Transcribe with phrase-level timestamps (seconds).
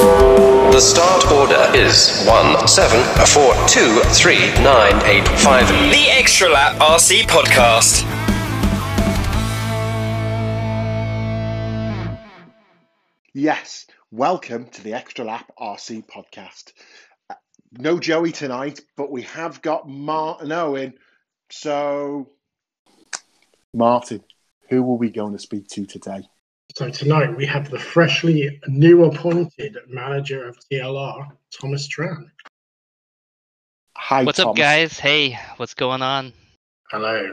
[0.00, 5.66] The start order is one seven four two three nine eight five.
[5.68, 8.04] The Extra Lap RC Podcast.
[13.32, 16.72] Yes, welcome to the Extra Lap RC podcast.
[17.30, 17.34] Uh,
[17.78, 20.92] No Joey tonight, but we have got Martin Owen.
[21.50, 22.30] So,
[23.72, 24.22] Martin,
[24.68, 26.28] who are we going to speak to today?
[26.76, 31.26] So tonight we have the freshly new appointed manager of TLR,
[31.58, 32.26] Thomas Tran.
[33.96, 34.98] Hi, What's up, guys?
[34.98, 36.34] Hey, what's going on?
[36.90, 37.32] Hello.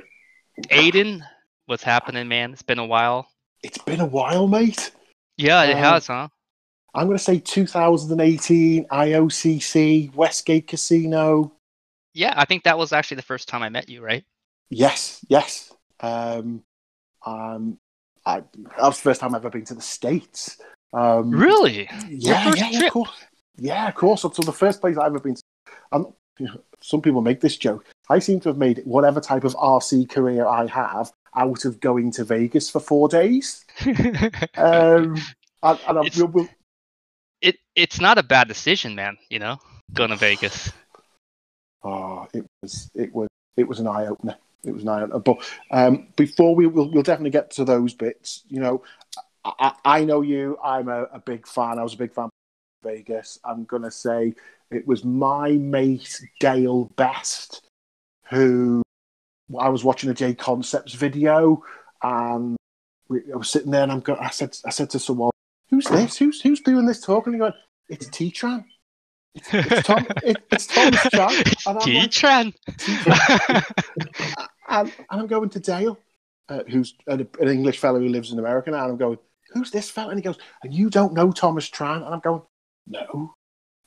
[0.69, 1.23] Aiden,
[1.65, 2.53] what's happening, man?
[2.53, 3.27] It's been a while.
[3.63, 4.91] It's been a while, mate.
[5.35, 6.29] Yeah, it Um, has, huh?
[6.93, 11.51] I'm going to say 2018 IOCC Westgate Casino.
[12.13, 14.23] Yeah, I think that was actually the first time I met you, right?
[14.69, 15.73] Yes, yes.
[15.99, 16.63] Um,
[17.25, 17.77] um,
[18.25, 20.57] I, that was the first time I've ever been to the States.
[20.93, 21.87] Um, Really?
[22.09, 23.23] Yeah, yeah, yeah, of course.
[23.57, 24.23] Yeah, of course.
[24.25, 25.35] Up to the first place I've ever been.
[25.35, 25.41] To,
[26.39, 27.85] you know, some people make this joke.
[28.09, 32.11] I seem to have made whatever type of RC career I have out of going
[32.11, 33.63] to Vegas for four days.
[34.55, 35.15] Um,
[35.63, 36.49] and, and I, It's- we'll, we'll,
[37.41, 39.17] it it's not a bad decision, man.
[39.29, 39.59] You know,
[39.93, 40.71] going to Vegas.
[41.83, 44.35] oh, it was it was it was an eye opener.
[44.63, 45.09] It was nine.
[45.09, 45.37] But
[45.71, 48.43] um, before we we'll, we'll definitely get to those bits.
[48.47, 48.83] You know,
[49.43, 50.57] I, I know you.
[50.63, 51.79] I'm a, a big fan.
[51.79, 52.31] I was a big fan of
[52.83, 53.39] Vegas.
[53.43, 54.33] I'm gonna say
[54.71, 57.61] it was my mate Dale Best
[58.29, 58.81] who
[59.59, 61.63] I was watching a J Concepts video
[62.01, 62.57] and
[63.09, 65.31] we, I was sitting there and I'm go, I said I said to someone,
[65.69, 66.17] "Who's this?
[66.17, 67.55] Who's who's doing this talking?" And he went,
[67.89, 68.65] "It's T Tran.
[69.35, 70.05] It's, it's Tom.
[70.23, 72.53] It, it's Thomas Tran." Like, T-Tran.
[74.79, 75.97] and, and I'm going to Dale,
[76.49, 79.17] uh, who's an, an English fellow who lives in America and I'm going,
[79.53, 80.09] who's this fellow?
[80.09, 81.97] And he goes, and you don't know Thomas Tran?
[81.97, 82.41] And I'm going,
[82.87, 83.33] no.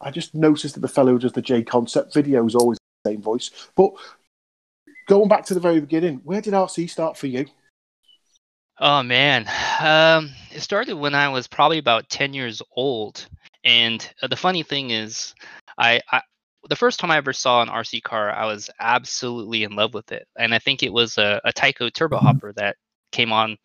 [0.01, 3.11] I just noticed that the fellow who does the J Concept video is always the
[3.11, 3.51] same voice.
[3.77, 3.93] But
[5.09, 7.47] going back to the very beginning, where did RC start for you?
[8.79, 9.49] Oh man,
[9.81, 13.27] um, it started when I was probably about ten years old,
[13.65, 15.35] and uh, the funny thing is,
[15.79, 16.03] I
[16.69, 20.13] the first time I ever saw an RC car, I was absolutely in love with
[20.13, 22.27] it, and I think it was a, a Tyco Turbo mm-hmm.
[22.27, 22.77] Hopper that
[23.13, 23.57] came on,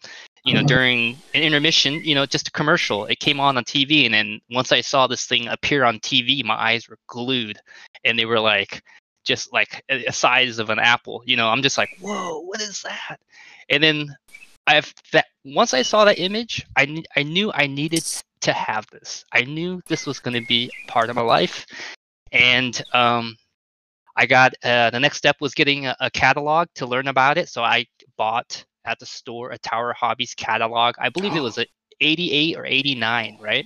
[0.43, 0.67] you know, uh-huh.
[0.67, 3.05] during an intermission, you know, just a commercial.
[3.05, 6.43] It came on on TV, and then once I saw this thing appear on TV,
[6.43, 7.57] my eyes were glued,
[8.03, 8.81] and they were like,
[9.23, 11.23] just like uh, a a size of an apple.
[11.25, 13.17] You know, I'm just like, whoa, what is that?
[13.69, 14.15] And then
[14.67, 18.05] I've that once I saw that image, I I knew I needed
[18.41, 19.25] to have this.
[19.31, 21.65] I knew this was going to be part of my life,
[22.31, 23.35] and um,
[24.15, 27.49] I got uh, the next step was getting a, a catalog to learn about it.
[27.49, 27.85] So I
[28.17, 30.95] bought at the store a Tower Hobbies catalog.
[30.99, 31.65] I believe it was a
[31.99, 33.65] 88 or 89, right?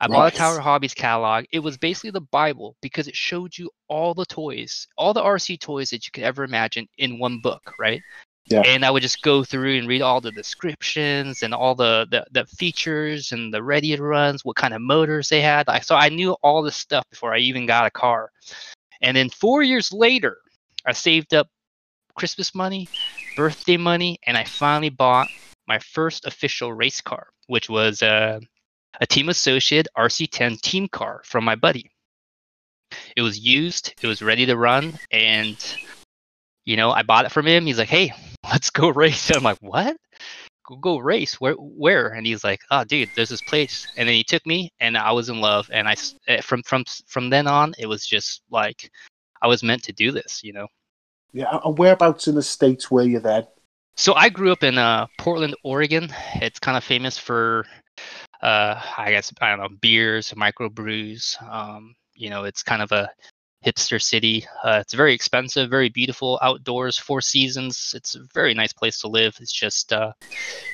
[0.00, 0.34] I bought Right.
[0.34, 1.44] a Tower Hobbies catalog.
[1.52, 5.58] It was basically the Bible because it showed you all the toys, all the RC
[5.58, 8.02] toys that you could ever imagine in one book, right?
[8.48, 8.62] Yeah.
[8.64, 12.24] And I would just go through and read all the descriptions and all the, the,
[12.30, 15.68] the features and the ready to runs, what kind of motors they had.
[15.68, 18.30] I, so I knew all this stuff before I even got a car.
[19.02, 20.38] And then four years later,
[20.86, 21.48] I saved up
[22.14, 22.88] Christmas money,
[23.36, 25.28] birthday money, and I finally bought
[25.66, 28.38] my first official race car, which was uh,
[29.00, 31.90] a Team Associated RC10 team car from my buddy.
[33.16, 35.56] It was used, it was ready to run, and
[36.64, 37.66] you know, I bought it from him.
[37.66, 38.12] He's like, "Hey,
[38.56, 39.96] let's go race." And I'm like, "What?
[40.66, 41.34] Go, go race?
[41.40, 41.54] Where?
[41.54, 44.96] Where?" And he's like, "Oh, dude, there's this place." And then he took me, and
[44.96, 45.68] I was in love.
[45.72, 45.94] And I
[46.26, 48.90] eh, from from from then on, it was just like
[49.42, 50.68] I was meant to do this, you know.
[51.32, 53.46] Yeah, and whereabouts in the States were you then?
[53.96, 56.08] So I grew up in uh, Portland, Oregon.
[56.36, 57.66] It's kind of famous for,
[58.42, 61.36] uh, I guess I don't know, beers, microbrews.
[61.50, 63.10] Um, you know, it's kind of a
[63.66, 64.46] hipster city.
[64.62, 67.92] Uh, it's very expensive, very beautiful, outdoors, four seasons.
[67.96, 69.36] It's a very nice place to live.
[69.40, 70.12] It's just, uh,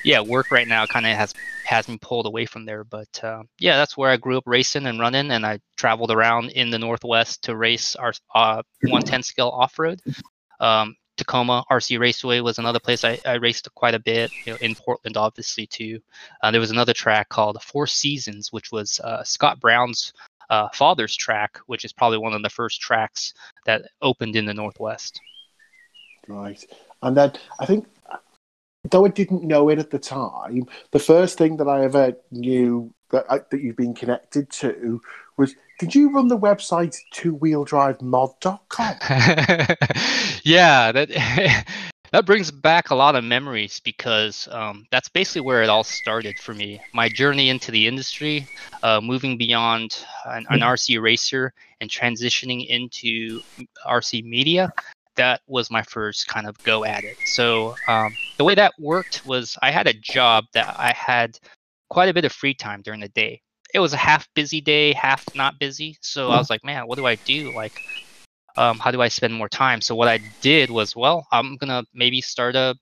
[0.03, 1.33] yeah, work right now kind of has
[1.65, 2.83] has me pulled away from there.
[2.83, 6.51] But uh, yeah, that's where I grew up racing and running, and I traveled around
[6.51, 9.99] in the Northwest to race our uh, 110 scale off road.
[10.59, 14.31] Um, Tacoma RC Raceway was another place I, I raced quite a bit.
[14.45, 15.99] You know, in Portland, obviously too.
[16.41, 20.11] Uh, there was another track called Four Seasons, which was uh, Scott Brown's
[20.49, 23.33] uh, father's track, which is probably one of the first tracks
[23.65, 25.19] that opened in the Northwest.
[26.27, 26.63] Right.
[27.01, 27.87] And then I think,
[28.89, 32.93] though I didn't know it at the time, the first thing that I ever knew
[33.11, 35.01] that, I, that you've been connected to
[35.37, 38.95] was did you run the website two wheel drive mod.com?
[40.43, 41.09] yeah, that
[42.13, 46.37] that brings back a lot of memories because um, that's basically where it all started
[46.37, 46.79] for me.
[46.93, 48.47] My journey into the industry,
[48.83, 53.41] uh, moving beyond an, an, RC racer and transitioning into
[53.87, 54.71] RC media,
[55.15, 57.17] that was my first kind of go at it.
[57.25, 61.39] So um, the way that worked was I had a job that I had
[61.89, 63.41] quite a bit of free time during the day.
[63.73, 65.97] It was a half busy day, half not busy.
[66.01, 67.51] So I was like, man, what do I do?
[67.55, 67.81] Like,
[68.55, 69.81] um, how do I spend more time?
[69.81, 72.75] So what I did was, well, I'm gonna maybe start a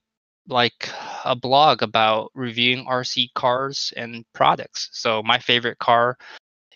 [0.48, 0.88] like
[1.24, 4.88] a blog about reviewing RC cars and products.
[4.92, 6.16] So my favorite car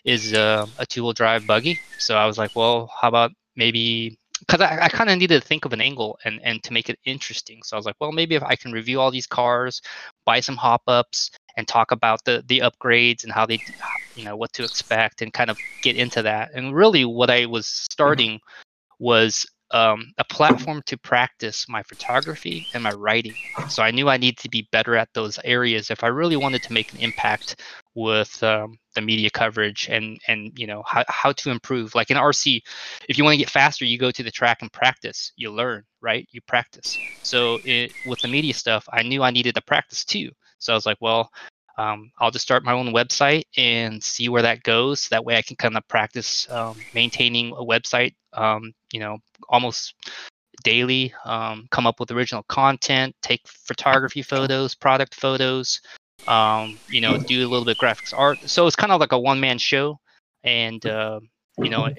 [0.05, 1.83] is uh, a two-wheel drive buggy.
[1.97, 5.47] So I was like, well, how about maybe because I, I kind of needed to
[5.47, 7.61] think of an angle and and to make it interesting.
[7.63, 9.81] So I was like, well, maybe if I can review all these cars,
[10.25, 13.59] buy some hop ups, and talk about the the upgrades and how they,
[14.15, 16.51] you know, what to expect, and kind of get into that.
[16.53, 18.31] And really, what I was starting.
[18.35, 18.61] Mm-hmm
[18.99, 23.37] was um, a platform to practice my photography and my writing.
[23.67, 26.63] So I knew I needed to be better at those areas if I really wanted
[26.63, 27.61] to make an impact
[27.95, 31.95] with um, the media coverage and and you know how, how to improve.
[31.95, 32.61] Like in RC,
[33.09, 35.33] if you want to get faster, you go to the track and practice.
[35.35, 36.27] You learn, right?
[36.31, 36.99] You practice.
[37.21, 40.31] So it, with the media stuff, I knew I needed to practice too.
[40.59, 41.29] So I was like, well,
[41.77, 45.07] um, I'll just start my own website and see where that goes.
[45.09, 48.15] That way, I can kind of practice um, maintaining a website.
[48.33, 49.19] Um, you know,
[49.49, 49.93] almost
[50.63, 51.13] daily.
[51.25, 55.81] Um, come up with original content, take photography photos, product photos.
[56.27, 58.39] Um, you know, do a little bit graphics art.
[58.47, 59.99] So it's kind of like a one-man show,
[60.43, 61.19] and uh,
[61.59, 61.89] you know,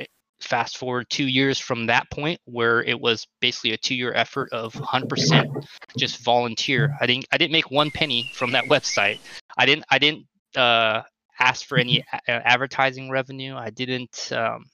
[0.41, 4.73] fast forward two years from that point where it was basically a two-year effort of
[4.75, 5.67] 100%
[5.97, 9.19] just volunteer i didn't i didn't make one penny from that website
[9.59, 10.27] i didn't i didn't
[10.57, 11.03] uh,
[11.41, 13.55] ask for any a- advertising revenue.
[13.55, 14.65] I didn't um,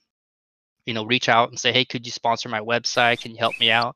[0.85, 3.21] you know reach out and say hey could you sponsor my website?
[3.21, 3.95] Can you help me out?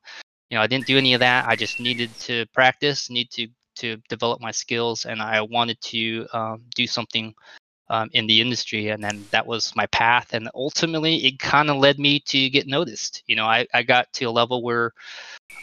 [0.50, 1.46] You know i didn't do any of that.
[1.48, 6.26] I just needed to practice need to to develop my skills and i wanted to
[6.34, 7.32] um, do something
[7.90, 11.76] um, in the industry and then that was my path and ultimately it kind of
[11.76, 13.22] led me to get noticed.
[13.26, 14.92] You know I, I got to a level where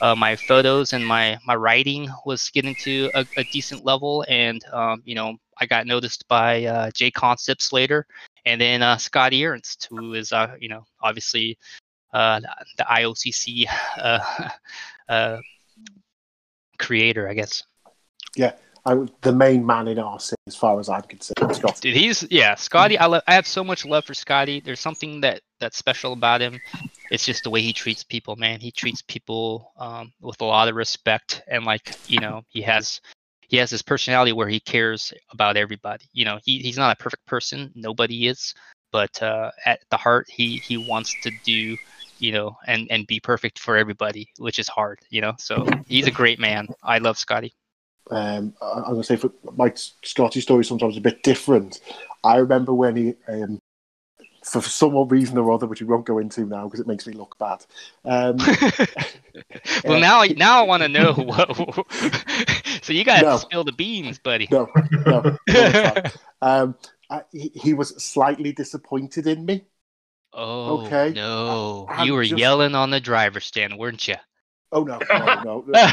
[0.01, 4.63] uh, my photos and my my writing was getting to a, a decent level and
[4.71, 8.05] um, you know i got noticed by uh, JConcepts later
[8.45, 11.57] and then uh, scotty ernst who is uh, you know obviously
[12.13, 12.39] uh,
[12.77, 13.65] the iocc
[13.97, 14.49] uh,
[15.09, 15.37] uh,
[16.77, 17.63] creator i guess.
[18.35, 18.51] Yeah
[18.87, 21.55] I, the main man in RC, as far as I'm concerned.
[21.55, 21.81] Scott.
[21.81, 22.97] Dude, he's yeah, Scotty.
[22.97, 24.61] I, lo- I have so much love for Scotty.
[24.61, 26.57] There's something that that's special about him.
[27.11, 28.61] It's just the way he treats people, man.
[28.61, 33.01] He treats people um, with a lot of respect, and like you know, he has
[33.41, 36.05] he has this personality where he cares about everybody.
[36.13, 37.73] You know, he, he's not a perfect person.
[37.75, 38.53] Nobody is,
[38.93, 41.75] but uh, at the heart, he he wants to do
[42.19, 44.99] you know and and be perfect for everybody, which is hard.
[45.09, 46.69] You know, so he's a great man.
[46.83, 47.53] I love Scotty.
[48.09, 51.81] Um, I'm going to say for my Scotty story sometimes a bit different.
[52.23, 53.59] I remember when he, um,
[54.43, 57.13] for some reason or other, which we won't go into now because it makes me
[57.13, 57.65] look bad.
[58.05, 58.37] Um,
[59.83, 61.13] well, uh, now now I want to know.
[61.27, 61.55] What,
[62.81, 64.47] so you got to no, spill the beans, buddy.
[64.49, 64.69] No,
[65.05, 65.37] no.
[65.47, 65.93] no
[66.41, 66.75] um,
[67.09, 69.65] I, he, he, was slightly disappointed in me.
[70.33, 71.11] Oh, okay.
[71.13, 72.39] No, I, you were just...
[72.39, 74.15] yelling on the driver's stand, weren't you?
[74.71, 75.65] Oh no, no, no,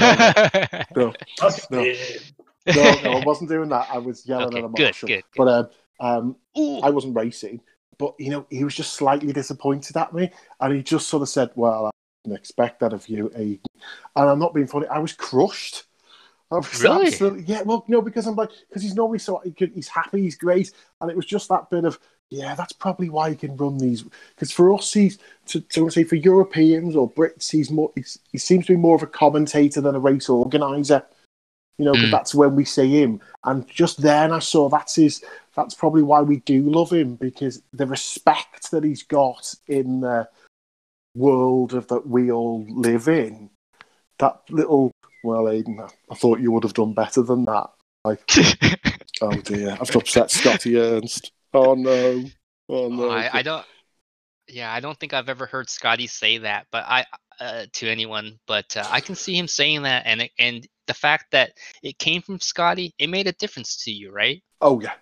[2.67, 3.87] no, no, I wasn't doing that.
[3.91, 5.69] I was yelling at a marshal, but um,
[6.01, 6.37] um
[6.83, 7.61] I wasn't racing.
[7.99, 11.29] But you know, he was just slightly disappointed at me, and he just sort of
[11.29, 11.91] said, "Well, I
[12.25, 13.61] didn't expect that of you." And
[14.17, 14.87] I'm not being funny.
[14.89, 15.85] I was crushed.
[16.51, 16.83] I was
[17.21, 17.43] really?
[17.47, 17.63] Yeah.
[17.63, 21.17] Well, no, because I'm like, because he's normally so he's happy, he's great, and it
[21.17, 21.99] was just that bit of
[22.31, 24.05] yeah, that's probably why he can run these.
[24.35, 27.93] Because for us, he's to, to say for Europeans or Brits, he's more.
[27.95, 31.05] He's, he seems to be more of a commentator than a race organizer.
[31.79, 32.11] You know, mm.
[32.11, 33.21] that's when we see him.
[33.45, 35.25] And just then, I saw that's his.
[35.55, 40.29] That's probably why we do love him because the respect that he's got in the
[41.15, 43.51] world of that we all live in.
[44.19, 44.91] That little.
[45.23, 47.71] Well, Aiden, I thought you would have done better than that.
[48.05, 48.23] Like,
[49.23, 51.33] oh dear, I've upset Scotty Ernst.
[51.55, 52.25] Oh no.
[52.69, 53.11] Oh no.
[53.11, 53.65] I, I, don't.
[54.49, 57.07] Yeah, I don't think I've ever heard Scotty say that, but I
[57.41, 58.39] uh, to anyone.
[58.47, 61.99] But uh, I can see him saying that, and it, and the fact that it
[61.99, 64.43] came from Scotty, it made a difference to you, right?
[64.61, 64.95] Oh yeah.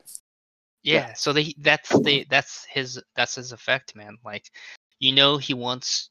[0.82, 1.08] Yeah.
[1.08, 1.12] yeah.
[1.14, 4.18] So the, that's the that's his that's his effect, man.
[4.24, 4.44] Like,
[4.98, 6.10] you know, he wants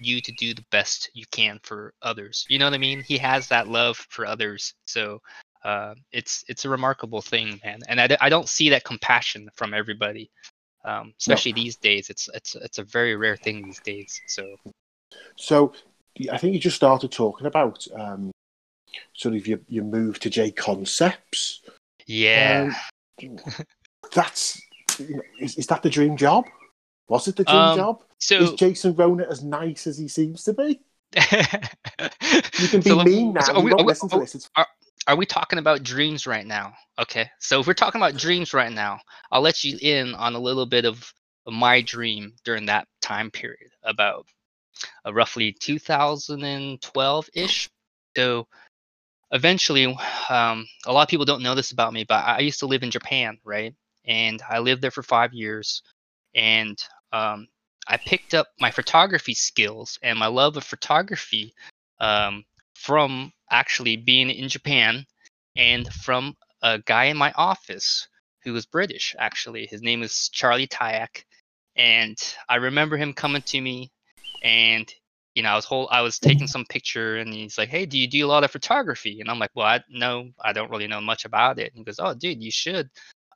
[0.00, 2.46] you to do the best you can for others.
[2.48, 3.02] You know what I mean?
[3.02, 4.74] He has that love for others.
[4.86, 5.20] So
[5.64, 7.80] uh, it's it's a remarkable thing, man.
[7.88, 10.30] And I, I don't see that compassion from everybody,
[10.84, 11.56] um, especially no.
[11.56, 12.10] these days.
[12.10, 14.20] It's it's it's a very rare thing these days.
[14.26, 14.56] So,
[15.36, 15.72] so
[16.32, 18.30] I think you just started talking about um,
[19.14, 21.62] sort of your, your move to J Concepts.
[22.06, 22.70] Yeah.
[23.22, 23.38] Um,
[24.14, 24.60] that's
[24.98, 26.44] you know, is, is that the dream job?
[27.08, 28.02] Was it the dream Um, job?
[28.18, 30.80] so Is Jason Ronald as nice as he seems to be?
[32.60, 33.40] You can be So mean now.
[33.40, 34.34] so are we- are we- listen to are- this.
[34.34, 34.50] It's
[35.06, 36.72] are we talking about dreams right now?
[36.98, 37.30] Okay.
[37.40, 39.00] So if we're talking about dreams right now,
[39.30, 41.12] I'll let you in on a little bit of
[41.46, 44.26] my dream during that time period, about
[45.06, 47.68] uh, roughly 2012 ish.
[48.16, 48.46] So
[49.30, 49.86] eventually,
[50.28, 52.66] um, a lot of people don't know this about me, but I I used to
[52.66, 53.74] live in Japan, right?
[54.06, 55.82] And I lived there for five years,
[56.34, 57.46] and um,
[57.86, 61.54] I picked up my photography skills and my love of photography
[62.00, 62.44] um,
[62.78, 65.04] from actually being in Japan
[65.56, 68.08] and from a guy in my office
[68.44, 69.66] who was British, actually.
[69.66, 71.24] His name is Charlie Tyak.
[71.76, 72.16] And
[72.48, 73.90] I remember him coming to me
[74.42, 74.92] and
[75.34, 77.98] you know, I was whole I was taking some picture and he's like, Hey, do
[77.98, 79.20] you do a lot of photography?
[79.20, 81.72] And I'm like, Well, I no, I don't really know much about it.
[81.72, 82.88] And he goes, Oh dude, you should.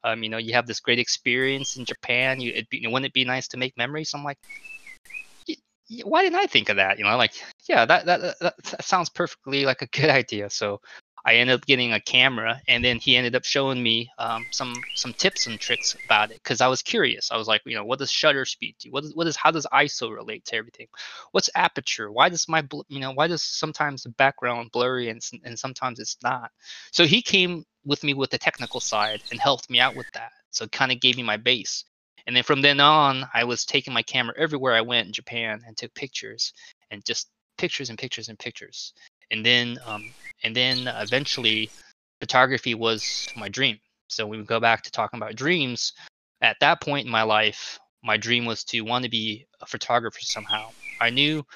[0.05, 2.41] Um, you know, you have this great experience in Japan.
[2.41, 4.13] You, be, wouldn't it be nice to make memories?
[4.15, 4.82] I'm like, "Y- y-
[6.05, 6.99] why didn't I think of that?
[6.99, 7.33] You know, like,
[7.69, 10.51] yeah, that that, that that sounds perfectly like a good idea.
[10.51, 10.81] So
[11.25, 14.75] I ended up getting a camera, and then he ended up showing me um, some
[14.95, 17.31] some tips and tricks about it because I was curious.
[17.31, 18.91] I was like, you know, what does shutter speed do?
[18.91, 20.89] What is what is how does ISO relate to everything?
[21.31, 22.11] What's aperture?
[22.11, 26.17] Why does my you know why does sometimes the background blurry and and sometimes it's
[26.23, 26.51] not?
[26.91, 30.33] So he came with me with the technical side and helped me out with that.
[30.51, 31.85] So kind of gave me my base.
[32.27, 35.63] And then from then on, I was taking my camera everywhere I went in Japan
[35.67, 36.53] and took pictures
[36.91, 38.93] and just pictures and pictures and pictures.
[39.31, 40.11] And then, um,
[40.45, 41.71] and then eventually,
[42.21, 43.79] photography was my dream.
[44.09, 45.93] So we go back to talking about dreams,
[46.43, 50.21] at that point in my life, my dream was to want to be a photographer
[50.21, 50.71] somehow.
[51.01, 51.47] I knew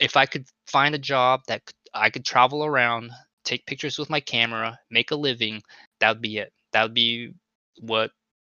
[0.00, 1.62] if I could find a job that
[1.94, 3.12] I could travel around,
[3.44, 5.62] take pictures with my camera, make a living,
[6.00, 6.52] that would be it.
[6.72, 7.34] That would be
[7.80, 8.10] what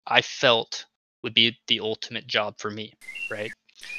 [0.07, 0.87] I felt
[1.27, 2.95] would be the ultimate job for me,
[3.29, 3.53] right?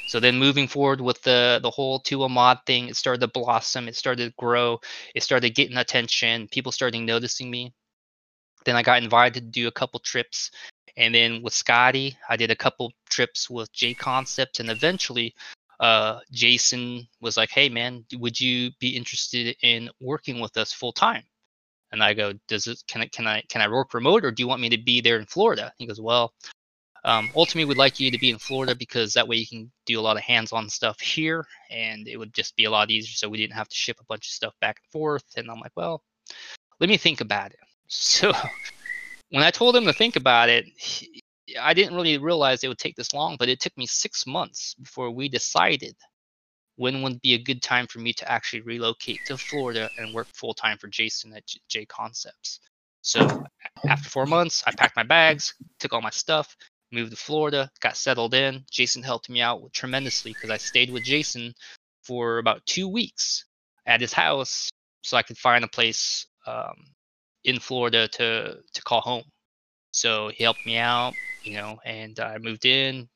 [0.06, 3.86] So then moving forward with the the whole Tua mod thing, it started to blossom,
[3.86, 4.80] it started to grow,
[5.14, 7.74] it started getting attention, people started noticing me.
[8.64, 10.50] Then I got invited to do a couple trips.
[10.96, 15.34] And then with Scotty, I did a couple trips with J Concept and eventually
[15.80, 20.92] uh, Jason was like, "Hey man, would you be interested in working with us full
[20.92, 21.24] time?"
[21.92, 22.82] And I go, "Does it?
[22.88, 23.06] Can I?
[23.08, 23.42] Can I?
[23.48, 25.86] Can I work remote, or do you want me to be there in Florida?" He
[25.86, 26.34] goes, "Well,
[27.08, 29.98] um, ultimately, we'd like you to be in Florida because that way you can do
[29.98, 33.14] a lot of hands-on stuff here, and it would just be a lot easier.
[33.14, 35.58] So we didn't have to ship a bunch of stuff back and forth." And I'm
[35.58, 36.02] like, "Well,
[36.80, 37.58] let me think about it."
[37.90, 38.32] So
[39.30, 41.22] when I told him to think about it, he-
[41.58, 44.74] I didn't really realize it would take this long, but it took me six months
[44.74, 45.96] before we decided
[46.76, 50.26] when would be a good time for me to actually relocate to Florida and work
[50.34, 52.60] full time for Jason at J, J Concepts.
[53.00, 53.42] So
[53.88, 56.54] after four months, I packed my bags, took all my stuff,
[56.90, 58.64] moved to Florida, got settled in.
[58.70, 61.54] Jason helped me out tremendously because I stayed with Jason
[62.02, 63.44] for about two weeks
[63.86, 64.70] at his house
[65.02, 66.84] so I could find a place um,
[67.44, 69.24] in Florida to to call home.
[69.92, 73.08] So he helped me out, you know, and I moved in,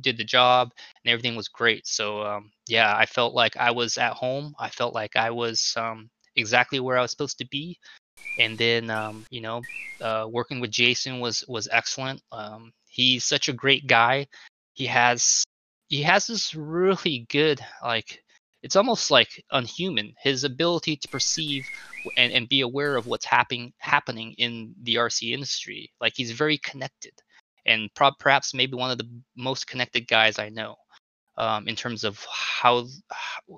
[0.00, 0.72] did the job,
[1.04, 1.86] and everything was great.
[1.86, 4.54] So um, yeah, I felt like I was at home.
[4.58, 7.78] I felt like I was um, exactly where I was supposed to be.
[8.38, 9.62] And then um, you know,
[10.00, 12.22] uh, working with Jason was was excellent.
[12.92, 14.26] He's such a great guy.
[14.74, 15.44] He has
[15.88, 18.22] he has this really good like
[18.62, 21.66] it's almost like unhuman his ability to perceive
[22.16, 25.90] and, and be aware of what's happening happening in the RC industry.
[26.02, 27.14] Like he's very connected,
[27.66, 30.76] and prob- perhaps maybe one of the most connected guys I know
[31.38, 32.86] um, in terms of how,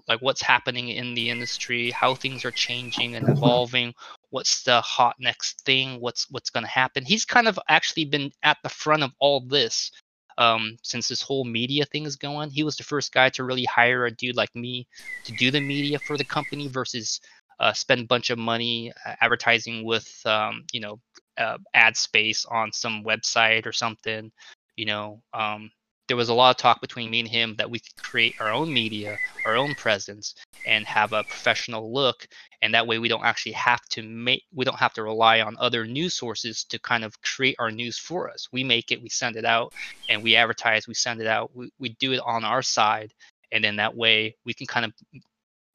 [0.09, 3.93] like what's happening in the industry, how things are changing and evolving.
[4.31, 6.01] What's the hot next thing?
[6.01, 7.05] What's what's going to happen?
[7.05, 9.91] He's kind of actually been at the front of all this
[10.39, 12.51] um, since this whole media thing is going.
[12.51, 14.87] He was the first guy to really hire a dude like me
[15.25, 17.21] to do the media for the company versus
[17.61, 21.01] uh, spend a bunch of money uh, advertising with um, you know
[21.39, 24.31] uh, ad space on some website or something.
[24.77, 25.71] You know, um,
[26.07, 28.53] there was a lot of talk between me and him that we could create our
[28.53, 30.35] own media, our own presence,
[30.67, 32.27] and have a professional look.
[32.63, 35.57] And that way, we don't actually have to make, we don't have to rely on
[35.59, 38.49] other news sources to kind of create our news for us.
[38.53, 39.73] We make it, we send it out,
[40.09, 41.51] and we advertise, we send it out.
[41.55, 43.13] We, we do it on our side,
[43.53, 44.93] and then that way we can kind of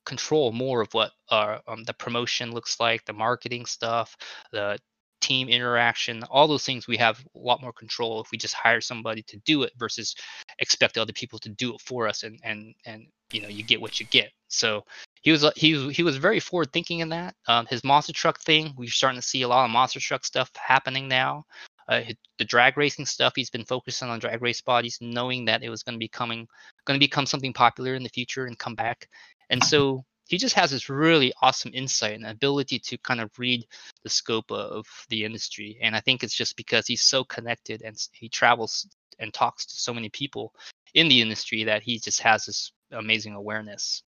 [0.05, 4.15] control more of what our um, the promotion looks like, the marketing stuff,
[4.51, 4.77] the
[5.21, 8.81] team interaction, all those things we have a lot more control if we just hire
[8.81, 10.15] somebody to do it versus
[10.59, 13.81] expect other people to do it for us and and and you know you get
[13.81, 14.31] what you get.
[14.47, 14.85] So
[15.21, 17.35] he was he he was very forward thinking in that.
[17.47, 20.49] Um, his monster truck thing, we're starting to see a lot of monster truck stuff
[20.55, 21.45] happening now.
[21.88, 22.01] Uh,
[22.38, 25.81] the drag racing stuff, he's been focusing on drag race bodies, knowing that it was
[25.81, 26.47] going to be coming,
[26.85, 29.09] going to become something popular in the future and come back.
[29.49, 33.65] And so he just has this really awesome insight and ability to kind of read
[34.03, 35.77] the scope of the industry.
[35.81, 39.75] And I think it's just because he's so connected and he travels and talks to
[39.75, 40.53] so many people
[40.93, 44.03] in the industry that he just has this amazing awareness.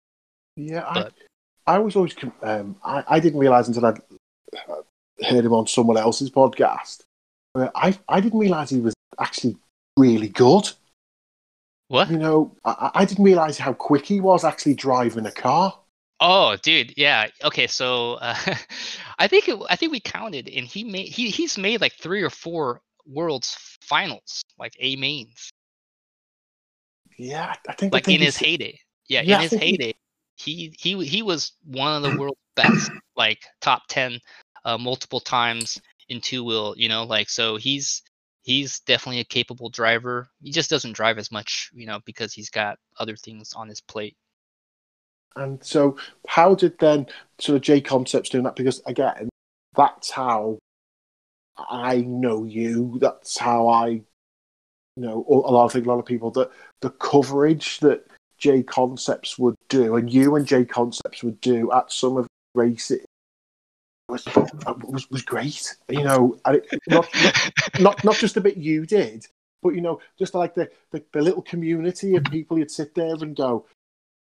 [0.56, 1.12] Yeah, But-
[1.66, 2.14] I, I was always.
[2.42, 3.98] Um, I, I didn't realize until I'd
[4.68, 4.82] uh,
[5.22, 7.02] heard him on someone else's podcast.
[7.54, 9.56] I I didn't realize he was actually
[9.96, 10.70] really good.
[11.88, 12.10] What?
[12.10, 15.78] You know, I, I didn't realize how quick he was actually driving a car.
[16.20, 17.28] Oh, dude, yeah.
[17.44, 18.36] Okay, so uh,
[19.18, 22.22] I think it, I think we counted, and he made he he's made like three
[22.22, 25.50] or four world's finals, like A mains,
[27.18, 27.94] Yeah, I think.
[27.94, 28.78] I like think in his heyday.
[29.08, 29.94] Yeah, Yeah, I in his think he- heyday,
[30.36, 34.20] he he he was one of the world's best, like top ten,
[34.64, 36.74] uh, multiple times in two wheel.
[36.76, 38.02] You know, like so he's
[38.42, 40.28] he's definitely a capable driver.
[40.42, 43.80] He just doesn't drive as much, you know, because he's got other things on his
[43.80, 44.16] plate.
[45.36, 45.96] And so,
[46.28, 47.06] how did then
[47.38, 48.56] sort of J Concepts doing that?
[48.56, 49.28] Because again,
[49.74, 50.58] that's how
[51.56, 52.98] I know you.
[53.00, 54.02] That's how I, you
[54.96, 56.50] know, a lot of think a lot of people that
[56.80, 58.06] the coverage that
[58.38, 62.60] J Concepts would do, and you and J Concepts would do at some of the
[62.60, 63.04] races
[64.08, 64.24] was
[64.82, 65.76] was, was great.
[65.88, 67.50] You know, it, not, not
[67.80, 69.26] not not just the bit you did,
[69.62, 73.14] but you know, just like the, the the little community of people you'd sit there
[73.14, 73.66] and go,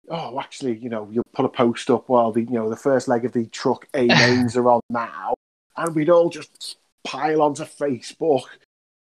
[0.09, 3.07] oh, actually, you know, you'll put a post up while the you know the first
[3.07, 5.33] leg of the truck A mains are on now,
[5.77, 8.45] and we'd all just pile onto Facebook.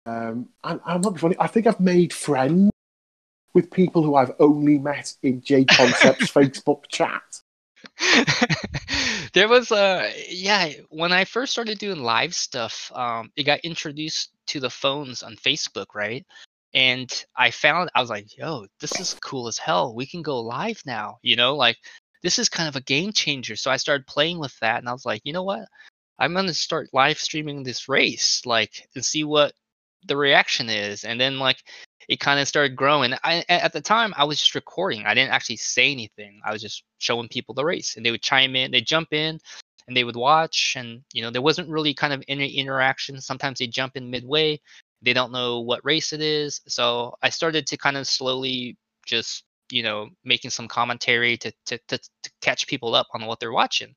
[0.05, 1.35] Um, and I'm not funny.
[1.39, 2.71] I think I've made friends
[3.53, 7.41] with people who I've only met in J Concepts Facebook chat.
[9.33, 14.31] there was a yeah when i first started doing live stuff um it got introduced
[14.47, 16.25] to the phones on facebook right
[16.73, 20.39] and i found i was like yo this is cool as hell we can go
[20.39, 21.77] live now you know like
[22.21, 24.91] this is kind of a game changer so i started playing with that and i
[24.91, 25.65] was like you know what
[26.19, 29.53] i'm going to start live streaming this race like and see what
[30.05, 31.57] the reaction is and then like
[32.09, 33.13] it kind of started growing.
[33.23, 35.05] I at the time I was just recording.
[35.05, 36.41] I didn't actually say anything.
[36.43, 38.71] I was just showing people the race, and they would chime in.
[38.71, 39.39] They jump in,
[39.87, 40.73] and they would watch.
[40.75, 43.21] And you know there wasn't really kind of any interaction.
[43.21, 44.59] Sometimes they jump in midway.
[45.01, 46.61] They don't know what race it is.
[46.67, 51.77] So I started to kind of slowly just you know making some commentary to to
[51.87, 53.95] to, to catch people up on what they're watching.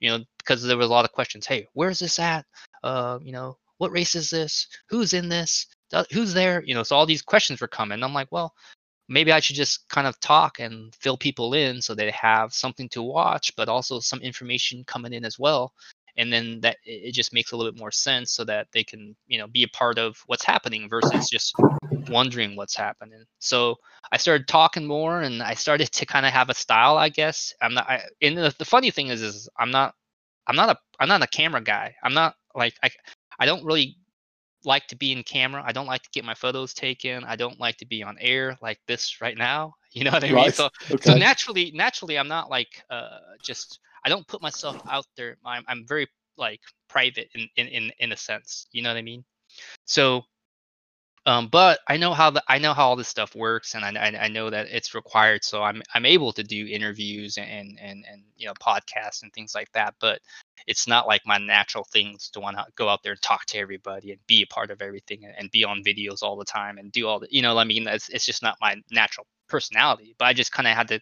[0.00, 1.46] You know because there was a lot of questions.
[1.46, 2.44] Hey, where's this at?
[2.82, 4.68] Uh, you know what race is this?
[4.88, 5.66] Who's in this?
[6.12, 8.54] Who's there you know so all these questions were coming i'm like well
[9.08, 12.88] maybe i should just kind of talk and fill people in so they have something
[12.90, 15.72] to watch but also some information coming in as well
[16.16, 19.14] and then that it just makes a little bit more sense so that they can
[19.26, 21.56] you know be a part of what's happening versus just
[22.08, 23.76] wondering what's happening so
[24.12, 27.52] i started talking more and i started to kind of have a style i guess
[27.62, 29.94] i'm not I, and the, the funny thing is is i'm not
[30.46, 32.90] i'm not a i'm not a camera guy i'm not like i
[33.38, 33.96] i don't really
[34.64, 35.62] like to be in camera.
[35.64, 37.24] I don't like to get my photos taken.
[37.24, 39.74] I don't like to be on air like this right now.
[39.94, 40.50] You know what I mean?
[40.50, 41.12] So Okay.
[41.12, 45.36] so naturally naturally I'm not like uh just I don't put myself out there.
[45.44, 48.66] I'm I'm very like private in in in, in a sense.
[48.72, 49.24] You know what I mean?
[49.86, 50.24] So
[51.26, 53.90] um but I know how the I know how all this stuff works and I
[54.08, 58.04] I, I know that it's required so I'm I'm able to do interviews and and
[58.06, 60.20] and you know podcasts and things like that but
[60.66, 63.58] it's not like my natural things to want to go out there and talk to
[63.58, 66.78] everybody and be a part of everything and, and be on videos all the time
[66.78, 70.14] and do all the you know I mean it's it's just not my natural personality
[70.18, 71.00] but I just kind of had to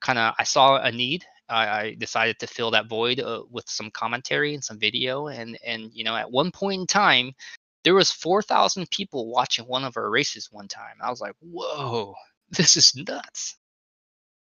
[0.00, 1.24] kind of I saw a need.
[1.48, 5.58] I, I decided to fill that void uh, with some commentary and some video, and
[5.64, 7.32] and you know at one point in time,
[7.84, 10.96] there was four thousand people watching one of our races one time.
[11.02, 12.14] I was like, whoa,
[12.50, 13.56] this is nuts.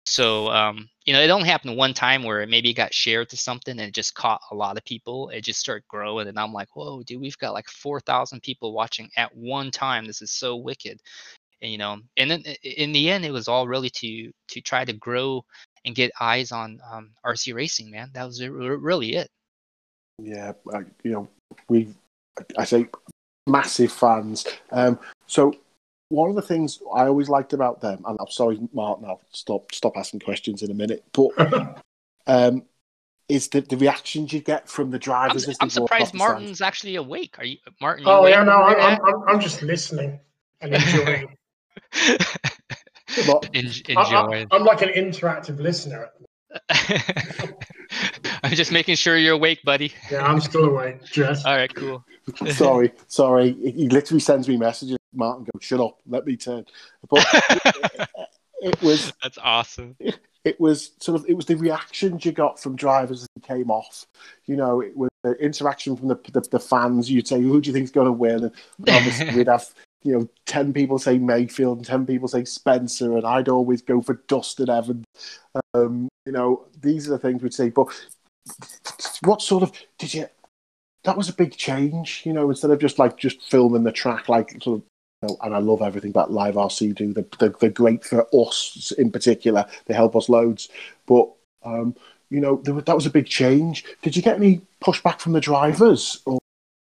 [0.05, 3.37] So um, you know, it only happened one time where it maybe got shared to
[3.37, 5.29] something and it just caught a lot of people.
[5.29, 8.73] It just started growing, and I'm like, whoa, dude, we've got like four thousand people
[8.73, 10.05] watching at one time.
[10.05, 11.01] This is so wicked
[11.61, 14.85] and you know and then in the end it was all really to to try
[14.85, 15.43] to grow
[15.85, 19.29] and get eyes on um, rc racing man that was really it
[20.19, 21.27] Yeah, I, you know,
[21.69, 21.93] we,
[22.57, 22.87] I say,
[23.45, 24.47] massive fans.
[24.71, 25.53] Um, so
[26.09, 29.71] one of the things I always liked about them, and I'm sorry, Martin, I'll stop
[29.71, 31.83] stop asking questions in a minute, but
[32.27, 32.63] um,
[33.29, 36.95] is the, the reactions you get from the i'm, drivers as I'm surprised martin's actually
[36.95, 38.99] awake are you martin you Oh yeah, no, I'm.
[39.03, 40.19] I'm, I'm just listening
[40.61, 41.27] and enjoying.
[43.25, 46.09] Not- En- I, I, I'm like an interactive listener.
[48.43, 49.93] I'm just making sure you're awake, buddy.
[50.11, 51.03] Yeah, I'm still awake.
[51.05, 51.45] Jess.
[51.45, 52.03] All right, cool.
[52.51, 53.53] sorry, sorry.
[53.53, 54.97] He he literally sends me messages.
[55.13, 56.65] Martin goes, "Shut up, let me turn."
[57.09, 58.09] But it,
[58.61, 59.95] it was That's awesome.
[59.99, 63.69] it was sort of it was the reactions you got from drivers as they came
[63.71, 64.05] off.
[64.45, 67.09] You know, it was the interaction from the the, the fans.
[67.09, 68.51] You'd say, "Who do you think's going to win?" And
[68.89, 69.65] obviously, we'd have
[70.03, 74.01] you know ten people say Maifield and ten people say Spencer, and I'd always go
[74.01, 75.05] for Dustin Evans.
[75.73, 77.69] Um, you know, these are the things we'd say.
[77.69, 77.87] But
[79.23, 80.27] what sort of did you?
[81.03, 82.23] That was a big change.
[82.25, 84.83] You know, instead of just like just filming the track, like sort of
[85.21, 87.13] you know, and I love everything that Live RC do.
[87.13, 89.65] They're, they're, they're great for us in particular.
[89.85, 90.69] They help us loads.
[91.07, 91.29] But,
[91.63, 91.95] um,
[92.29, 93.83] you know, that was a big change.
[94.01, 96.21] Did you get any pushback from the drivers?
[96.25, 96.37] Or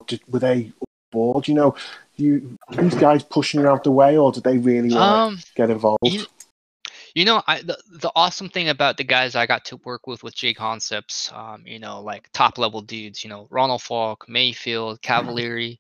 [0.08, 0.72] did, were they
[1.12, 1.48] board?
[1.48, 1.76] You know,
[2.18, 5.70] you these guys pushing you out the way, or did they really want Um, get
[5.70, 6.00] involved?
[6.04, 6.26] you-
[7.16, 10.24] You know, I the, the awesome thing about the guys I got to work with
[10.24, 15.02] with J Concepts, um, you know, like top level dudes, you know, Ronald Falk, Maifield,
[15.02, 15.80] Cavalieri,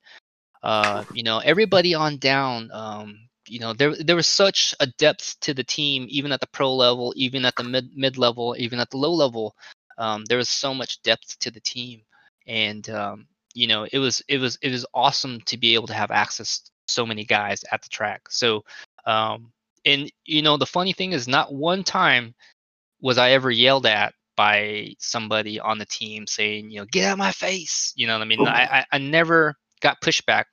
[0.61, 3.17] uh, you know, everybody on down, um,
[3.47, 6.73] you know, there there was such a depth to the team, even at the pro
[6.73, 9.55] level, even at the mid mid level, even at the low level.
[9.97, 12.01] Um, there was so much depth to the team,
[12.47, 15.93] and um, you know, it was it was it was awesome to be able to
[15.93, 18.29] have access to so many guys at the track.
[18.29, 18.63] So.
[19.05, 19.51] Um,
[19.85, 22.33] and you know the funny thing is not one time
[23.01, 27.13] was i ever yelled at by somebody on the team saying you know get out
[27.13, 30.45] of my face you know what i mean I, I i never got pushback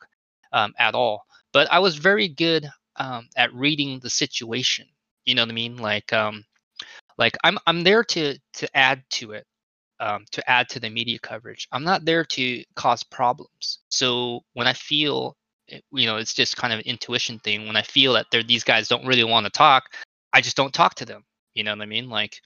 [0.52, 4.86] um, at all but i was very good um, at reading the situation
[5.24, 6.44] you know what i mean like um
[7.18, 9.46] like i'm i'm there to to add to it
[10.00, 11.68] um, to add to the media coverage.
[11.72, 13.80] I'm not there to cause problems.
[13.90, 15.36] So when i feel
[15.92, 18.64] you know it's just kind of an intuition thing when i feel that they're these
[18.64, 19.84] guys don't really want to talk
[20.32, 21.22] i just don't talk to them.
[21.54, 22.08] You know what i mean?
[22.08, 22.40] Like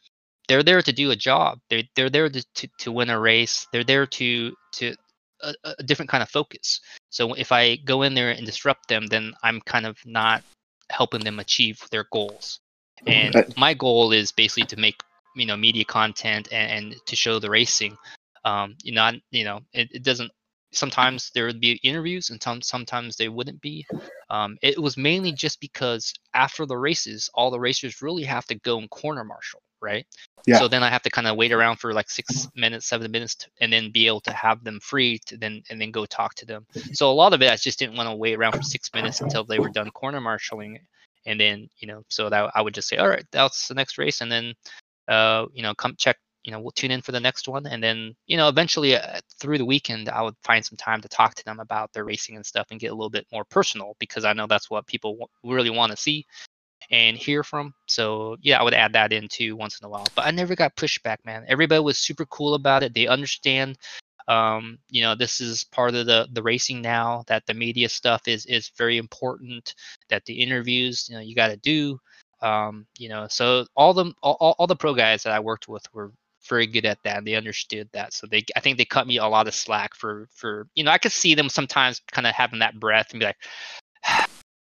[0.48, 1.58] they're there to do a job.
[1.70, 3.66] They're, they're there to, to, to win a race.
[3.72, 4.94] They're there to to
[5.42, 6.80] a, a different kind of focus.
[7.10, 10.42] So if i go in there and disrupt them then i'm kind of not
[10.90, 12.60] helping them achieve their goals.
[13.06, 15.00] And my goal is basically to make
[15.34, 17.96] you know media content and, and to show the racing
[18.44, 20.30] um you know you know it, it doesn't
[20.72, 23.86] sometimes there would be interviews and some, sometimes they wouldn't be.
[24.28, 28.56] Um, it was mainly just because after the races all the racers really have to
[28.56, 30.06] go and corner marshal right?
[30.46, 30.58] Yeah.
[30.58, 33.34] so then i have to kind of wait around for like six minutes seven minutes
[33.36, 36.34] to, and then be able to have them free to then and then go talk
[36.34, 36.66] to them.
[36.92, 39.20] So a lot of it i just didn't want to wait around for six minutes
[39.20, 40.78] until they were done corner marshaling
[41.26, 43.96] and then you know so that i would just say all right that's the next
[43.96, 44.52] race and then
[45.08, 47.66] uh you know come check you know we'll tune in for the next one.
[47.66, 51.08] And then you know eventually uh, through the weekend i would find some time to
[51.08, 53.96] talk to them about their racing and stuff and get a little bit more personal
[53.98, 56.24] because i know that's what people w- really want to see
[56.90, 57.72] and hear from.
[57.86, 60.12] So yeah i would add that in too once in a while.
[60.14, 61.44] But i never got pushback man.
[61.48, 62.94] Everybody was super cool about it.
[62.94, 63.78] They understand
[64.28, 68.22] um you know this is part of the the racing now that the media stuff
[68.26, 69.74] is is very important
[70.08, 71.98] that the interviews you know you got to do
[72.42, 75.82] um you know so all the all, all the pro guys that i worked with
[75.94, 76.12] were
[76.48, 78.12] very good at that and they understood that.
[78.12, 80.90] So they i think they cut me a lot of slack for for you know
[80.90, 83.36] i could see them sometimes kind of having that breath and be like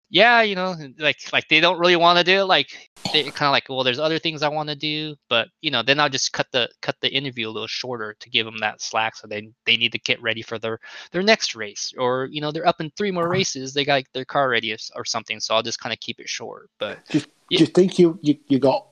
[0.09, 3.47] yeah you know like like they don't really want to do it like they kind
[3.47, 6.09] of like well there's other things i want to do but you know then i'll
[6.09, 9.27] just cut the cut the interview a little shorter to give them that slack so
[9.27, 10.79] they they need to get ready for their
[11.11, 14.25] their next race or you know they're up in three more races they got their
[14.25, 16.99] car ready or, or something so i'll just kind of keep it short but
[17.49, 18.87] Do you think you you, you got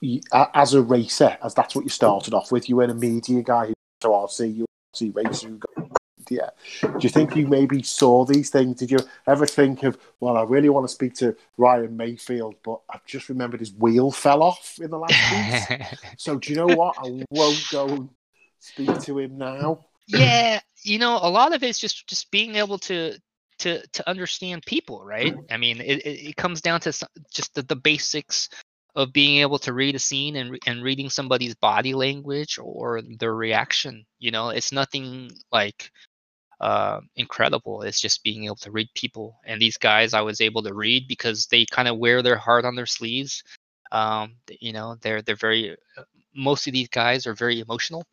[0.00, 2.68] you, a- as a racer, as that's what you started off with?
[2.68, 5.48] You were a media guy, who so RC, you see racer.
[5.48, 5.90] Who got,
[6.30, 6.50] yeah.
[6.82, 8.76] Do you think you maybe saw these things?
[8.76, 12.80] Did you ever think of, well, I really want to speak to Ryan Maifield, but
[12.90, 15.88] I've just remembered his wheel fell off in the last week.
[16.18, 16.96] so do you know what?
[16.98, 18.08] I won't go and
[18.58, 19.86] speak to him now.
[20.06, 23.14] yeah you know a lot of it's just just being able to
[23.58, 25.34] to to understand people right?
[25.50, 28.48] I mean it, it, comes down to some, just the, the basics
[28.94, 33.34] of being able to read a scene and, and reading somebody's body language or their
[33.34, 34.50] reaction you know?
[34.50, 35.90] It's nothing like
[36.60, 37.82] uh, incredible.
[37.82, 39.38] It's just being able to read people.
[39.44, 42.64] And these guys i was able to read because they kind of wear their heart
[42.64, 43.42] on their sleeves.
[43.90, 46.02] Um, you know they're they're very uh,
[46.34, 48.04] most of these guys are very emotional.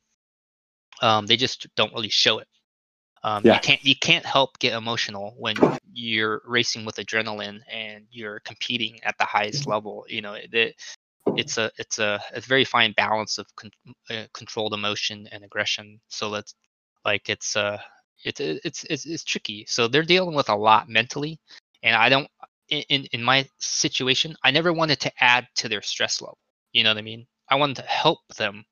[1.01, 2.47] Um, they just don't really show it.
[3.25, 3.55] Um, Yeah.
[3.55, 5.57] You can't you can't help get emotional when
[5.93, 10.05] you're racing with adrenaline and you're competing at the highest level.
[10.09, 10.75] You know, it, it-
[11.35, 13.71] it's a it's a a very fine balance of con-
[14.11, 15.99] uh, controlled emotion and aggression.
[16.09, 16.55] So that's
[17.05, 17.79] like it's uh
[18.25, 19.65] it's it's it's it's tricky.
[19.67, 21.39] So they're dealing with a lot mentally,
[21.83, 22.29] and I don't
[22.69, 26.38] in in- in my situation I never wanted to add to their stress level.
[26.73, 27.27] You know what I mean?
[27.49, 28.65] I wanted to help them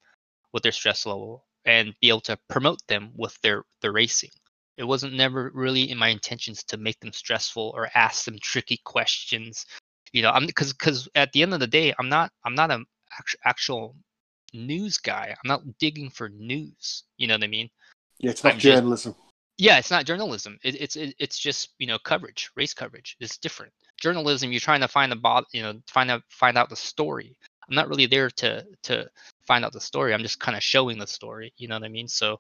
[0.53, 4.31] with their stress level and be able to promote them with their their racing.
[4.77, 8.77] It wasn't never really in my intentions to make them stressful or ask them tricky
[8.83, 9.65] questions.
[10.11, 12.71] You know, I'm because because at the end of the day, I'm not I'm not
[12.71, 12.85] an
[13.17, 13.95] actual, actual
[14.53, 15.35] news guy.
[15.43, 17.03] I'm not digging for news.
[17.17, 17.69] You know what I mean?
[18.19, 19.15] Yeah, it's not I'm just- journalism.
[19.59, 20.57] Yeah, it's not journalism.
[20.63, 23.15] It, it's it, it's just you know coverage, race coverage.
[23.19, 23.71] It's different.
[24.01, 27.37] Journalism, you're trying to find the bot, you know, find out find out the story.
[27.69, 29.07] I'm not really there to to
[29.45, 30.13] find out the story.
[30.13, 31.53] I'm just kind of showing the story.
[31.57, 32.07] You know what I mean?
[32.07, 32.39] So,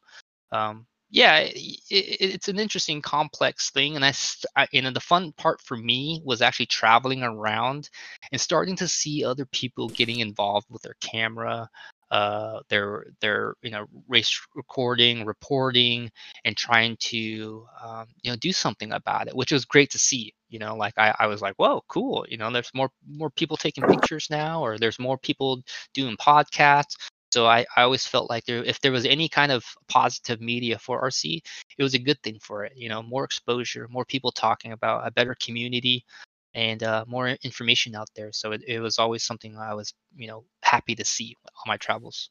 [0.51, 1.53] um, yeah, it,
[1.91, 4.13] it, it's an interesting, complex thing, and I,
[4.57, 7.89] I, you know, the fun part for me was actually traveling around
[8.31, 11.69] and starting to see other people getting involved with their camera,
[12.11, 16.09] uh, their their you know race recording, reporting,
[16.45, 20.33] and trying to um, you know do something about it, which was great to see.
[20.49, 22.25] You know, like I, I was like, whoa, cool.
[22.29, 25.61] You know, there's more more people taking pictures now, or there's more people
[25.93, 26.95] doing podcasts.
[27.33, 30.77] So I, I always felt like there if there was any kind of positive media
[30.77, 31.41] for RC,
[31.79, 32.73] it was a good thing for it.
[32.75, 36.05] You know, more exposure, more people talking about a better community,
[36.53, 38.31] and uh, more information out there.
[38.31, 41.77] So it, it was always something I was you know happy to see on my
[41.77, 42.29] travels.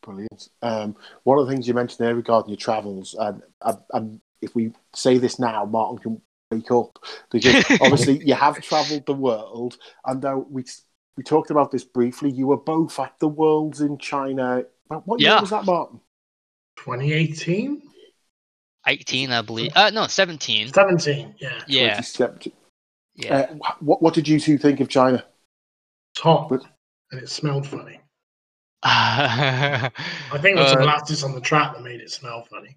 [0.00, 0.48] Brilliant.
[0.62, 3.42] Um, one of the things you mentioned there regarding your travels, and,
[3.92, 6.96] and, if we say this now, Martin can wake up
[7.30, 10.64] because obviously you have travelled the world, and though we
[11.18, 14.62] we talked about this briefly, you were both at the Worlds in China.
[14.86, 15.40] What year Yeah.
[15.40, 16.00] was that, Martin?
[16.76, 17.82] 2018?
[18.86, 19.72] 18, I believe.
[19.74, 20.72] Uh, no, 17.
[20.72, 21.60] 17, yeah.
[21.66, 22.00] Yeah,
[23.16, 23.34] yeah.
[23.34, 25.24] Uh, what what did you two think of China?
[26.14, 26.48] It's hot.
[26.48, 26.62] But-
[27.10, 28.00] And it smelled funny.
[28.84, 29.90] I
[30.32, 32.76] I think it was the Uh, on the track that made it smell funny.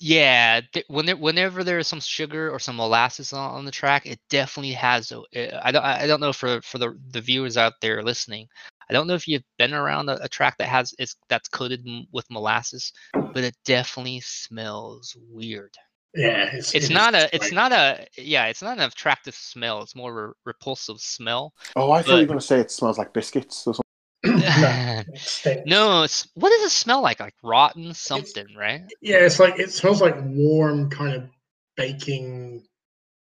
[0.00, 4.06] Yeah, th- when there, whenever there's some sugar or some molasses on, on the track,
[4.06, 5.10] it definitely has.
[5.10, 5.84] A, uh, I don't.
[5.84, 8.46] I don't know for for the the viewers out there listening.
[8.88, 11.82] I don't know if you've been around a, a track that has it's that's coated
[11.86, 15.74] m- with molasses, but it definitely smells weird.
[16.14, 17.28] Yeah, it's, It's it not a.
[17.34, 18.06] It's not a.
[18.16, 19.82] Yeah, it's not an attractive smell.
[19.82, 21.52] It's more of a repulsive smell.
[21.74, 23.82] Oh, I thought you were But- going to say it smells like biscuits or something.
[24.24, 25.02] No,
[25.66, 27.20] no, it's what does it smell like?
[27.20, 28.82] Like rotten something, right?
[29.00, 31.28] Yeah, it's like it smells like warm kind of
[31.76, 32.64] baking.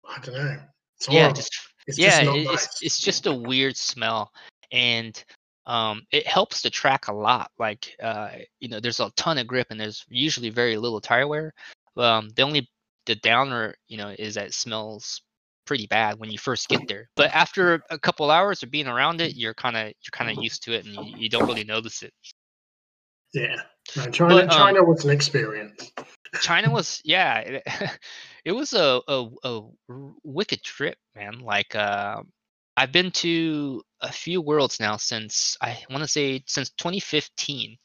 [0.08, 0.58] I don't know.
[0.96, 1.34] It's Yeah, horrible.
[1.36, 1.52] just
[1.86, 2.64] it's yeah, just not it- nice.
[2.64, 4.32] it's it's just a weird smell,
[4.72, 5.22] and
[5.66, 7.50] um, it helps to track a lot.
[7.58, 11.28] Like uh, you know, there's a ton of grip, and there's usually very little tire
[11.28, 11.52] wear.
[11.96, 12.68] Um, the only
[13.06, 15.22] the downer, you know, is that it smells
[15.70, 17.08] pretty bad when you first get there.
[17.14, 20.42] But after a couple hours of being around it, you're kind of you're kind of
[20.42, 22.12] used to it, and you, you don't really notice it.
[23.32, 23.54] yeah.
[23.96, 25.92] No, China, But, um, China was an experience.
[26.42, 27.62] China was yeah, it,
[28.44, 28.98] it was a
[30.24, 31.38] wicked trip, man.
[31.38, 32.20] Like uh,
[32.76, 37.76] I've been to a few worlds now since I want to say since 2015,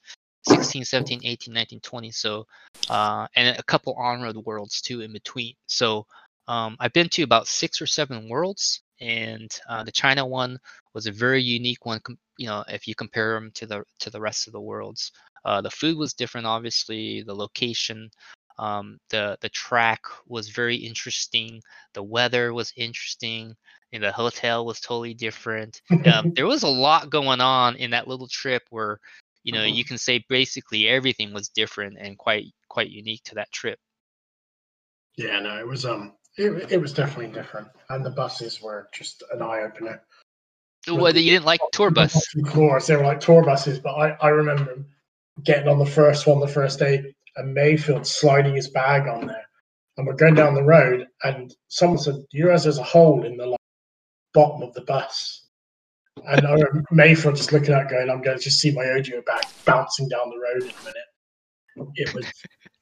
[0.49, 2.09] 16, 17, 18, 19, 20.
[2.09, 2.47] So
[2.89, 5.53] uh, and a couple on-road worlds too in between.
[5.67, 6.07] So
[6.47, 10.57] um, I've been to about six or seven worlds, and uh, the China one
[10.93, 11.99] was a very unique one.
[12.37, 15.11] You know, if you compare them to the to the rest of the worlds.
[15.43, 17.21] Uh, the food was different, obviously.
[17.21, 18.09] The location,
[18.57, 21.61] um, the the track was very interesting.
[21.93, 23.55] The weather was interesting,
[23.93, 25.81] and the hotel was totally different.
[26.11, 28.99] Um, there was a lot going on in that little trip where,
[29.43, 33.51] you know, you can say basically everything was different and quite quite unique to that
[33.51, 33.79] trip.
[35.17, 39.23] Yeah, no, it was um, it, it was definitely different, and the buses were just
[39.31, 40.01] an eye opener.
[40.87, 44.11] Whether you didn't like tour bus, Of course, they were like tour buses, but I,
[44.21, 44.85] I remember
[45.43, 49.45] getting on the first one the first day and Maifield sliding his bag on there.
[49.97, 53.37] And we're going down the road, and someone said, you realize there's a hole in
[53.37, 53.59] the like,
[54.33, 55.47] bottom of the bus?
[56.27, 59.21] And I remember Maifield just looking at going, I'm going to just see my audio
[59.21, 61.91] bag bouncing down the road in a minute.
[61.95, 62.25] It was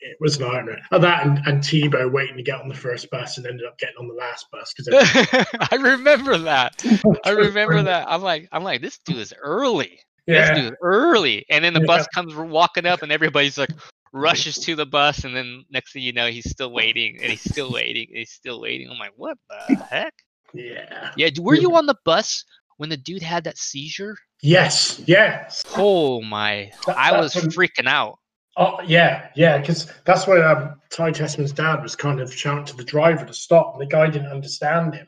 [0.03, 0.79] it was an nightmare.
[0.91, 3.77] And that and, and Tebo waiting to get on the first bus and ended up
[3.79, 4.87] getting on the last bus because
[5.71, 6.83] I remember that.
[7.25, 8.05] I remember that.
[8.09, 9.99] I'm like, I'm like, this dude is early.
[10.27, 11.45] Yeah, This dude is early.
[11.49, 11.85] And then the Yeah.
[11.87, 13.71] bus comes walking up, and everybody's like
[14.13, 17.41] rushes to the bus, and then next thing you know, he's still waiting, and he's
[17.41, 18.89] still waiting, and he's still waiting.
[18.89, 20.13] I'm like, what the heck?
[20.53, 21.11] yeah.
[21.17, 22.45] Yeah, d- were you on the bus
[22.77, 24.15] when the dude had that seizure?
[24.41, 25.63] Yes, yes.
[25.77, 26.71] Oh my!
[26.85, 28.19] That- I was when- freaking out.
[28.55, 32.75] Oh yeah, yeah, because that's why um, Ty Tessmann's dad was kind of shouting to
[32.75, 35.07] the driver to stop, and the guy didn't understand him.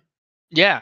[0.49, 0.81] Yeah,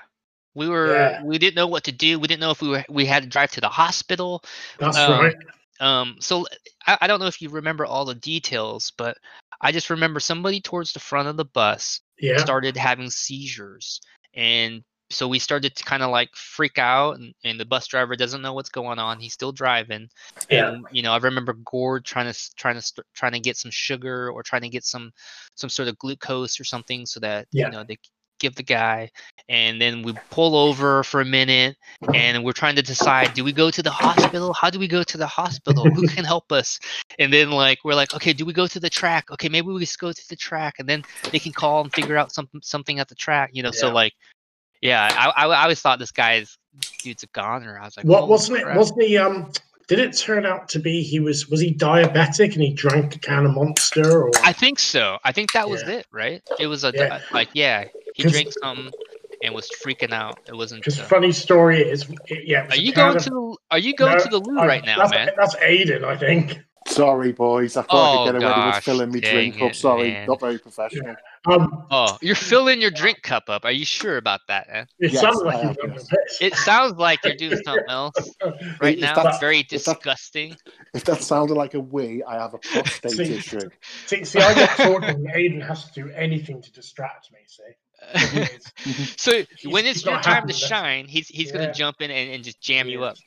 [0.55, 0.93] we were.
[0.93, 1.23] Yeah.
[1.23, 2.19] We didn't know what to do.
[2.19, 2.85] We didn't know if we were.
[2.89, 4.43] We had to drive to the hospital.
[4.77, 5.35] That's Um, right.
[5.79, 6.45] Um, so
[6.85, 9.17] I, I don't know if you remember all the details, but
[9.61, 14.01] I just remember somebody towards the front of the bus Yeah, started having seizures
[14.35, 18.15] and so we started to kind of like freak out and, and the bus driver
[18.15, 20.09] doesn't know what's going on he's still driving
[20.49, 20.69] Yeah.
[20.69, 24.29] and you know i remember gord trying to trying to trying to get some sugar
[24.29, 25.11] or trying to get some
[25.55, 27.65] some sort of glucose or something so that Yeah.
[27.67, 27.97] you know they
[28.39, 29.09] give the guy
[29.47, 31.77] and then we pull over for a minute
[32.13, 34.53] and we're trying to decide do we go to the hospital?
[34.53, 35.85] How do we go to the hospital?
[35.85, 36.77] Who can help us?
[37.19, 39.31] And then like we're like okay do we go to the track?
[39.31, 42.17] Okay maybe we just go to the track and then they can call and figure
[42.17, 44.13] out something something at the track you know so like
[44.83, 46.57] yeah I, I, I always thought this guy's
[47.01, 48.75] dude's a goner i was like What wasn't it?
[48.75, 49.17] Wasn't he?
[49.17, 49.51] Um,
[49.87, 53.19] did it turn out to be he was was he diabetic and he drank a
[53.19, 54.31] can of Monster or?
[54.43, 55.17] I think so.
[55.25, 55.95] I think that was Yeah.
[55.97, 56.41] it, right?
[56.59, 57.19] It was a Yeah.
[57.31, 58.89] like yeah, he drank some
[59.43, 60.39] and was freaking out.
[60.47, 60.81] It wasn't.
[60.81, 62.65] Because uh, funny story is, it, yeah.
[62.69, 64.85] are you going of- to the Are you going No, to the loo I- right
[64.85, 65.29] now, that's, man?
[65.37, 66.59] That's Aiden, I think.
[66.87, 67.77] Sorry, boys.
[67.77, 69.75] I thought I Oh, could get away with filling me drink dang up.
[69.75, 70.27] Sorry, man.
[70.27, 71.15] not very professional.
[71.45, 73.65] Um, Oh, you're filling your drink cup up.
[73.65, 74.67] Are you sure about that?
[74.69, 74.85] Eh?
[74.99, 76.07] it Yes, sounds like am, you've done yes.
[76.07, 76.41] the piss.
[76.41, 78.15] It sounds like you're doing something else
[78.81, 79.15] right If now.
[79.15, 80.55] that's- Very if that- disgusting.
[80.93, 83.69] If that sounded like a wee, I have a prostate See- issue.
[84.05, 85.25] See, see, I get talking.
[85.35, 87.39] Aiden has to do anything to distract me.
[87.47, 87.63] See,
[89.17, 91.53] so He's- when it's your time to shine, he's he's Yeah.
[91.59, 93.07] gonna jump in and, and just jam you Yeah.
[93.07, 93.17] up.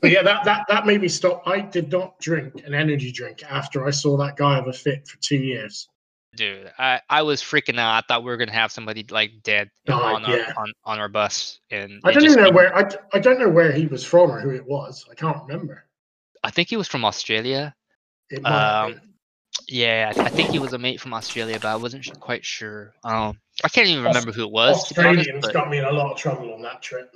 [0.00, 1.42] But yeah, that, that that made me stop.
[1.46, 5.06] I did not drink an energy drink after I saw that guy have a fit
[5.08, 5.88] for two years.
[6.36, 7.94] Dude, I, I was freaking out.
[7.94, 10.52] I thought we were gonna have somebody like dead Died, on our yeah.
[10.56, 13.72] on, on our bus, and I don't even know where I, I don't know where
[13.72, 15.06] he was from or who it was.
[15.10, 15.84] I can't remember.
[16.42, 17.74] I think he was from Australia.
[18.30, 19.00] It might have Um.
[19.68, 22.92] Yeah, I think he was a mate from Australia, but I wasn't quite sure.
[23.04, 24.92] Um, I can't even remember who it was.
[24.92, 27.14] Be honest, Australians but got me in a lot of trouble on that trip.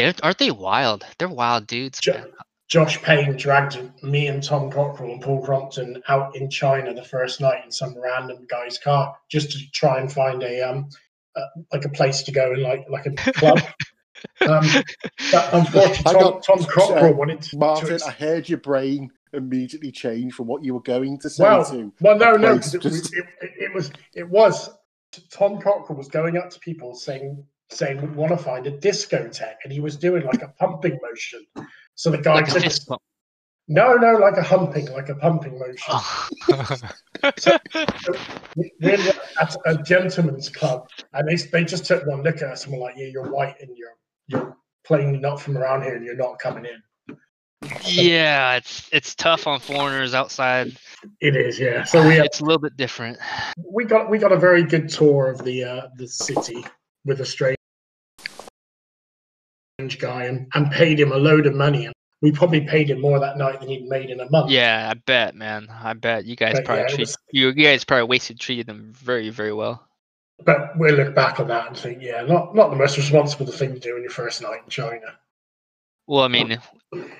[0.00, 1.04] They're, aren't they wild?
[1.18, 2.00] They're wild dudes.
[2.00, 2.24] Jo-
[2.68, 7.40] Josh Payne dragged me and Tom Cockerill and Paul Crompton out in China the first
[7.40, 10.88] night in some random guy's car just to try and find a um
[11.36, 11.40] uh,
[11.72, 13.58] like a place to go in like like a club.
[14.46, 14.64] um,
[15.32, 17.58] but unfortunately, I Tom, got- Tom Cockerill uh, wanted to.
[17.58, 21.42] Martin, to I heard your brain immediately change from what you were going to say
[21.44, 21.92] well, to.
[22.00, 24.70] well, no, no, place 'cause it, just- it, it, it was it was
[25.32, 29.56] Tom Cockerill was going up to people saying saying we want to find a discotheque,
[29.64, 31.44] and he was doing like a pumping motion.
[31.94, 32.98] So the guy Like a took fist us-
[33.68, 35.76] no, no, like a humping, like a pumping motion.
[35.90, 36.30] Oh.
[38.56, 42.42] we we ended at a gentleman's club, and they they just took one look at
[42.50, 45.94] us and were like, "Yeah, you're white, and you're you're plainly not from around here,
[45.94, 47.16] and you're not coming in."
[47.84, 50.76] yeah, it's it's tough on foreigners outside.
[51.20, 51.84] It is, yeah.
[51.84, 53.18] So we it's a little bit different.
[53.72, 56.64] we got we got a very good tour of the uh, the city
[57.04, 57.56] with a strange
[59.88, 61.86] guy, and, and paid him a load of money.
[61.86, 64.50] And we probably paid him more that night than he'd made in a month.
[64.50, 65.68] Yeah, I bet, man.
[65.70, 68.38] I bet you guys But probably yeah, it treat was- you, you guys probably wasted
[68.38, 69.86] treated them very very well.
[70.44, 73.74] But we'll look back on that and think, yeah, not not the most responsible thing
[73.74, 75.18] to do on your first night in China.
[76.06, 76.58] Well, I mean,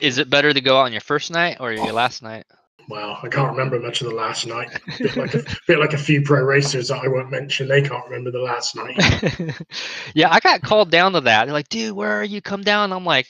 [0.01, 2.45] is it better to go out on your first night or your last night?
[2.89, 4.81] Well, I can't remember much of the last night.
[4.99, 7.69] bit like a bit like a few pro racers that I won't mention.
[7.69, 8.97] They can't remember the last night.
[10.15, 11.45] yeah, I got called down to that.
[11.45, 12.41] They're like, dude, where are you?
[12.43, 12.93] Come down.
[12.93, 13.27] I'm like,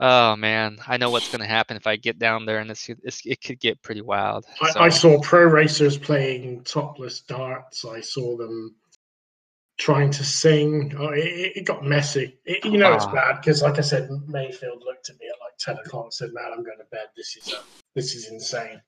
[0.00, 3.24] oh man, I know what's gonna happen if I get down there, and it's, it's
[3.24, 4.44] it could get pretty wild.
[4.72, 7.84] So, I, I saw pro racers playing topless darts.
[7.84, 8.74] I saw them
[9.78, 10.94] trying to sing.
[10.98, 12.38] Oh, it, it got messy.
[12.44, 13.12] It, you know, it's Ah.
[13.12, 16.30] bad because, like I said, Maifield looked at me at like ten o'clock and said,
[16.32, 17.06] "Man, I'm going to bed.
[17.16, 17.62] This is uh,
[17.94, 18.80] this is insane."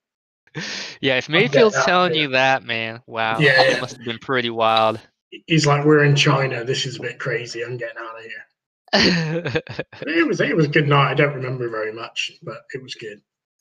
[1.01, 3.81] yeah, if Maifield's telling you that, man, wow, Yeah, it yeah.
[3.81, 4.99] must have been pretty wild.
[5.47, 6.65] He's like, "We're in China.
[6.65, 7.63] This is a bit crazy.
[7.63, 8.45] I'm getting out of here."
[10.07, 11.11] It was it was a good night.
[11.11, 13.21] I don't remember very much, but it was good.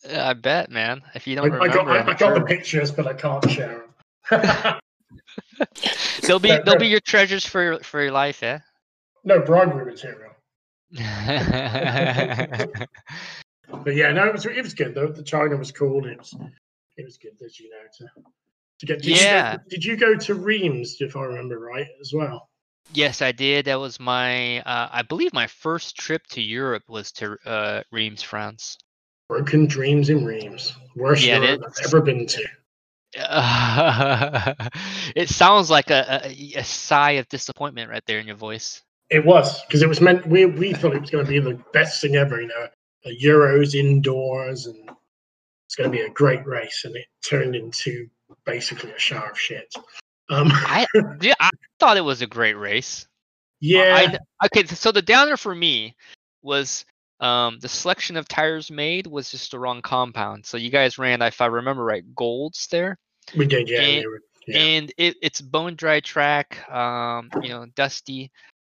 [0.09, 1.01] I bet, man.
[1.15, 3.13] If you I, don't I got remember, I, I'm I got the pictures, but I
[3.13, 3.83] can't share
[4.31, 4.79] them.
[6.21, 8.59] they'll be but- they'll but- be your treasures for your for your life, eh?
[9.23, 10.31] no bribery material.
[13.69, 15.07] But yeah, no, it was it was good though.
[15.07, 16.05] The China was cool.
[16.07, 16.33] It was
[16.95, 18.07] it was good, as you know, to
[18.79, 19.01] to get.
[19.01, 19.51] Did Yeah.
[19.51, 22.49] You go, did you go to Reims, if I remember right, as well?
[22.93, 23.65] yes, I did.
[23.65, 28.23] That was my uh, I believe my first trip to Europe was to uh, Reims,
[28.23, 28.77] France.
[29.27, 32.47] Broken Dreams in Reims, worst Yeah, Europe I've ever been to.
[35.15, 38.83] it sounds like a, a, a sigh of disappointment right there in your voice.
[39.09, 40.27] It was because it was meant.
[40.27, 42.41] We we thought it was going to be the best thing ever.
[42.41, 42.67] You know,
[43.23, 44.89] Euros indoors, and
[45.65, 48.07] it's going to be a great race, and it turned into
[48.45, 49.73] basically a shower of shit.
[50.29, 50.85] Um, I
[51.21, 53.07] yeah, I thought it was a great race.
[53.59, 55.95] yeah, I, okay, so the downer for me
[56.43, 56.85] was
[57.19, 60.45] um, the selection of tires made was just the wrong compound.
[60.45, 62.97] So you guys ran, if I remember right, golds there,
[63.35, 63.69] we did.
[63.69, 64.05] Yeah, and-
[64.47, 64.57] yeah.
[64.59, 68.31] and it, it's bone dry track, um, you know, dusty.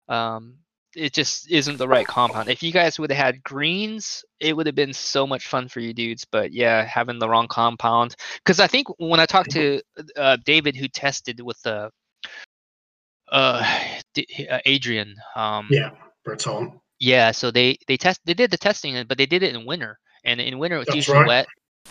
[0.10, 0.56] Um,
[0.93, 2.49] it just isn't the right compound.
[2.49, 5.80] If you guys would have had greens, it would have been so much fun for
[5.80, 6.26] you dudes.
[6.30, 8.16] But yeah, having the wrong compound.
[8.43, 9.82] Because I think when I talked to
[10.18, 11.89] uh, David, who tested with the
[13.32, 13.64] uh,
[14.14, 15.91] D- uh, Adrian, um, Yeah,
[16.26, 16.80] Breton.
[16.99, 19.97] yeah, so they they test they did the testing, but they did it in winter,
[20.26, 21.28] and in winter it's usually right.
[21.28, 21.47] wet.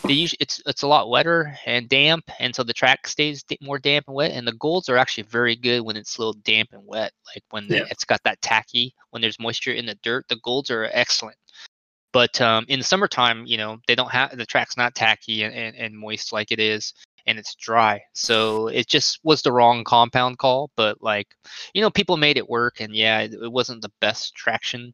[0.07, 3.77] They usually it's it's a lot wetter and damp, and so the track stays more
[3.79, 4.31] damp and wet.
[4.31, 7.43] And the golds are actually very good when it's a little damp and wet, like
[7.51, 8.93] when the- it's got that tacky.
[9.11, 11.37] When there's moisture in the dirt, the golds are excellent.
[12.13, 15.53] But um, in the summertime, you know, they don't have the track's not tacky and,
[15.55, 16.93] and, and moist like it is,
[17.25, 18.01] and it's dry.
[18.13, 20.71] So it just was the wrong compound call.
[20.75, 21.27] But like,
[21.73, 24.93] you know, people made it work, and yeah, it, it wasn't the best traction.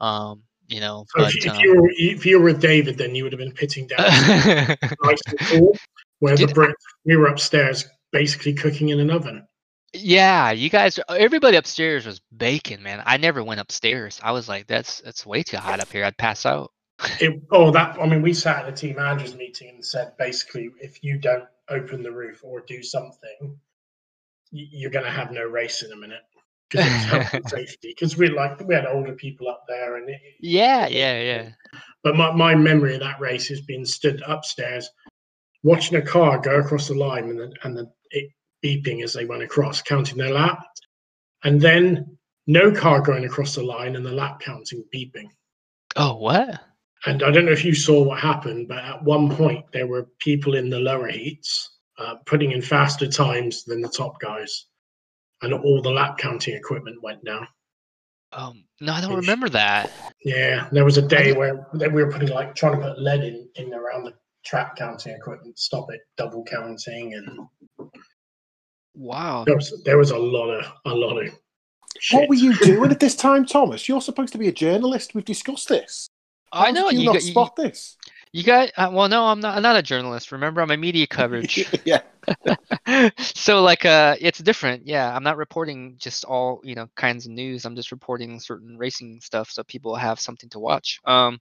[0.00, 2.60] Um, you know, So but if, you, um, if, you were, if you were with
[2.60, 5.76] David, then you would have been pitting down nice and cool.
[6.18, 6.72] Where the Brits,
[7.04, 9.46] we were upstairs basically cooking in an oven.
[9.92, 13.02] yeah, you guys, everybody upstairs was baking, man.
[13.04, 14.18] I never went upstairs.
[14.22, 16.04] I was like, that's that's way too hot up here.
[16.04, 16.72] I'd pass out.
[17.20, 20.70] It, oh, that I mean, we sat at a team managers meeting and said basically,
[20.80, 23.58] if you don't open the roof or do something,
[24.50, 26.22] you're going to have no race in a minute
[26.70, 27.94] because safety.
[27.96, 31.48] Because we like we had older people up there, and it, Yeah, yeah, yeah.
[32.02, 34.88] But my, my memory of that race is being stood upstairs,
[35.62, 38.30] watching a car go across the line and the, and the it
[38.64, 40.62] beeping as they went across, counting their lap,
[41.44, 45.28] and then no car going across the line and the lap counting beeping.
[45.96, 46.60] Oh, what?
[47.06, 50.08] And I don't know if you saw what happened, but at one point there were
[50.18, 54.66] people in the lower heats uh, putting in faster times than the top guys,
[55.52, 57.46] and all the lap counting equipment went down.
[58.32, 59.16] Um, no, I don't Ish.
[59.18, 59.90] remember that.
[60.24, 63.48] Yeah, there was a day where we were putting like trying to put lead in,
[63.54, 64.12] in around the
[64.44, 67.90] track counting equipment, stop it double counting, and
[68.94, 69.44] Wow.
[69.44, 71.32] there was there was a lot of a lot of.
[71.98, 72.20] Shit.
[72.20, 73.88] What were you doing at this time, Thomas?
[73.88, 75.14] You're supposed to be a journalist.
[75.14, 76.08] We've discussed this.
[76.52, 77.96] I know Did you, you not got, you, spot this?
[78.36, 78.70] You got.
[78.76, 79.56] Uh, well, no, I'm not.
[79.56, 80.30] I'm not a journalist.
[80.30, 81.66] Remember, I'm a media coverage.
[81.86, 82.02] yeah.
[83.18, 87.30] so like uh it's different yeah i'm not reporting just all you know kinds of
[87.30, 91.38] news i'm just reporting certain racing stuff so people have something to watch um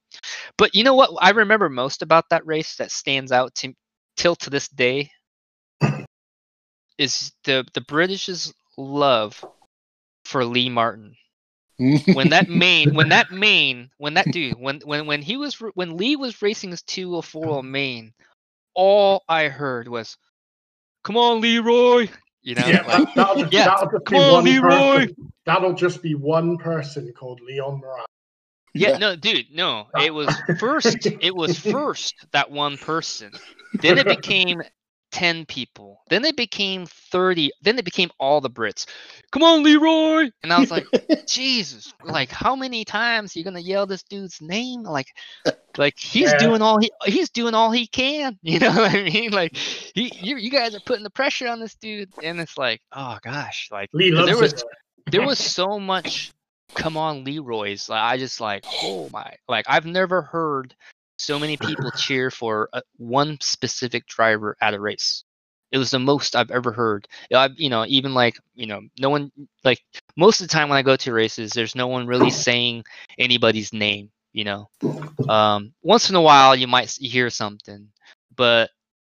[0.59, 3.73] but you know what i remember most about that race that stands out to
[4.15, 5.09] till to this day
[6.99, 9.43] is the the british's love
[10.23, 11.15] for lee martin
[11.77, 15.97] when that main when that main when that dude when when when he was when
[15.97, 18.13] lee was racing his 204 main
[18.73, 20.17] all i heard was
[21.03, 22.07] come on leroy
[22.41, 24.91] you know yeah, like, that, that'll just, yeah, that'll just come be on, one Leroy.
[24.93, 25.15] person.
[25.45, 28.05] That'll just be one person called Leon Moran.
[28.73, 28.97] yeah, Yeah.
[28.97, 33.31] no dude no it was first it was first that one person
[33.81, 34.61] then it became
[35.15, 36.01] 10 people.
[36.09, 38.85] Then they became 30 then they became all the brits.
[39.31, 40.29] Come on leroy!
[40.43, 40.85] And i was like
[41.25, 44.83] jesus like how many times you gonna yell this dude's name?
[44.83, 45.07] Like
[45.77, 46.37] like he's Yeah.
[46.39, 49.31] doing all he he's doing all he can you know what i mean?
[49.31, 52.81] Like he you, you guys are putting the pressure on this dude and it's like
[52.91, 54.65] oh gosh like Lee 'cause loves there was
[55.11, 56.33] there was so much
[56.75, 60.75] come on leroy's like i just like oh my like i've never heard
[61.17, 65.23] so many people cheer for uh one specific driver at a race.
[65.71, 67.07] It was the most i've ever heard.
[67.33, 69.31] I've, you know even like you know no one
[69.63, 69.79] like
[70.17, 72.83] most of the time when i go to races there's no one really saying
[73.17, 74.69] anybody's name you know?
[75.29, 77.87] Um once in a while you might hear something
[78.35, 78.69] but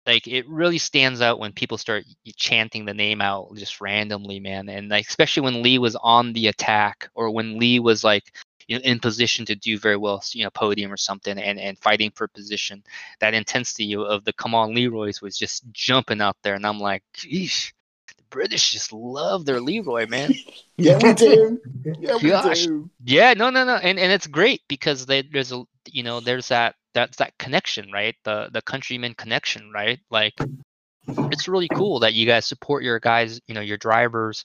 [0.06, 2.04] like it really stands out when people start
[2.36, 6.48] chanting the name out just randomly man and like especially when lee was on the
[6.48, 8.34] attack or when lee was like
[8.68, 11.78] you know, in position to do very well you know podium or something and and
[11.78, 12.82] fighting for position
[13.20, 17.02] that intensity of- the come on leroy's was just jumping out there and i'm like
[17.16, 17.72] geesh
[18.16, 20.34] the british just love their leroy man
[20.76, 21.60] Yeah, we do.
[22.00, 22.66] Yeah, we Gosh.
[22.66, 22.90] do.
[23.04, 26.48] yeah, no, no, no, and and it's great because they, there's a you know there's
[26.48, 28.16] that that's that connection, right?
[28.24, 30.00] The the countryman connection, right?
[30.10, 30.34] Like
[31.08, 34.44] it's really cool that you guys support your guys, you know, your drivers,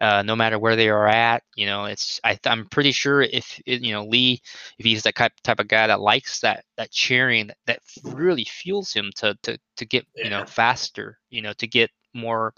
[0.00, 1.42] uh, no matter where they are at.
[1.56, 4.40] You know, it's I, I'm pretty sure if you know Lee,
[4.78, 8.44] if he's the type type of guy that likes that that cheering, that, that really
[8.44, 12.54] fuels him to to to get you know faster, you know, to get more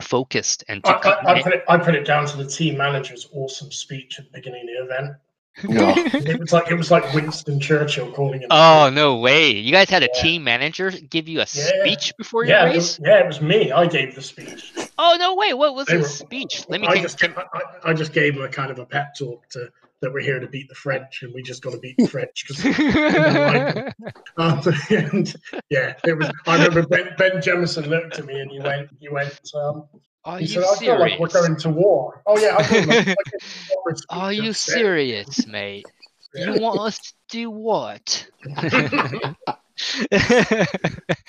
[0.00, 3.28] focused and I, I, I put it I put it down to the team manager's
[3.32, 5.16] awesome speech at the beginning of the event.
[5.66, 5.94] Yeah.
[6.14, 8.48] It was like it was like Winston Churchill calling it.
[8.50, 9.50] Oh no way!
[9.50, 10.22] You guys had a Yeah.
[10.22, 11.70] team manager give you a Yeah.
[11.80, 12.74] speech before your yeah, it race?
[12.76, 13.72] was, yeah, it was me.
[13.72, 14.72] I gave the speech.
[14.98, 15.54] Oh no way!
[15.54, 16.64] What was They his speech?
[16.68, 17.02] Let me I think.
[17.04, 19.68] just can- I, I- I just gave him a kind of a pep talk to
[20.00, 22.44] that we're here to beat the French and we just got to beat the French
[22.46, 22.64] because
[24.36, 25.34] um, and
[25.70, 26.30] yeah, it was.
[26.46, 29.84] I remember Ben, ben Jemison looked at me and he went, he went, um,
[30.28, 31.48] Are He you said, I feel like we're serious?
[31.48, 32.22] going to war.
[32.26, 32.56] Oh, yeah.
[32.58, 33.16] I feel like, like
[33.86, 34.74] war Are you upset.
[34.78, 35.86] serious, mate?
[36.34, 36.52] Yeah.
[36.54, 38.26] You want us to do what?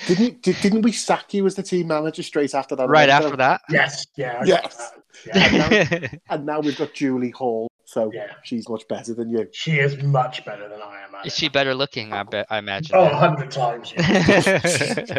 [0.07, 2.89] Didn't did, didn't we sack you as the team manager straight after that?
[2.89, 3.61] right after that.
[3.69, 4.05] Yes.
[4.15, 4.43] Yeah.
[4.45, 4.91] Yes.
[5.25, 5.91] got that.
[5.91, 6.07] Yeah.
[6.29, 8.33] And now we've got Julie Hall, so Yeah.
[8.43, 9.47] she's much better than you.
[9.53, 11.15] She is much better than I am.
[11.15, 11.37] at Is it.
[11.37, 12.11] she better looking?
[12.11, 12.47] I bet.
[12.49, 12.95] I imagine.
[12.97, 13.93] Oh, a hundred times.
[13.95, 14.59] Yeah.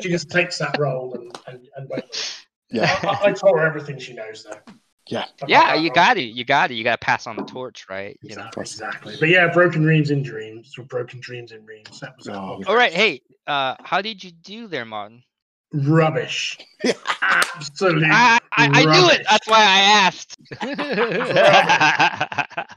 [0.01, 2.05] she just takes that role and and, and wait.
[2.71, 4.59] Yeah, I, I told her everything she knows though.
[5.09, 5.25] yeah.
[5.43, 6.33] I yeah, you got it.
[6.35, 6.75] You got it.
[6.75, 8.17] You got to pass on the torch, right?
[8.23, 8.43] You know.
[8.57, 9.17] Exactly, exactly.
[9.19, 11.99] But yeah, broken dreams and dreams, or broken dreams and dreams.
[12.01, 12.63] That was a Oh.
[12.67, 12.93] All right.
[12.93, 15.23] Hey, uh, how did you do there, Martin?
[15.73, 16.59] rubbish.
[17.23, 18.03] Absolute.
[18.05, 19.25] I, I, I knew it.
[19.31, 20.37] That's why I asked.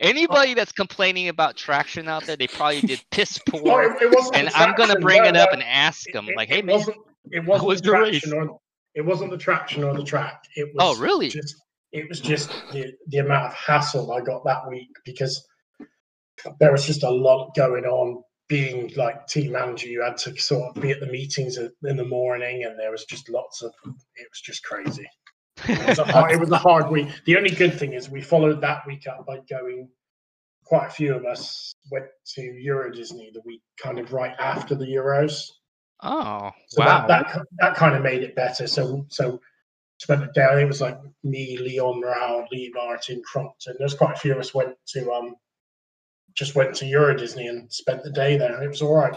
[0.00, 3.82] Anybody that's complaining about traction out there, they probably did piss poor.
[3.82, 5.54] it, it and I'm gonna bring no, it up no.
[5.54, 6.96] and ask them, It- like, it "Hey, man, wasn't,
[7.32, 8.20] it wasn't was the the race?
[8.20, 8.58] traction or
[8.94, 10.42] it wasn't the traction or the track.
[10.56, 11.28] It oh, was Oh, really?
[11.28, 11.56] just
[11.92, 15.46] it was just the, the amount of hassle I got that week because
[16.60, 18.22] there was just a lot going on.
[18.48, 22.04] Being like team manager, you had to sort of be at the meetings in the
[22.04, 23.72] morning, and there was just lots of.
[23.84, 25.04] It was just crazy.
[25.68, 27.08] It was, a hard, it was a hard week.
[27.24, 29.88] The only good thing is we followed that week up by going.
[30.64, 34.76] Quite a few of us went to Euro Disney the week kind of right after
[34.76, 35.42] the Euros.
[36.02, 37.06] Oh, So wow.
[37.06, 38.66] that, that that kind of made it better.
[38.66, 39.40] So so
[39.98, 40.62] spent the day.
[40.62, 43.74] It was like me, Leon Rao, Lee Martin, Crompton.
[43.78, 45.36] There's quite a few of us went to um
[46.34, 48.62] just went to Euro Disney and spent the day there.
[48.62, 49.14] It was all right.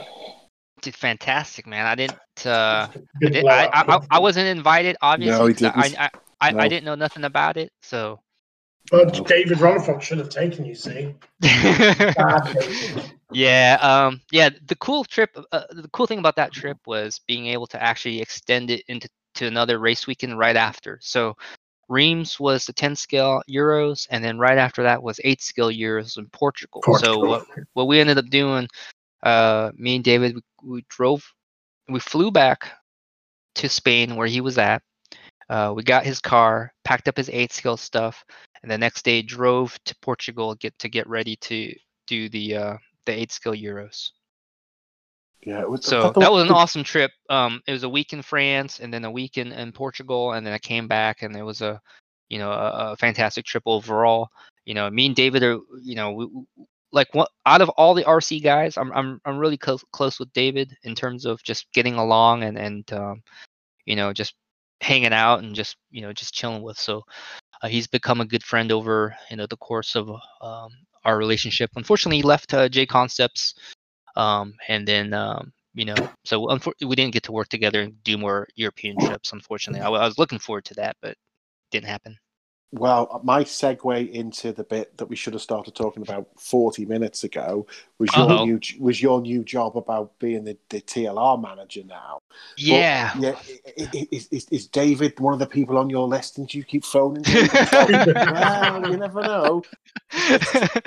[0.82, 1.86] Did fantastic, man.
[1.86, 2.18] I didn't.
[2.46, 3.66] Uh, I, did, I.
[3.66, 5.50] I, I- I wasn't invited, obviously.
[5.50, 6.00] he 'cause I, didn't.
[6.00, 6.10] I,
[6.40, 6.60] I, No.
[6.60, 8.22] I didn't know nothing about it, so.
[8.92, 10.74] But David Ronnefalk should have taken you.
[10.74, 11.14] See,
[13.32, 14.50] yeah, um, yeah.
[14.66, 18.20] The cool trip, uh, the cool thing about that trip was being able to actually
[18.22, 20.98] extend it into to another race weekend right after.
[21.02, 21.38] So,
[21.88, 26.18] Reims was the 10 scale Euros, and then right after that was 8 scale Euros
[26.18, 26.82] in Portugal.
[27.00, 28.68] So what what we ended up doing,
[29.24, 31.24] uh, me and David, we, we drove,
[31.88, 32.72] we flew back
[33.56, 34.82] to Spain where he was at.
[35.50, 38.24] Uh, we got his car, packed up his eight scale stuff,
[38.62, 41.74] and the next day drove to Portugal get to get ready to
[42.08, 44.12] do the uh, the eight scale Euros.
[45.44, 47.12] Yeah, it was, So that was an awesome trip.
[47.30, 50.46] Um, it was a week in France, and then a week in, in Portugal, and
[50.46, 51.80] then I came back, and it was a,
[52.28, 54.30] you know, a, a fantastic trip overall.
[54.66, 57.94] You know, me and David are, you know, we, we- like what out of all
[57.94, 61.72] the RC guys, I'm I'm I'm really close close with David in terms of just
[61.72, 63.22] getting along and and um,
[63.86, 64.34] you know, just
[64.82, 66.80] hanging out and just you know just chilling with.
[66.80, 67.04] So
[67.62, 70.10] uh, he's become a good friend over you know the course of
[70.42, 70.70] um,
[71.06, 71.72] our relationship.
[71.76, 73.56] Unfortunately, he left uh, J Concepts,
[74.16, 78.04] um, and then um, you know, so unfor- we didn't get to work together and
[78.04, 79.34] do more European trips.
[79.34, 81.16] Unfortunately, I, w- I was looking forward to that, but
[81.72, 82.18] didn't happen.
[82.72, 87.24] Well, my segue into the bit that we should have started talking about 40 minutes
[87.24, 87.66] ago
[87.98, 88.46] was your Uh-oh.
[88.46, 92.20] new was your new job about being the, the TLR manager now.
[92.30, 93.12] But, Yeah.
[93.18, 93.36] yeah.
[93.78, 96.38] i- i- Is, is, is David one of the people on your list?
[96.38, 97.24] And do you keep phoning?
[97.24, 98.16] David?
[98.16, 99.64] well, you never know.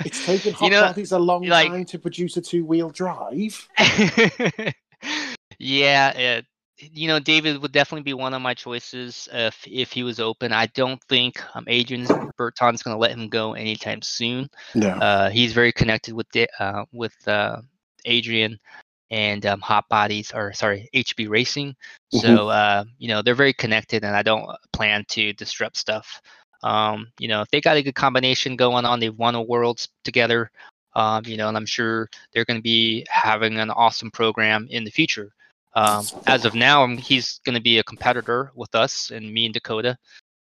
[0.05, 3.67] It's taken Hot You know, a long like- time to produce a two wheel drive.
[5.59, 6.45] yeah, it,
[6.79, 10.51] you know, David would definitely be one of my choices if if he was open.
[10.51, 12.07] I don't think um, Adrian
[12.37, 14.49] Burton's going to let him go anytime soon.
[14.73, 14.89] No.
[14.89, 16.27] Uh, he's very connected with
[16.59, 17.61] uh, with uh,
[18.05, 18.59] Adrian
[19.11, 21.75] and um, Hot Bodies, or sorry, HB Racing.
[22.13, 22.21] Mhm.
[22.21, 26.21] So uh, you know they're very connected, and I don't plan to disrupt stuff.
[26.63, 29.89] Um, you know, if they got a good combination going on, they've won a worlds
[30.03, 30.49] together.
[30.95, 34.83] Um, you know, and I'm sure they're going to be having an awesome program in
[34.83, 35.33] the future.
[35.75, 39.45] Um, as of now, um, he's going to be a competitor with us and me
[39.45, 39.97] and Dakota.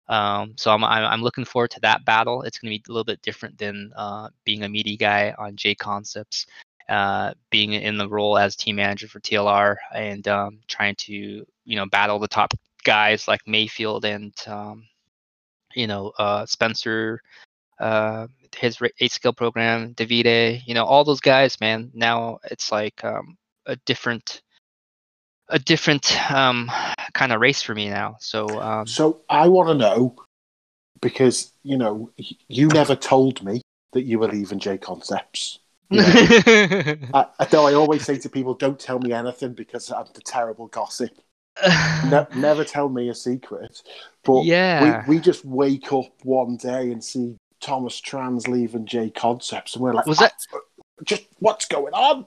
[0.09, 2.43] Um, so I'm, I'm I'm looking forward to that battle.
[2.43, 5.55] It's going to be a little bit different than uh, being a meaty guy on
[5.55, 6.47] J Concepts,
[6.89, 11.77] uh, being in the role as team manager for TLR and um, trying to you
[11.77, 12.53] know battle the top
[12.83, 14.85] guys like Maifield and um,
[15.75, 17.21] you know uh, Spencer,
[17.79, 18.27] uh,
[18.57, 21.61] his eight scale program, Davide, you know all those guys.
[21.61, 24.43] Man, now it's like um, a different
[25.51, 26.71] a different um,
[27.13, 28.17] kind of race for me now.
[28.21, 30.17] So um, So I want to know
[31.01, 32.11] because you know
[32.49, 35.59] you never told me that you were leaving J Concepts.
[35.93, 40.07] You know, I, though I always say to people, don't tell me anything because I'm
[40.15, 41.11] the terrible gossip.
[41.65, 43.83] Ne- never tell me a secret.
[44.23, 45.05] But yeah.
[45.09, 49.83] we, we just wake up one day and see Thomas Trans leaving J Concepts, and
[49.83, 50.59] we're like, Was that- "Ah,
[51.05, 52.27] just what's going on?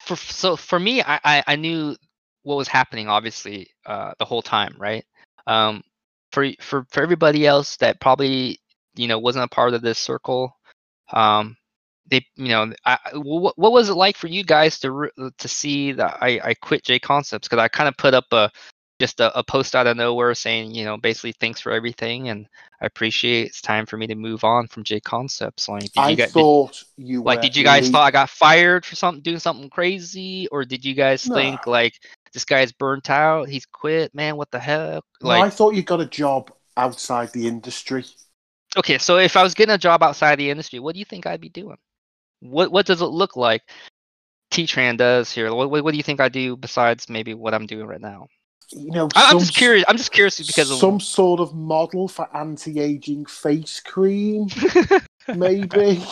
[0.00, 1.96] for so for me I, I i knew
[2.42, 5.04] what was happening obviously uh the whole time right
[5.46, 5.82] um
[6.32, 8.58] for for for everybody else that probably
[8.94, 10.56] you know wasn't a part of this circle,
[11.12, 11.56] um,
[12.10, 15.92] they you know I, what, what was it like for you guys to to see
[15.92, 18.50] that I I quit J Concepts because I kind of put up a
[19.00, 22.46] just a, a post out of nowhere saying you know basically thanks for everything and
[22.80, 25.68] I appreciate it's time for me to move on from J Concepts.
[25.68, 28.10] Like, did I you guys, did, thought you like were did you guys thought I
[28.10, 31.34] got fired for something doing something crazy or did you guys No.
[31.34, 31.94] think like
[32.32, 36.00] this guy's burnt out he's quit man what the No, like I thought you got
[36.00, 38.04] a job outside the industry.
[38.76, 41.26] okay so if i was getting a job outside the industry what do you think
[41.26, 41.76] i'd be doing
[42.40, 43.62] what what does it look like
[44.50, 47.66] t-tran does here what, what, what do you think i do besides maybe what i'm
[47.66, 48.26] doing right now
[48.72, 52.06] You know, I- i'm just curious i'm just curious because of some sort of model
[52.08, 54.46] for anti-aging face cream,
[55.34, 56.02] maybe.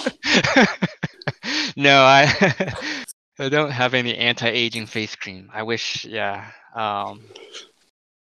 [1.76, 2.26] no i
[3.38, 7.20] i don't have any anti-aging face cream i wish yeah um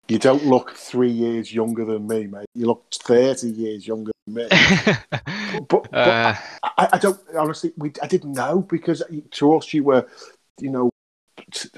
[0.09, 2.47] You don't look three years younger than me, mate.
[2.55, 4.49] You look thirty years younger than me.
[5.69, 7.73] But, but uh, I, I don't honestly.
[7.77, 9.03] We I didn't know because
[9.33, 10.07] to us you were,
[10.61, 10.91] you know,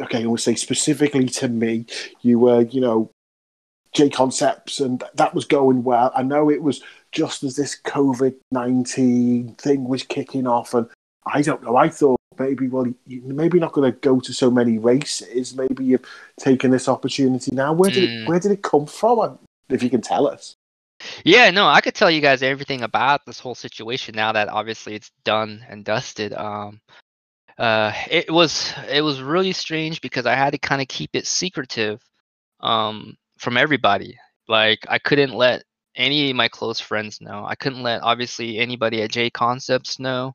[0.00, 0.22] okay.
[0.24, 1.86] I would say specifically to me,
[2.20, 3.10] you were, you know,
[3.94, 6.12] J Concepts, and that was going well.
[6.14, 6.82] I know it was
[7.12, 10.86] just as this COVID nineteen thing was kicking off, and
[11.24, 11.76] I don't know.
[11.76, 15.54] I thought maybe, well, you maybe not going to go to so many races.
[15.54, 16.04] Maybe you've
[16.38, 17.72] taken this opportunity now.
[17.72, 18.22] Where did Mm.
[18.22, 18.28] it?
[18.28, 19.38] Where did it come from?
[19.68, 20.56] If you can tell us.
[21.24, 24.94] Yeah, no, I could tell you guys everything about this whole situation now that obviously
[24.94, 26.32] it's done and dusted.
[26.32, 26.80] Um,
[27.58, 31.26] uh, it was it was really strange because I had to kind of keep it
[31.26, 32.00] secretive,
[32.60, 34.16] um, from everybody.
[34.48, 35.64] Like I couldn't let
[35.94, 37.44] any of my close friends know.
[37.46, 40.34] I couldn't let obviously anybody at J Concepts know.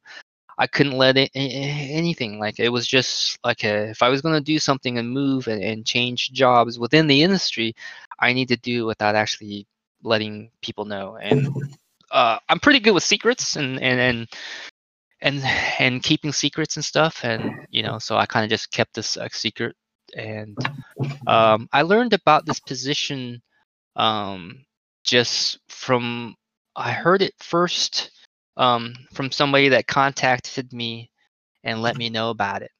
[0.57, 4.41] I couldn't let it, anything like it was just like a, if I was gonna
[4.41, 7.75] do something and move and, and change jobs within the industry,
[8.19, 9.67] I need to do it without actually
[10.03, 11.47] letting people know and
[12.11, 14.27] uh, i'm pretty good with secrets and and and
[15.21, 15.41] and,
[15.79, 19.15] and keeping secrets and stuff and you know so i kind of just kept this
[19.17, 19.75] a secret
[20.15, 20.57] and
[21.27, 23.41] um, i learned about this position
[23.95, 24.63] um,
[25.03, 26.35] just from
[26.75, 28.11] i heard it first
[28.57, 31.09] um, from somebody that contacted me
[31.63, 32.71] and let me know about it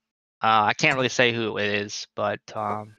[0.42, 2.96] uh, i can't really say who it is but um,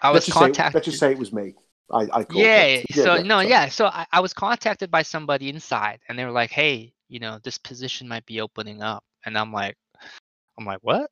[0.00, 1.54] i was let's just say, contacted let's just say it was me.
[1.90, 2.86] I, I called yeah, it.
[2.94, 6.24] yeah, so no so- yeah so I, I was contacted by somebody inside and they
[6.24, 9.76] were like hey you know this position might be opening up and i'm like
[10.58, 11.10] i'm like what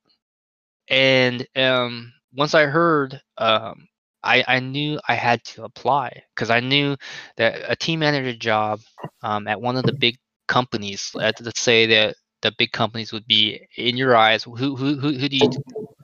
[0.89, 3.87] and um once i heard um
[4.23, 6.97] i i knew i had to apply because i knew
[7.37, 8.81] that a team manager job
[9.23, 10.17] um at one of the big
[10.51, 14.75] companies let- let's say that the big companies would be in your eyes who who
[14.77, 15.49] who, who do you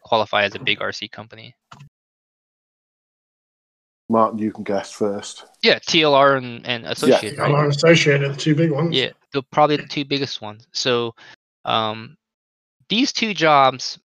[0.04, 1.54] qualify as a big rc company
[4.08, 5.44] Martin, you can guess first.
[5.62, 7.50] yeah tlr and, and associated right?
[7.50, 8.94] I'm an associated, the two big ones.
[8.94, 10.68] Yeah, the probably the two biggest ones.
[10.72, 11.12] So,
[11.64, 12.16] um,
[12.88, 13.98] these two jobs,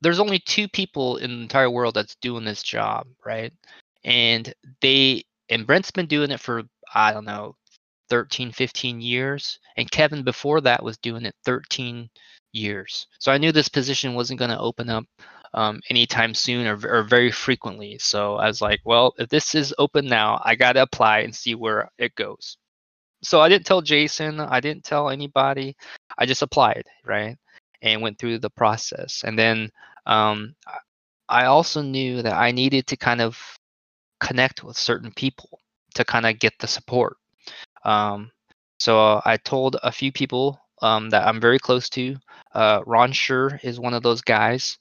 [0.00, 3.52] there's only two people in the entire world that's doing this job, right?
[4.02, 7.54] And they and Brent's been doing it for I don't know,
[8.10, 12.08] 13, 15 years, and Kevin before that was doing it 13
[12.52, 13.06] years.
[13.20, 15.04] So I knew this position wasn't going to open up
[15.54, 17.98] um, anytime soon or, or very frequently.
[17.98, 21.34] So I was like, well, if this is open now, I got to apply and
[21.34, 22.54] see where it goes
[23.22, 25.76] so I didn't tell Jason, I didn't tell anybody.
[26.18, 27.36] I just applied, right?
[27.82, 29.22] And went through the process.
[29.26, 29.70] And then
[30.06, 30.78] um, I-
[31.30, 33.38] I also knew that I needed to kind of
[34.20, 35.60] connect with certain people
[35.94, 37.16] to kind of get the support.
[37.86, 38.30] Um,
[38.78, 42.16] so I told a few people um, that I'm very close to.
[42.52, 44.76] Uh, Ron Schuur is one of those guys.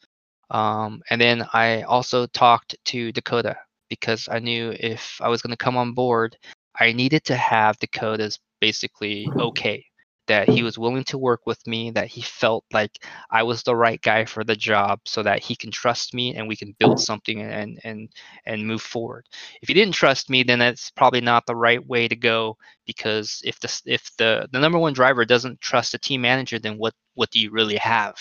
[0.49, 3.55] Um, and then I also talked to Dakota
[3.89, 6.35] because I knew if I was going to come on board,
[6.79, 9.85] I needed to have Dakota's basically okay
[10.27, 13.75] that he was willing to work with me, that he felt like I was the
[13.75, 16.99] right guy for the job, so that he can trust me and we can build
[16.99, 18.09] something and and
[18.45, 19.27] and move forward.
[19.61, 23.41] If he didn't trust me, then that's probably not the right way to go because
[23.43, 26.93] if the if the the number one driver doesn't trust a team manager, then what
[27.15, 28.15] what do you really have?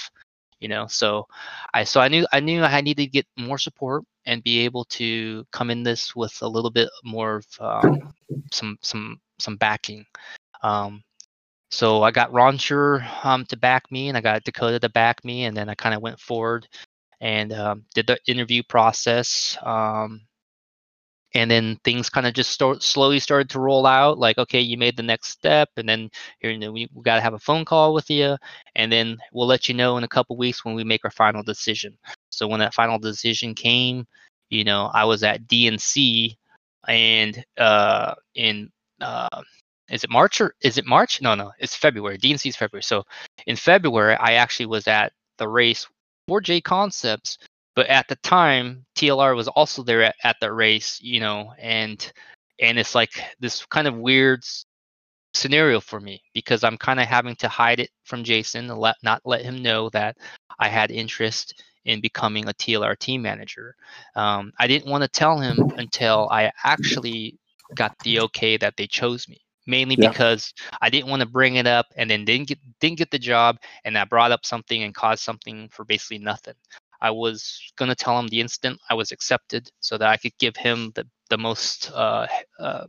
[0.61, 1.27] You know, so
[1.75, 4.85] I so I knew I knew I needed to get more support and be able
[4.87, 8.15] to come in this with a little bit more of um,
[8.53, 10.07] some some some backing.
[10.63, 11.03] Um,
[11.71, 15.25] so I got Ron Schuur um, to back me, and I got Dakota to back
[15.25, 16.69] me, and then I kind of went forward
[17.21, 19.57] and um, did the interview process.
[19.63, 20.23] Um,
[21.35, 24.19] and then things kind of just start, slowly started to roll out.
[24.19, 27.17] Like, okay, you made the next step, and then here you know, we, we got
[27.17, 28.37] to have a phone call with you,
[28.77, 31.43] and then we'll let you know in a couple weeks when we make our final
[31.43, 31.99] decision.
[32.31, 34.07] So when that final decision came,
[34.51, 36.37] you know, I was at DNC
[36.87, 39.43] and uh, in uh,
[39.89, 41.21] is it March or is it March?
[41.21, 42.19] No, no, it's February.
[42.19, 42.83] DNC is February.
[42.83, 43.05] So
[43.47, 45.87] in February, I actually was at the race
[46.27, 47.39] for J Concepts,
[47.77, 52.13] but at the time, TLR was also there at, at the race, you know, and
[52.61, 53.11] and it's like
[53.41, 54.45] this kind of weird
[55.35, 59.21] scenario for me because I'm kind of having to hide it from Jason let not
[59.25, 60.17] let him know that
[60.59, 63.75] I had interest in becoming a TLR team manager.
[64.17, 67.39] Um, I didn't want to tell him until I actually
[67.75, 69.44] got the okay that they chose me.
[69.67, 70.09] Mainly Yeah.
[70.09, 73.19] because I didn't want to bring it up and then didn't get didn't get the
[73.19, 76.55] job and I brought up something and caused something for basically nothing.
[77.01, 80.57] I was gonna tell him the instant I was accepted so that I could give
[80.57, 82.27] him the the most uh,
[82.59, 82.87] uh,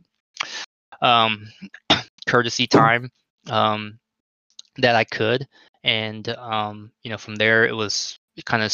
[1.00, 1.46] um,
[2.28, 3.10] courtesy time
[3.50, 3.98] um,
[4.76, 5.46] that I could,
[5.84, 8.72] and um, you know from there it was kind of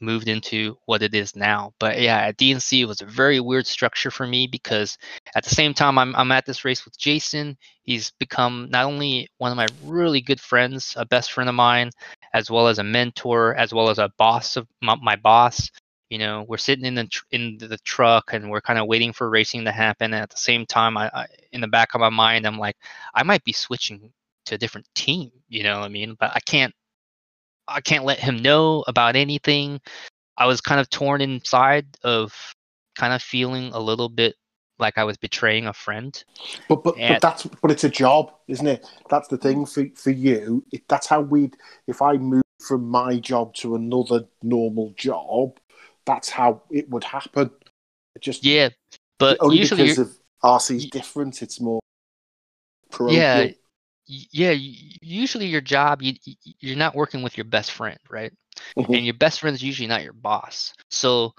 [0.00, 1.72] moved into what it is now.
[1.78, 4.96] But yeah, at DNC it was a very weird structure for me because
[5.34, 7.56] at the same time I'm I'm at this race with Jason.
[7.82, 11.90] He's become not only one of my really good friends, a best friend of mine,
[12.34, 15.70] as well as a mentor, as well as a boss of my, my boss.
[16.10, 19.12] You know, we're sitting in the tr- in the truck and we're kind of waiting
[19.12, 20.14] for racing to happen.
[20.14, 22.76] And at the same time, I, I in the back of my mind, I'm like,
[23.14, 24.12] I might be switching
[24.46, 25.30] to a different team.
[25.48, 26.16] You know what I mean?
[26.18, 26.74] But I can't
[27.68, 29.80] I can't let him know about anything.
[30.36, 32.32] I was kind of torn inside of
[32.96, 34.34] kind of feeling a little bit
[34.78, 36.22] like I was betraying a friend.
[36.68, 38.86] But but, And- but that's but it's a job, isn't it?
[39.10, 39.72] That's the thing mm.
[39.72, 40.64] for for you.
[40.72, 41.42] It, that's how we.
[41.42, 41.56] would
[41.86, 45.58] If I moved from my job to another normal job,
[46.06, 47.50] that's how it would happen.
[48.14, 48.70] It just Yeah,
[49.18, 51.42] but only usually because you're- of RC's different.
[51.42, 51.80] It's more
[52.90, 53.18] parochial.
[53.20, 53.50] yeah,
[54.08, 54.56] yeah.
[55.02, 56.14] Usually your job, you
[56.60, 58.32] you're not working with your best friend, right?
[58.76, 58.96] Mhm.
[58.96, 60.72] And your best friend is usually not your boss.
[60.90, 61.34] So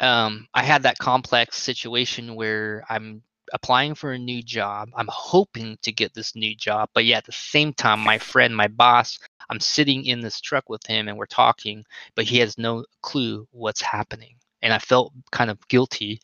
[0.00, 4.90] um, I had that complex situation where I'm applying for a new job.
[4.96, 8.56] I'm hoping to get this new job, but yeah, at the same time, my friend,
[8.56, 9.18] my boss,
[9.50, 11.84] I'm sitting in this truck with him and we're talking,
[12.14, 14.36] but he has no clue what's happening.
[14.62, 16.20] And I felt kind of guilty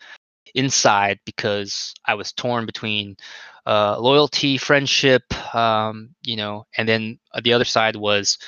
[0.54, 3.16] inside because I was torn between
[3.66, 5.22] uh, loyalty, friendship,
[5.54, 8.38] um, you know, and then uh, the other side was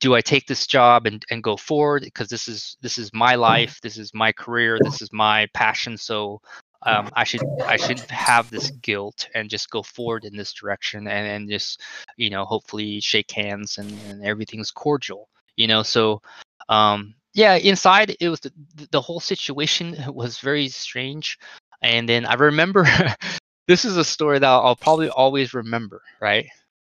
[0.00, 3.36] do I take this job and, and go forward because this is this is my
[3.36, 5.96] life, this is my career, this is my passion.
[5.96, 6.40] So
[6.84, 11.06] um, I should I should have this guilt and just go forward in this direction
[11.06, 11.80] and, and just
[12.16, 15.28] you know hopefully shake hands and, and everything's cordial.
[15.56, 16.20] You know, so
[16.68, 18.52] um, yeah, inside it was the,
[18.90, 21.38] the whole situation was very strange.
[21.82, 22.86] And then I remember
[23.68, 26.46] this is a story that I'll probably always remember, right?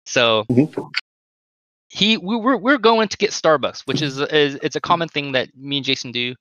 [0.07, 0.91] So Mhm.
[1.89, 5.33] he we we're we're going to get Starbucks, which is, is it's a common thing
[5.33, 6.35] that me and Jason do.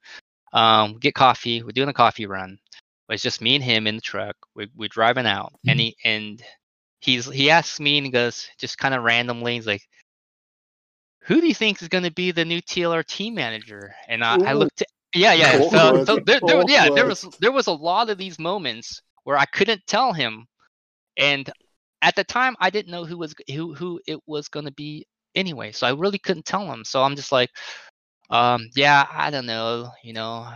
[0.54, 1.64] Um, get coffee.
[1.64, 2.58] We're doing a coffee run.
[3.10, 4.36] It's just me and him in the truck.
[4.56, 6.42] We're we're driving out, and he and
[7.02, 9.56] he's he asks me and he goes just kind of randomly.
[9.56, 9.88] He's like,
[11.26, 14.38] "Who do you think is going to be the new TLR team manager?" And I,
[14.50, 14.82] I looked.
[14.82, 15.70] At, yeah, yeah.
[15.70, 19.38] So, so there, there, yeah, there was there was a lot of these moments where
[19.38, 20.46] I couldn't tell him,
[21.18, 21.50] and
[22.02, 25.06] at the time I didn't know who was who who it was going to be
[25.36, 25.72] anyway.
[25.72, 26.84] So I really couldn't tell him.
[26.84, 27.50] So I'm just like,
[28.30, 30.48] um, yeah, I don't know, you know,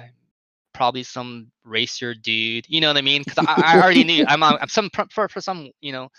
[0.73, 2.65] probably some racer dude.
[2.67, 3.23] You know what I mean?
[3.25, 6.09] Because I, I already knew I'm, I'm some for, for some you know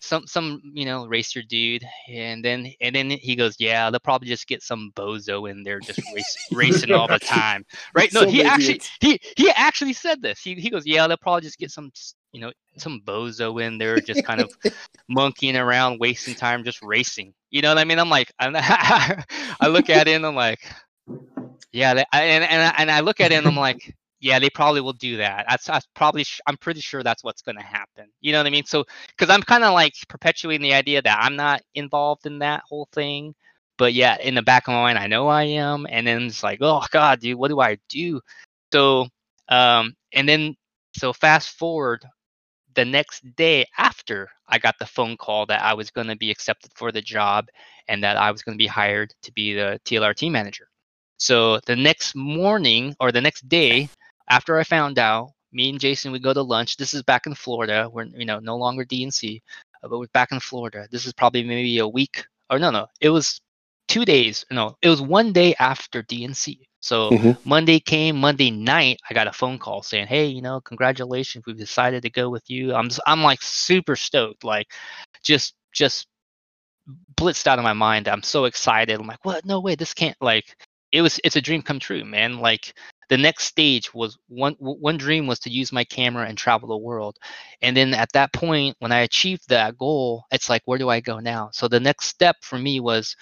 [0.00, 4.28] some some you know racer dude and then and then he goes yeah they'll probably
[4.28, 7.64] just get some bozo in there just race, racing all the time.
[7.94, 8.12] Right?
[8.12, 10.40] No Some he actually he he actually said this.
[10.40, 11.90] He, he goes yeah they'll probably just get some
[12.32, 14.50] you know some bozo in there just kind of
[15.08, 17.34] monkeying around wasting time just racing.
[17.50, 17.98] You know what i mean?
[17.98, 20.60] I'm like I'm, i look at it and i'm like
[21.72, 24.38] yeah they, I- and, and, I- and i look at it and i'm like yeah
[24.38, 25.46] they probably will do that.
[25.48, 28.06] That's, that's probably sh- i'm pretty sure that's what's going to happen.
[28.20, 28.64] You know what i mean?
[28.64, 32.62] So because i'm kind of like perpetuating the idea that i'm not involved in that
[32.68, 33.34] whole thing
[33.78, 36.42] but yeah in the back of my mind i know i am and then it's
[36.42, 38.20] like oh god dude what do i do?
[38.72, 39.06] So
[39.48, 40.54] um and then
[40.96, 42.04] so fast forward
[42.74, 46.30] the next day after i got the phone call that i was going to be
[46.30, 47.46] accepted for the job
[47.88, 50.68] and that i was going to be hired to be the tlr team manager.
[51.18, 53.88] So the next morning or the next day
[54.28, 56.76] after i found out me and jason would go to lunch.
[56.76, 57.88] This is back in florida.
[57.92, 59.40] We're you know no longer dnc
[59.82, 60.86] uh, but we're back in florida.
[60.90, 63.40] This is probably maybe a week or no no it was
[63.88, 67.38] two days no it was one day after dnc so Mhm.
[67.44, 71.56] monday came monday night i got a phone call saying hey you know congratulations we've
[71.58, 72.74] decided to go with you.
[72.74, 74.68] I'm s- i'm like super stoked like
[75.22, 76.06] just just
[77.16, 78.08] blitzed out of my mind.
[78.08, 78.98] I'm so excited.
[79.00, 79.44] I'm like what?
[79.44, 80.56] No way this can't like
[80.92, 82.38] it was it's a dream come true man.
[82.38, 82.72] Like
[83.08, 86.76] the next stage was one one dream was to use my camera and travel the
[86.76, 87.16] world.
[87.62, 91.00] And then at that point when i achieved that goal it's like where do i
[91.00, 91.50] go now?
[91.52, 93.16] So the next step for me was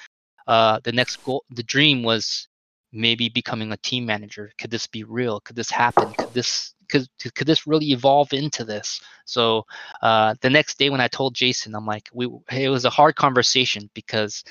[0.49, 2.49] uh the next goal the dream was
[2.93, 4.51] maybe becoming a team manager.
[4.59, 5.41] Could this be real?
[5.41, 6.13] Could this happen?
[6.19, 9.01] Could this could, could this really evolve into this?
[9.25, 9.65] So
[10.03, 13.17] uh the next day when i told jason i'm like we it was a hard
[13.17, 14.45] conversation because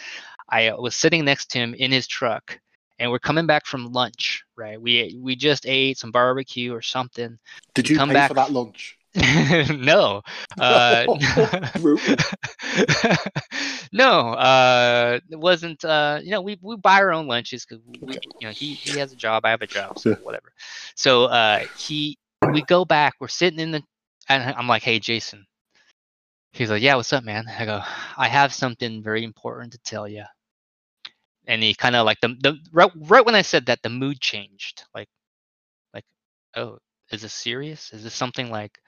[0.49, 2.59] i was sitting next to him in his truck
[2.99, 4.81] and we're coming back from lunch, right?
[4.81, 7.37] We we just ate some barbecue or something.
[7.73, 8.97] Did you come back- for that lunch?
[9.15, 10.21] no,
[10.59, 11.07] uh,
[13.91, 15.83] no, uh, it wasn't.
[15.85, 18.19] Uh, you know, we we buy our own lunches because Okay.
[18.39, 20.15] you know, he he has a job, I have a job, so Yeah.
[20.21, 20.51] whatever.
[20.95, 22.17] So uh, he,
[22.51, 23.15] we go back.
[23.19, 23.83] We're sitting in the,
[24.29, 25.45] and I'm like, hey, Jason.
[26.53, 27.45] He's like, yeah, what's up, man?
[27.47, 27.81] I go,
[28.17, 30.23] I have something very important to tell you.
[31.47, 34.19] And he kind of like the the right, right when I said that, the mood
[34.21, 34.83] changed.
[34.93, 35.07] Like,
[35.93, 36.05] like,
[36.55, 36.79] oh,
[37.11, 37.93] is this serious?
[37.93, 38.79] Is this something like?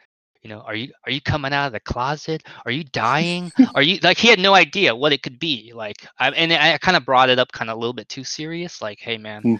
[0.43, 3.81] you know are you are you coming out of the closet are you dying are
[3.81, 6.97] you like he had no idea what it could be like I, and i kind
[6.97, 9.55] of brought it up kind of a little bit too serious like hey man Hmm.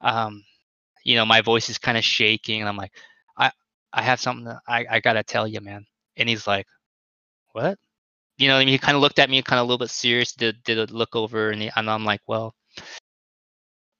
[0.00, 0.44] um
[1.04, 2.92] you know my voice is kind of shaking and i'm like
[3.38, 3.50] i
[3.92, 5.84] i have something i i gotta tell you man
[6.16, 6.66] and he's like
[7.52, 7.78] what
[8.38, 10.62] you know he kind of looked at me kind of a little bit serious did
[10.64, 12.54] did a look over and, he, and i'm like well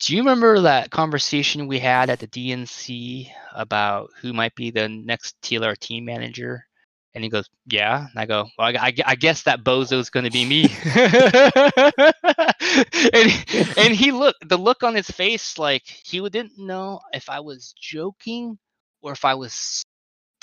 [0.01, 4.89] do you remember that conversation we had at the DNC about who might be the
[4.89, 6.67] next TLR team manager?
[7.15, 8.09] And he goes, Yeah.
[8.11, 10.65] And I go, Well, I, I, I guess that bozo's going to be me.
[13.15, 17.41] and, and he looked, the look on his face, like he didn't know if I
[17.41, 18.59] was joking
[19.01, 19.85] or if I was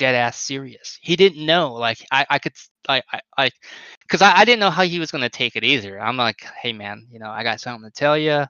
[0.02, 0.97] dead ass serious.
[0.99, 1.74] He didn't know.
[1.74, 2.54] Like I, I could,
[2.89, 3.52] I, I, I,
[4.02, 6.02] because I, I didn't know how he was to take it either.
[6.02, 8.45] I'm like, Hey, man, you know, I got something to tell you.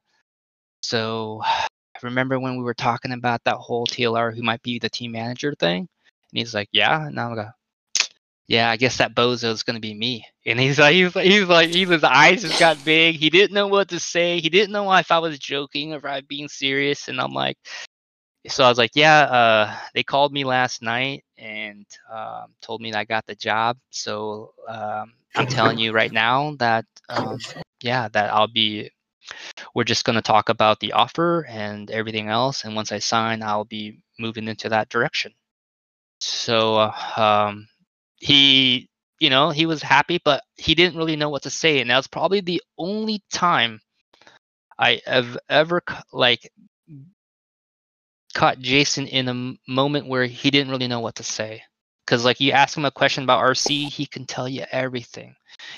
[0.81, 1.67] So I
[2.03, 5.53] remember when we were talking about that whole TLR who might be the team manager
[5.59, 5.79] thing?
[5.79, 7.05] And he's like, Yeah.
[7.05, 7.47] And I'm like,
[8.47, 10.25] Yeah, I guess that bozo is gonna be me.
[10.45, 13.17] And he's like he's like he's like his eyes just got big.
[13.17, 14.39] He didn't know what to say.
[14.39, 17.09] He didn't know if I was joking or if I was being serious.
[17.09, 17.57] And I'm like
[18.47, 22.91] so I was like, Yeah, uh they called me last night and um, told me
[22.91, 23.77] that I got the job.
[23.89, 27.39] So um I'm telling you right now that um
[27.81, 28.91] yeah, that I'll be
[29.75, 33.41] we're just going to talk about the offer and everything else and once i sign
[33.43, 35.31] i'll be moving into that direction
[36.19, 37.67] so uh, um,
[38.17, 38.89] he
[39.19, 41.97] you know he was happy but he didn't really know what to say and that
[41.97, 43.79] was probably the only time
[44.79, 45.81] i have ever
[46.11, 46.51] like
[48.33, 51.61] caught jason in a m- moment where he didn't really know what to say.
[52.05, 55.35] Because like you ask him a question about rc he can tell you everything.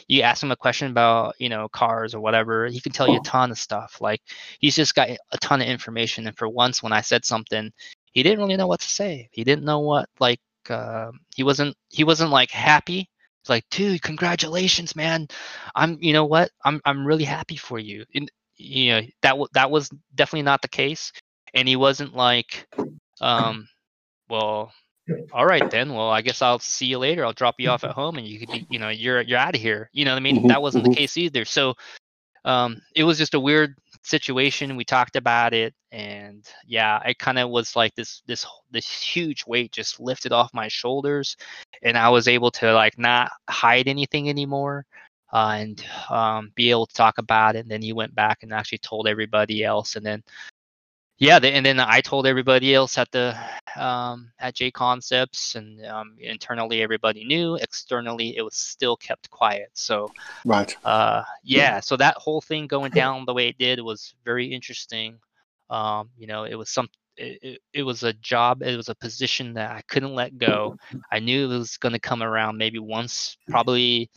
[0.08, 3.18] You ask him a question about you know cars or whatever he can tell you
[3.18, 4.00] a ton of stuff.
[4.02, 4.22] Like
[4.60, 7.72] he's just got a ton of information and for once when i said something
[8.14, 9.30] he didn't really know what to say.
[9.32, 10.40] He didn't know what like
[10.70, 13.10] uh, he wasn't he wasn't like happy.
[13.44, 15.28] He's like dude congratulations man.
[15.76, 16.52] I'm you know what?
[16.66, 18.06] I'm i'm really happy for you.
[18.16, 21.12] And you know that w- that was definitely not the case
[21.54, 22.68] and he wasn't like
[23.22, 23.68] um
[24.30, 24.72] well
[25.34, 27.26] all right then well i guess i'll see you later.
[27.26, 29.56] I'll drop you off at home and you could be you know you're you're out
[29.56, 29.90] of here.
[29.94, 30.44] You know what i mean?
[30.44, 30.90] Mhm, that wasn't mhm.
[30.90, 31.46] the case either.
[31.46, 31.74] So
[32.46, 34.76] um it was just a weird situation.
[34.76, 39.46] We talked about it and yeah it kind of was like this this this huge
[39.46, 41.38] weight just lifted off my shoulders
[41.84, 44.88] and i was able to like not hide anything anymore
[45.34, 47.62] uh, and um, be able to talk about it.
[47.62, 49.96] And then he went back and actually told everybody else.
[49.96, 50.24] And then
[51.18, 53.36] yeah the, and then i told everybody else at the
[53.76, 59.70] um, at j concepts and um, internally everybody knew externally it was still kept quiet.
[59.74, 60.12] So
[60.46, 60.76] Right.
[60.84, 61.80] uh yeah.
[61.80, 65.20] so that whole thing going down the way it did was very interesting.
[65.70, 66.88] Um you know it was some
[67.18, 70.76] it, it, it was a job it was a position that i couldn't let go.
[71.12, 74.10] I knew it was going to come around maybe once probably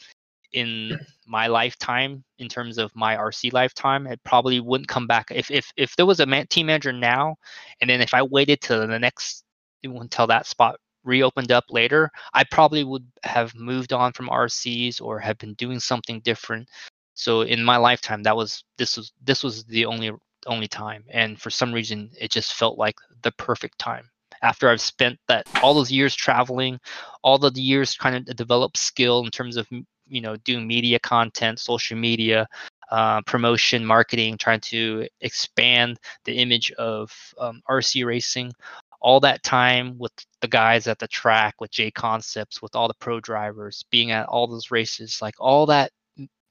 [0.53, 5.51] in my lifetime in terms of my rc lifetime it probably wouldn't come back if
[5.51, 7.37] if if there was a man, team manager now
[7.81, 9.45] and then if i waited till the next
[9.85, 10.77] until that spot
[11.07, 15.81] reopened up later, I probably would have moved on from RCs or have been doing
[15.81, 16.69] something different.
[17.15, 20.13] So in my lifetime, that was this was this was the only
[20.47, 24.11] only time, and for some reason, it just felt like the perfect time.
[24.43, 26.79] After I've spent that all those years traveling,
[27.23, 29.67] all the years trying to develop skill in terms of
[30.09, 32.47] you know doing media content, social media,
[32.91, 38.53] uh, promotion, marketing, trying to expand the image of um, RC racing
[39.01, 42.95] all that time with the guys at the track with J Concepts, with all the
[42.95, 45.91] pro drivers, being at all those races, like all that,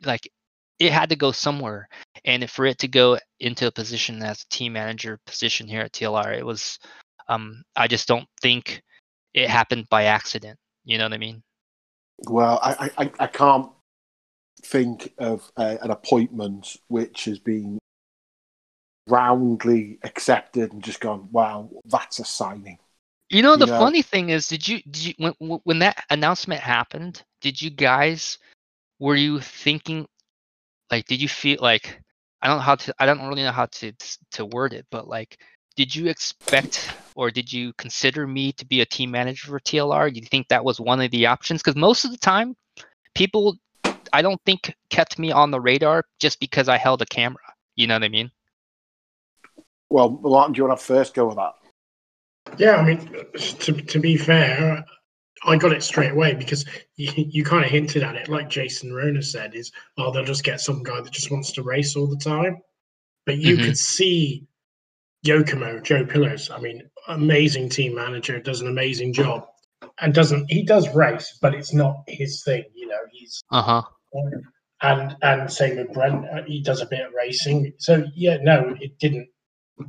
[0.06, 0.30] like
[0.80, 1.88] it had to go somewhere,
[2.26, 5.94] and for it to go into a position as a team manager position here at
[5.94, 6.80] TLR, it was.
[7.28, 8.84] Um, I just don't think
[9.34, 10.60] it happened by accident.
[10.84, 11.42] You know what I mean?
[12.24, 13.70] Well, I, I, I can't
[14.64, 17.78] think of uh, an appointment which has been
[19.08, 22.80] roundly accepted and just gone, wow, that's a signing.
[23.30, 23.80] You know, the Yeah.
[23.80, 27.24] funny thing is, did you, did you when when that announcement happened?
[27.42, 28.38] Did you guys
[29.00, 30.08] were you thinking
[30.92, 32.00] like did you feel like
[32.42, 33.92] I don't know how to I don't really know how to
[34.32, 35.40] to word it, but like
[35.76, 40.14] did you expect or did you consider me to be a team manager for TLR?
[40.14, 41.62] Do you think that was one of the options?
[41.62, 42.56] Because most of the time,
[43.14, 43.56] people
[44.14, 47.42] I don't think kept me on the radar just because I held a camera.
[47.76, 48.32] You know what I mean?
[49.90, 51.54] Well, Martin, do you want to first go with that?
[52.58, 53.00] Yeah, I mean,
[53.38, 54.86] to, to be fair,
[55.46, 56.66] I got it straight away because
[56.96, 60.44] you, you kind of hinted at it, like Jason Ronald said, is oh they'll just
[60.44, 62.58] get some guy that just wants to race all the time.
[63.26, 63.64] But you Mhm.
[63.66, 64.48] could see
[65.26, 66.50] Yokomo, Joe Pillars.
[66.50, 69.46] I mean, amazing team manager, does an amazing job,
[70.00, 72.64] and doesn't he does race, but it's not his thing.
[72.74, 73.82] You know, he's Uh huh.
[74.82, 77.74] and and same with Brent, uh, he does a bit of racing.
[77.80, 79.28] So yeah, no, it didn't.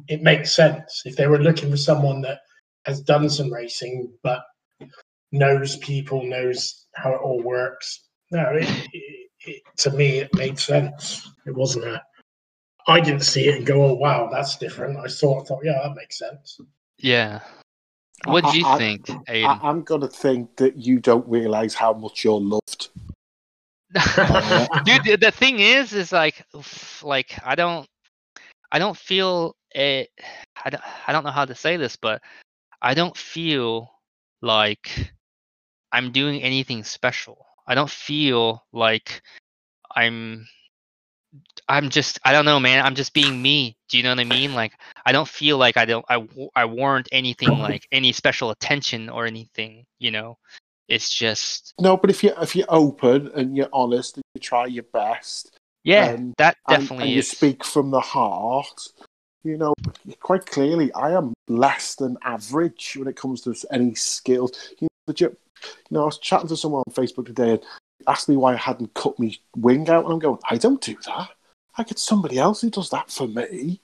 [0.08, 2.40] It makes sense if they were looking for someone that
[2.86, 4.42] has done some racing but
[5.32, 8.08] knows people, knows how it all works.
[8.32, 11.30] No, it, it, it, to me it made sense.
[11.46, 12.02] It wasn't a.
[12.88, 15.80] I didn't see it and go, "Oh wow, that's different." I saw it, thought, "Yeah,
[15.82, 16.60] that makes sense."
[16.98, 17.40] Yeah.
[18.24, 19.60] What do you I- I- think, I, Aiden?
[19.62, 22.88] I'm going to think that you don't realise how much you're loved.
[24.84, 26.44] dude the- the thing is is like
[27.02, 27.86] like i don't
[28.72, 30.10] i don't feel it
[30.64, 32.20] I don't, I don't know how to say this but
[32.82, 33.90] i don't feel
[34.42, 35.12] like
[35.92, 39.22] i'm doing anything special i don't feel like
[39.94, 40.46] i'm
[41.68, 44.24] i'm just i don't know man i'm just being me do you know what i
[44.24, 44.54] mean?
[44.54, 44.72] Like
[45.04, 49.26] i don't feel like i don't i, I warrant anything like any special attention or
[49.26, 50.38] anything you know?
[50.88, 54.66] It's just No, but if you if you're open and you're honest and you try
[54.66, 57.28] your best, yeah Um, that definitely and you is.
[57.28, 58.88] speak from the heart,
[59.42, 59.74] you know,
[60.20, 64.52] quite clearly, I am less than average when it comes to any skills.
[64.78, 65.36] You know, you
[65.90, 67.64] know, I was chatting to someone on Facebook today and
[68.06, 70.96] asked me why I hadn't cut my wing out, and I'm going, I don't do
[71.06, 71.30] that.
[71.78, 73.80] I get somebody else who does that for me.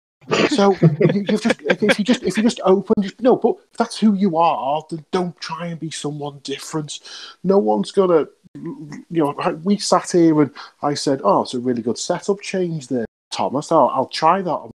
[0.49, 3.37] So you, you've just if you just if you just open, just, no.
[3.37, 7.01] But if that's who you are, then don't try and be someone different.
[7.45, 8.27] No one's gonna.
[8.55, 10.53] You know, we sat here and
[10.83, 13.73] I said, "Oh, it's a really good setup change there, Thomas.
[13.73, 14.71] I'll, I'll try that on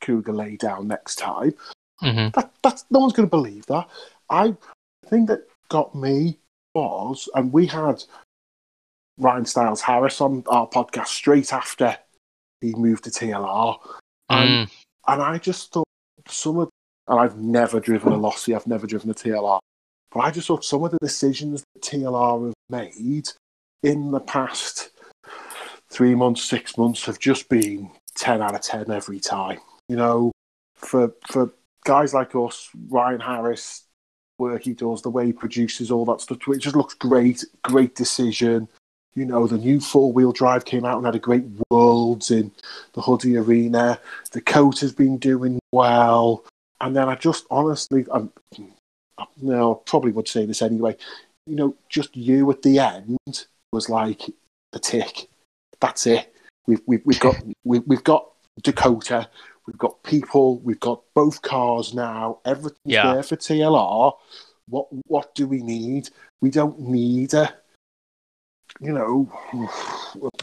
[0.00, 1.54] Cougar lay down next time."
[2.02, 2.32] Mhm.
[2.34, 3.88] That, that's no one's going to believe that.
[4.30, 4.54] I
[5.02, 6.38] the thing that got me
[6.74, 8.02] was, and we had
[9.18, 11.96] Ryan Styles Harris on our podcast straight after
[12.60, 13.78] he moved to TLR,
[14.30, 14.72] and Mm.
[15.08, 15.86] and I just thought
[16.28, 16.68] some of,
[17.08, 19.60] and I've never driven a Losi, I've never driven a TLR,
[20.10, 23.28] but I just thought some of the decisions that TLR have made
[23.82, 24.90] in the past
[25.90, 29.60] three months, six months have just been 10 out of 10 every time.
[29.88, 30.32] You know,
[30.74, 31.52] for, for
[31.84, 33.84] guys like us, Ryan Harris,
[34.38, 37.94] work he does, the way he produces all that stuff, it just looks great, great
[37.94, 38.68] decision.
[39.16, 42.52] You know, the new four wheel drive came out and had a great Worlds in
[42.92, 43.98] the Hudy Arena.
[44.32, 46.44] The coat has been doing well.
[46.82, 48.30] And then I just honestly, I'm,
[49.40, 50.96] no, I probably would say this anyway.
[51.46, 54.22] You know, just you at the end was like
[54.74, 55.28] a tick.
[55.80, 56.34] That's it.
[56.66, 58.28] We've, we've, we've got we, we've got
[58.62, 59.30] Dakota.
[59.66, 60.58] We've got people.
[60.58, 62.38] We've got both cars now.
[62.44, 63.14] Everything's Yeah.
[63.14, 64.12] there for TLR.
[64.68, 66.10] What what do we need?
[66.42, 67.54] We don't need a.
[68.80, 69.30] You know,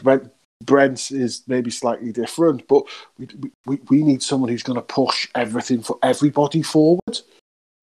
[0.02, 0.32] Brent,
[0.64, 2.84] Brent is maybe slightly different, but
[3.18, 3.28] we,
[3.66, 7.20] we, we need someone who's going to push everything for everybody forward.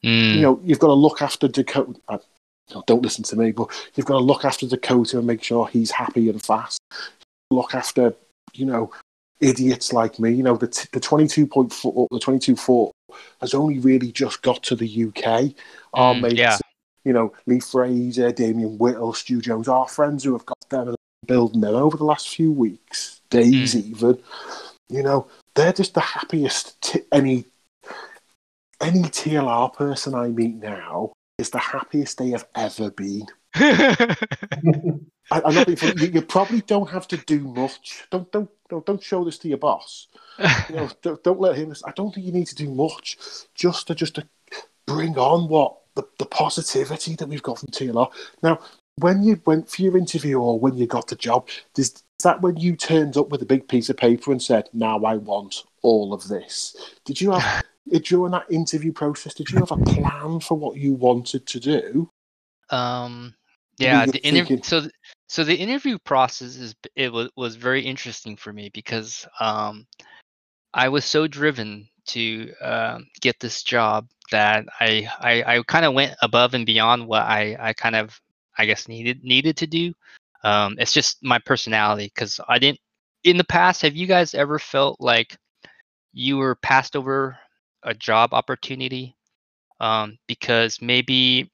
[0.03, 0.35] Mm.
[0.35, 1.99] You know, you've got to look after Dakota.
[2.09, 2.17] uh,
[2.73, 5.67] no, don't listen to me, but you've got to look after Dakota and make sure
[5.67, 6.79] he's happy and fast.
[7.51, 8.13] Look after,
[8.53, 8.91] you know,
[9.41, 10.31] idiots like me.
[10.31, 12.91] You know, the t- the twenty two point four, the twenty two four
[13.41, 15.53] has only really just got to the UK.
[15.93, 16.57] Our Mm, mates, yeah.
[17.03, 20.97] You know, Lee Fraser, Damien Whittle, Stu Jones, our friends who have got them and
[21.25, 23.79] building them over the last few weeks, days hmm.
[23.79, 24.19] even.
[24.89, 26.81] You know, they're just the happiest.
[26.81, 27.45] T- any
[28.81, 33.25] any TLR person I meet now is the happiest they have ever been.
[33.55, 34.15] I,
[35.29, 35.67] I'm not.
[35.67, 38.05] You, you probably don't have to do much.
[38.09, 40.07] Don't don't don't, don't show this to your boss.
[40.69, 41.73] You know, don't, don't let him.
[41.85, 43.17] I don't think you need to do much.
[43.55, 44.27] Just to just to
[44.85, 48.11] bring on what the, the positivity that we've got from TLR.
[48.41, 48.59] Now,
[48.97, 52.57] when you went for your interview or when you got the job, there's that when
[52.57, 56.13] you turned up with a big piece of paper and said, "Now I want all
[56.13, 56.75] of this"?
[57.05, 57.63] Did you have
[58.03, 59.33] during that interview process?
[59.33, 62.09] Did you have a plan for what you wanted to do?
[62.69, 63.33] Um,
[63.77, 64.59] yeah, the interview.
[64.63, 64.87] So,
[65.27, 69.87] so the interview process is it was was very interesting for me because um,
[70.73, 75.93] I was so driven to um, get this job that I I, I kind of
[75.93, 78.19] went above and beyond what I I kind of
[78.57, 79.93] I guess needed needed to do.
[80.43, 82.79] Um, it's just my personality because I didn't
[83.23, 83.81] in the past.
[83.83, 85.37] Have you guys ever felt like
[86.13, 87.37] you were passed over
[87.83, 89.15] a job opportunity
[89.79, 91.51] um, because maybe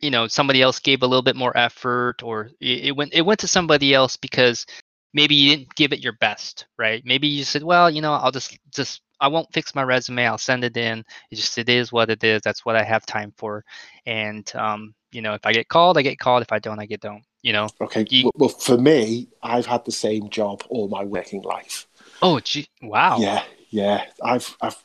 [0.00, 3.22] you know somebody else gave a little bit more effort or it, it went it
[3.22, 4.66] went to somebody else because
[5.14, 8.30] maybe you didn't give it your best right maybe you said well you know i'll
[8.30, 11.92] just just i won't fix my resume i'll send it in it just it is
[11.92, 13.64] what it is that's what i have time for
[14.06, 16.86] and um you know if i get called i get called if i don't i
[16.86, 20.62] get don't you know Okay, You- well, well, for me, I've had the same job
[20.68, 21.86] all my working life.
[22.22, 24.04] oh gee wow Yeah, yeah.
[24.22, 24.76] I've, I've.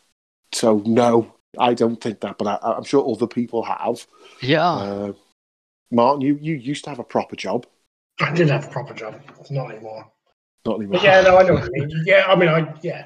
[0.53, 4.05] So no, I don't think that, but I, I'm sure other people have.
[4.41, 5.13] yeah Uh,
[5.91, 7.65] Martin, you, you used to have a proper job,
[8.19, 9.21] I did have a proper job.
[9.39, 10.11] It's not anymore.
[10.67, 10.99] Not anymore.
[10.99, 12.03] But yeah, no, I know what mean.
[12.05, 13.05] Yeah, I mean, I yeah.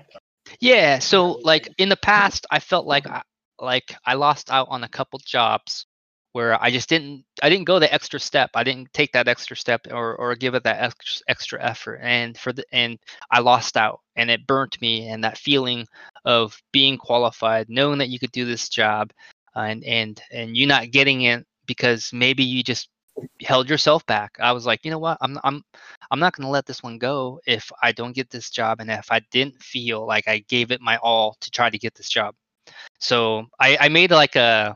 [0.59, 3.21] Yeah, so like in the past, I felt like I,
[3.59, 5.85] like I lost out on a couple jobs
[6.33, 8.51] where I just didn't I didn't go the extra step.
[8.55, 12.37] I didn't take that extra step or or give it that extra, extra effort, and
[12.37, 12.97] for the and
[13.31, 15.09] I lost out, and it burnt me.
[15.09, 15.85] And that feeling
[16.25, 19.11] of being qualified, knowing that you could do this job,
[19.55, 22.89] uh, and and and you not getting it because maybe you just
[23.41, 24.37] held yourself back.
[24.39, 25.63] I was like, you know what, I'm I'm
[26.09, 28.89] I'm not going to let this one go if I don't get this job and
[28.91, 32.09] if I didn't feel like I gave it my all to try to get this
[32.09, 32.35] job.
[32.99, 34.75] So I, I made like a,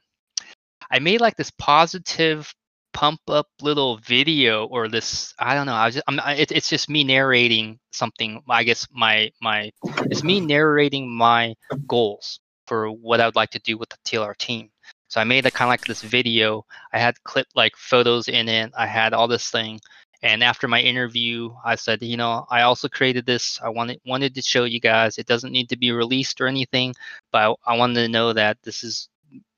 [0.91, 2.53] I made like this positive
[2.93, 6.69] pump up little video or this I don't know I was just, I'm it, it's
[6.69, 9.69] just me narrating something I guess my my
[10.09, 11.55] it's me narrating my
[11.87, 14.69] goals for what I would like to do with the TLR team.
[15.07, 16.65] So I made a kind of like this video.
[16.93, 18.71] I had clip like photos in it.
[18.77, 19.79] I had all this thing,
[20.25, 23.59] and after my interview, I said, you know, I also created this.
[23.63, 25.17] I wanted wanted to show you guys.
[25.17, 26.95] It doesn't need to be released or anything,
[27.31, 29.09] but I, I wanted to know that this is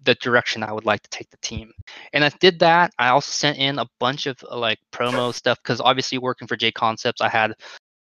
[0.04, 1.72] the direction I would like to take the team.
[2.14, 2.92] And I did that.
[2.98, 6.56] I also sent in a bunch of uh, like promo stuff because obviously working for
[6.56, 7.54] J Concepts, I had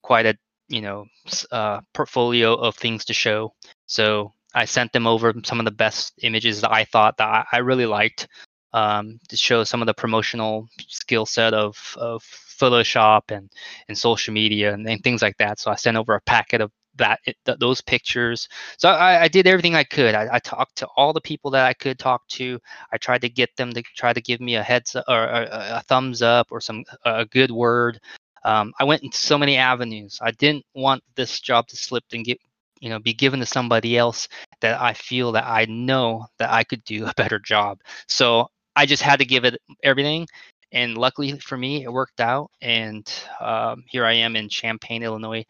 [0.02, 0.36] quite a
[0.68, 1.06] you know
[1.52, 3.52] uh, portfolio of things to show.
[3.86, 7.44] So I sent them over some of the best images that I thought that I,
[7.52, 8.28] I really liked
[8.72, 13.50] um, to show some of the promotional skill set of, of Photoshop and,
[13.88, 15.60] and social media and, and things like that.
[15.60, 18.48] So I sent over a packet of that th- those pictures.
[18.76, 20.14] So I, I did everything I could.
[20.14, 22.58] I, I talked to all the people that I could talk to.
[22.92, 25.42] I tried to get them to try to give me a heads up or a,
[25.42, 28.00] a- a thumbs up or some a good word.
[28.44, 30.18] Um, I went in so many avenues.
[30.22, 32.38] I didn't want this job to slip and get
[32.80, 34.28] you know be given to somebody else
[34.60, 37.80] that I feel that I know that I could do a better job.
[38.06, 40.26] So I just had to give it everything.
[40.70, 42.50] And luckily for me, it worked out.
[42.60, 43.10] And
[43.40, 45.44] um, here I am in Champaign, Illinois,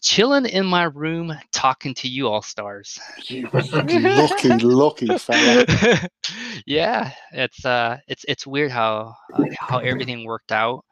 [0.00, 2.98] chilling in my room talking to you all stars.
[3.26, 5.66] You lucky, lucky fella.
[6.66, 10.84] yeah, it's uh, it's it's weird how uh, how everything worked out,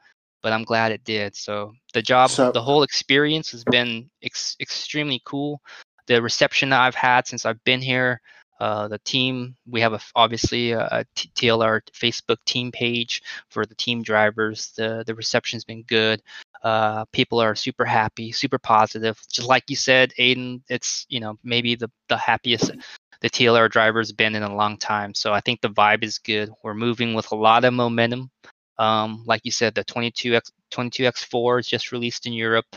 [0.43, 1.35] but I'm glad it did.
[1.37, 5.61] So the job, So- the whole experience has been ex- extremely cool.
[6.07, 8.21] The reception that I've had since I've been here,
[8.61, 14.03] uh, the team, we have a, obviously a TLR Facebook team page for the team
[14.03, 14.73] drivers.
[14.77, 16.21] The the reception's been good.
[16.65, 19.21] Uh, people are super happy, super positive.
[19.31, 22.73] Just like you said, Aiden, it's you know maybe the the happiest
[23.21, 25.15] the TLR driver's been in a long time.
[25.15, 26.51] So I think the vibe is good.
[26.63, 28.31] We're moving with a lot of momentum.
[28.79, 32.77] Um, like you said, the 22x 22x4 is just released in Europe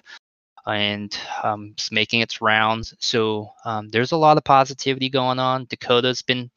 [0.68, 2.94] and um, it's making its rounds.
[3.00, 5.66] So um, there's a lot of positivity going on.
[5.66, 6.50] Dakota's been,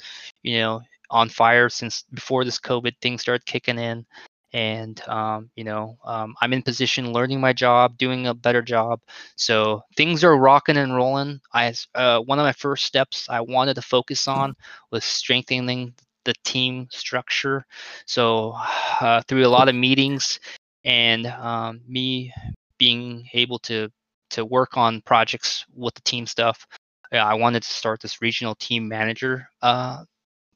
[0.42, 4.04] you know, on fire since before this COVID thing started kicking in.
[4.52, 9.00] And um, you know, um, I'm in position, learning my job, doing a better job.
[9.34, 11.40] So things are rocking and rolling.
[11.52, 14.54] I uh, one of my first steps I wanted to focus on
[14.92, 17.64] was strengthening the team structure.
[18.06, 18.54] So
[19.00, 20.40] uh, through a lot of meetings
[20.84, 22.32] and um, me
[22.78, 23.90] being able to
[24.30, 26.66] to work on projects with the team stuff,
[27.12, 30.04] uh, I wanted to start this regional team manager uh,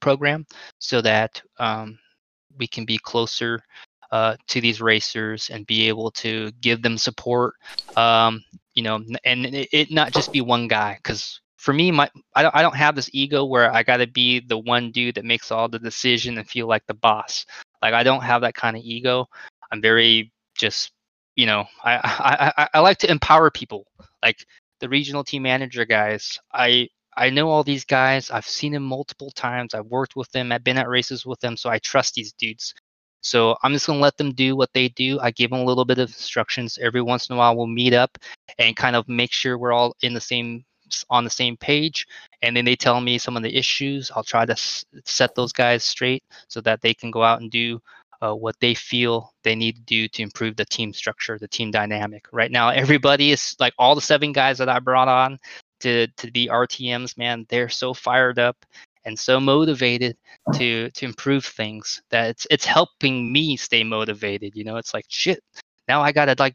[0.00, 0.46] program
[0.78, 1.98] so that um,
[2.58, 3.62] we can be closer
[4.10, 7.54] uh, to these racers and be able to give them support.
[7.96, 8.42] Um,
[8.74, 12.42] you know, and it, it not just be one guy because for me, my I
[12.42, 15.24] don't I don't have this ego where I got to be the one dude that
[15.24, 17.44] makes all the decision and feel like the boss.
[17.82, 19.26] Like I don't have that kind of ego.
[19.70, 20.92] I'm very just
[21.36, 23.86] you know, I, I I I like to empower people.
[24.22, 24.44] Like
[24.80, 28.30] the regional team manager guys, I I know all these guys.
[28.30, 29.74] I've seen them multiple times.
[29.74, 30.52] I've worked with them.
[30.52, 32.72] I've been at races with them, so I trust these dudes.
[33.20, 35.18] So I'm just gonna let them do what they do.
[35.20, 37.56] I give them a little bit of instructions every once in a while.
[37.56, 38.16] We'll meet up
[38.58, 40.64] and kind of make sure we're all in the same
[41.10, 42.06] on the same page.
[42.42, 44.10] And then they tell me some of the issues.
[44.14, 47.50] I'll try to s- set those guys straight so that they can go out and
[47.50, 47.80] do
[48.20, 51.70] uh, what they feel they need to do to improve the team structure, the team
[51.70, 52.26] dynamic.
[52.32, 55.38] Right now, everybody is like all the seven guys that I brought on
[55.80, 57.16] to to be RTMs.
[57.16, 58.56] Man, they're so fired up
[59.04, 60.16] and so motivated
[60.54, 64.56] to to improve things that it's it's helping me stay motivated.
[64.56, 65.42] You know, it's like shit.
[65.86, 66.54] Now I gotta like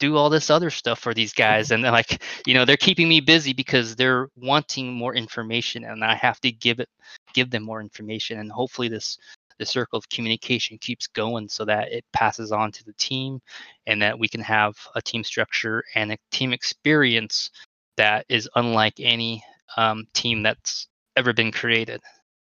[0.00, 3.08] do all this other stuff for these guys and they're like you know they're keeping
[3.08, 6.88] me busy because they're wanting more information and i have to give it
[7.34, 9.16] give them more information and hopefully this
[9.58, 13.38] the circle of communication keeps going so that it passes on to the team
[13.86, 17.50] and that we can have a team structure and a team experience
[17.98, 19.44] that is unlike any
[19.76, 22.00] um, team that's ever been created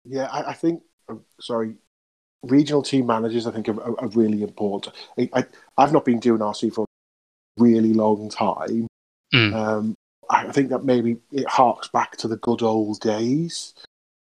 [0.05, 0.83] Yeah, I, I think.
[1.09, 1.77] oh, Sorry,
[2.43, 3.47] regional team managers.
[3.47, 4.95] I think are, are, really important.
[5.33, 5.45] I,
[5.79, 6.87] I've not been doing RC for
[7.61, 8.87] really long time.
[9.35, 9.55] Mm.
[9.55, 9.95] Um,
[10.29, 13.75] I I think that maybe it harks back to the good old days.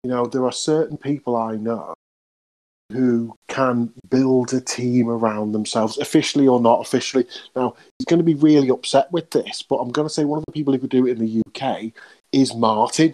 [0.04, 1.94] You know, there are certain people I know
[2.92, 7.26] who can build a team around themselves, officially or not officially.
[7.56, 10.40] Now, he's going to be really upset with this, but I'm going to say one
[10.40, 11.94] of the people who could do it in the UK
[12.32, 13.14] is Martin.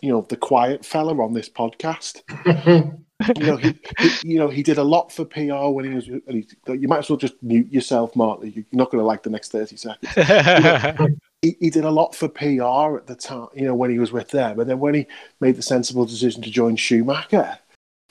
[0.00, 2.22] You know, the quiet fella on this podcast.
[3.36, 6.08] You know, he, he you know he did a lot for PR when he was.
[6.08, 8.52] And he, you might as well just mute yourself, Martin.
[8.54, 10.12] You're not going to like the next thirty seconds
[11.42, 14.12] he, he did a lot for PR at the time, you know, when he was
[14.12, 14.60] with them.
[14.60, 15.06] And then when he
[15.40, 17.58] made the sensible decision to join Schumacher,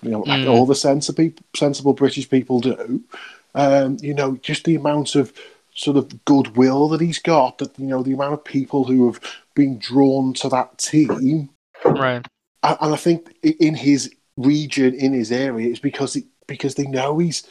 [0.01, 0.51] you know, like Mm.
[0.51, 3.01] all the sensible, sensible British people do,
[3.55, 5.33] um, you know, just the amount of
[5.73, 9.21] sort of goodwill that he's got, that, you know, the amount of people who have
[9.55, 11.49] been drawn to that team.
[11.85, 12.25] right
[12.63, 17.18] and I think in his region, in his area, is because it, because they know
[17.18, 17.48] he's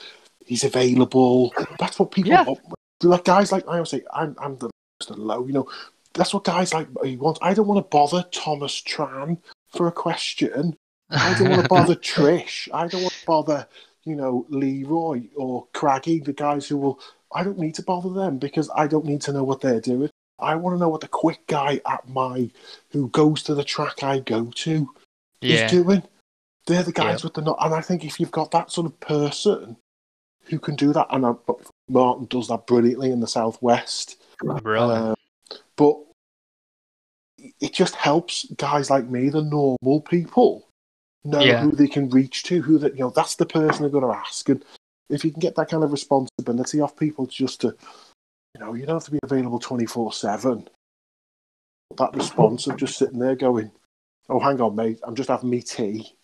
[0.46, 1.52] he's available.
[1.78, 2.44] That's what people Yeah.
[2.44, 2.60] want.
[3.02, 4.70] Like guys like I always say, I'm I'm the
[5.08, 5.46] low.
[5.46, 5.68] You know,
[6.14, 7.38] that's what guys like he wants.
[7.42, 9.38] I don't want to bother Thomas Tran
[9.68, 10.76] for a question.
[11.10, 12.68] I don't want to bother Trish.
[12.72, 13.68] I don't want to bother,
[14.04, 17.00] you know, Leroy or Craggy, the guys who will.
[17.32, 20.10] I don't need to bother them because I don't need to know what they're doing.
[20.40, 22.50] I want to know what the quick guy at my
[22.90, 24.90] who goes to the track I go to
[25.40, 26.02] yeah is doing.
[26.66, 27.26] They're the guys Yeah.
[27.26, 29.76] with the no- and I think if you've got that sort of person
[30.44, 31.34] who can do that, and I,
[31.88, 34.20] Martin does that brilliantly in the southwest.
[34.40, 35.18] brilliant
[35.50, 35.98] Uh, but
[37.60, 40.68] it just helps guys like me, the normal people,
[41.24, 41.62] know Yeah.
[41.62, 42.60] who they can reach to.
[42.62, 44.48] Who that you know, that's the person they're going to ask.
[44.48, 44.64] And
[45.08, 47.76] if you can get that kind of responsibility off people, just to
[48.54, 50.68] you know, you don't have to be available twenty four seven.
[51.96, 53.70] That response of just sitting there going,
[54.28, 56.16] "Oh, hang on, mate, I'm just having me tea."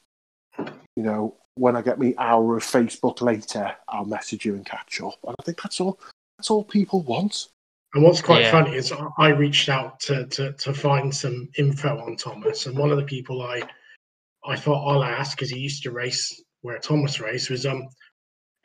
[0.97, 5.01] You know, when I get me hour of Facebook later, I'll message you and catch
[5.01, 5.19] up.
[5.27, 6.01] And I think that's all.
[6.39, 7.49] That's all people want.
[7.95, 8.51] And what's quite Yeah.
[8.51, 12.77] funny is I- I reached out to, to to find some info on Thomas, and
[12.77, 13.63] one of the people I
[14.45, 17.89] I thought I'll ask because he used to race where Thomas raced was um.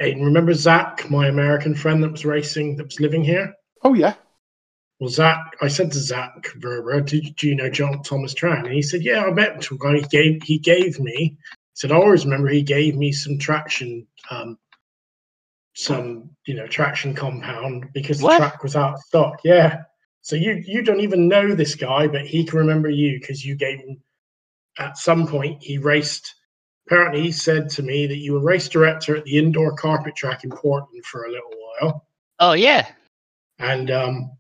[0.02, 3.53] Aiden, remember Zach, my American friend that was racing, that was living here?
[3.84, 4.16] Oh yeah,
[4.99, 8.66] Well, Zach, I said to Zach Vrba, do, do you know John Thomas Tran?
[8.66, 9.95] And he said, Yeah, I met him.
[9.95, 11.38] He gave he gave me.
[11.73, 14.57] Said, I always remember he gave me some traction, um,
[15.73, 18.34] some you know traction compound because What?
[18.34, 19.39] the track was out of stock.
[19.43, 19.84] Yeah.
[20.22, 23.56] So you you don't even know this guy, but he can remember you because you
[23.56, 24.02] gave him.
[24.80, 26.34] At some point, he raced.
[26.88, 30.43] Apparently, he said to me that you were race director at the indoor carpet track
[30.43, 31.49] in Portland for a little
[31.81, 32.06] while.
[32.39, 32.88] oh yeah
[33.60, 34.31] And um,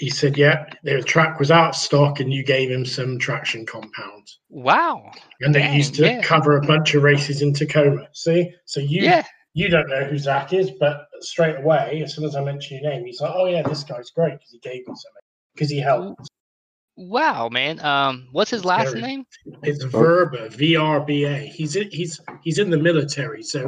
[0.00, 3.64] he said, yeah, their track was out of stock and you gave him some traction
[3.66, 5.10] compound." wow
[5.42, 6.22] And they Dang, used to yeah.
[6.22, 8.08] cover a bunch of races in Tacoma.
[8.12, 8.50] See?
[8.64, 12.36] So you yeah you don't know who Zach is, but straight away, as soon as
[12.36, 14.94] I mention your name, he's like, oh, yeah, this guy's great because he gave me
[14.94, 15.26] something.
[15.54, 16.28] Because he helped.
[16.96, 19.24] wow man um what's his last Very- name
[19.62, 21.36] It's Vrba, V R B A.
[21.56, 23.60] He's he's he's in the military, so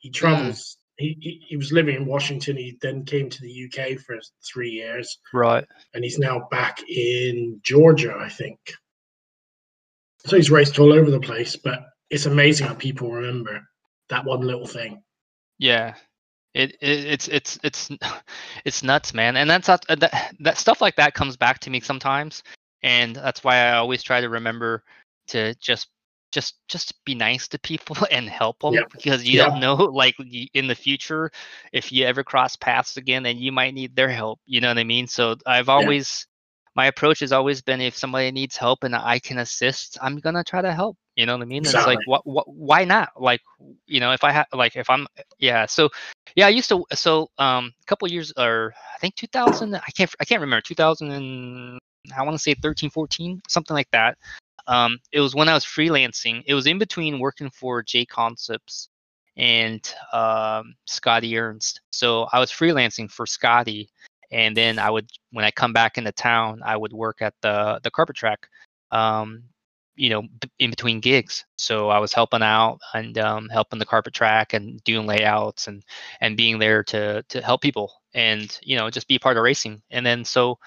[0.00, 0.76] he travels.
[0.96, 2.56] He, he he was living in Washington.
[2.56, 5.18] He then came to the UK for three years.
[5.32, 8.58] right and he's now back in Georgia, I think.
[10.26, 13.60] So he's raced all over the place, but it's amazing how people remember
[14.08, 15.02] that one little thing.
[15.58, 15.94] Yeah,
[16.54, 17.90] it, it it's it's it's
[18.64, 19.36] it's nuts, man.
[19.36, 22.42] And that's not, that that stuff like that comes back to me sometimes,
[22.82, 24.82] and that's why I always try to remember
[25.28, 25.88] to just
[26.34, 28.92] just just be nice to people and help them Yep.
[28.92, 29.46] because you Yep.
[29.46, 30.16] don't know like
[30.54, 31.30] in the future
[31.72, 34.78] if you ever cross paths again and you might need their help you know what
[34.78, 35.06] i mean?
[35.06, 36.26] So i've always
[36.76, 40.44] my approach has always been if somebody needs help and i can assist i'm gonna
[40.44, 41.66] try to help you know what i mean?
[41.66, 43.10] It's like what, what why not?
[43.20, 43.40] Like
[43.86, 45.06] you know if i have like if i'm
[45.38, 45.88] yeah so
[46.34, 50.14] yeah i used to so um a couple years or i think 2000 i can't
[50.20, 51.78] i can't remember 2000 and
[52.16, 54.16] i want to say 13 14 something like that
[54.66, 58.88] um it was when i was freelancing it was in between working for j concepts
[59.36, 61.80] and um scotty ernst.
[61.90, 63.90] So i was freelancing for scotty
[64.32, 67.80] and then i would when i come back into town i would work at the
[67.82, 68.48] the carpet track
[68.90, 69.42] um
[69.96, 70.22] you know
[70.58, 71.44] in between gigs.
[71.56, 75.82] So i was helping out and um, helping the carpet track and doing layouts and
[76.20, 79.82] and being there to to help people and you know just be part of racing.
[79.90, 80.58] And then so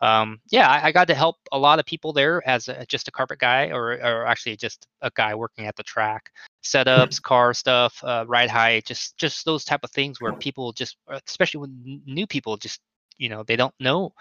[0.00, 3.08] um, yeah I, I got to help a lot of people there as a, just
[3.08, 6.30] a carpet guy or or actually just a guy working at the track.
[6.64, 10.96] Setups car stuff uh, ride height just just those type of things where people just
[11.08, 12.80] uh, especially when new people just
[13.18, 14.12] you know they don't know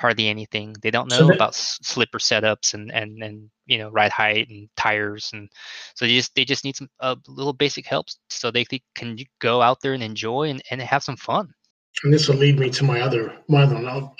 [0.00, 0.74] hardly anything.
[0.82, 4.10] They don't know So that- about s- slipper setups and and and you know ride
[4.10, 5.48] height and tires and
[5.94, 8.64] so they just they just need some uh, little basic helps so they
[8.96, 11.54] can go out there and enjoy and, and have some fun.
[12.02, 14.10] And this will lead me to my other my other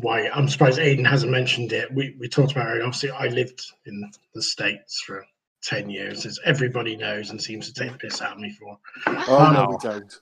[0.00, 1.92] Why I'm surprised Aiden hasn't mentioned it.
[1.92, 2.82] We we talked about it.
[2.82, 5.24] Obviously, I lived in the states for
[5.62, 8.78] ten years, as everybody knows and seems to take the piss out of me for.
[9.06, 10.20] Oh no, um, we don't.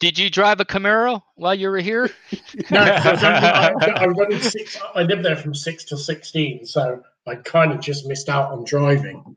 [0.00, 2.10] did you drive a camaro while you were here
[2.70, 4.78] No, I, I, I six.
[4.94, 8.64] I lived there from six to sixteen, so I kind of just missed out on
[8.64, 9.36] driving.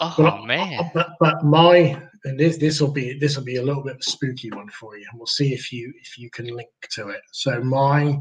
[0.00, 3.56] oh But- man uh, But but my and this this will be this will be
[3.56, 6.18] a little bit of a spooky one for you, and we'll see if you if
[6.18, 7.22] you can link to it.
[7.32, 8.20] So my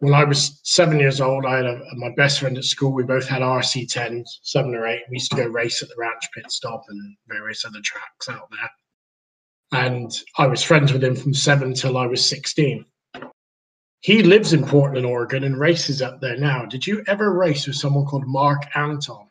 [0.00, 2.92] when I was seven years old, I had a, my best friend at school.
[2.92, 5.02] We both had RC tens, seven or eight.
[5.10, 8.48] We used to go race at the ranch pit stop and various other tracks out
[8.50, 9.80] there.
[9.84, 12.86] And I was friends with him from seven till I was sixteen.
[14.00, 16.64] He lives in Portland, Oregon, and races up there now.
[16.64, 19.26] Did you ever race with someone called Mark Anton?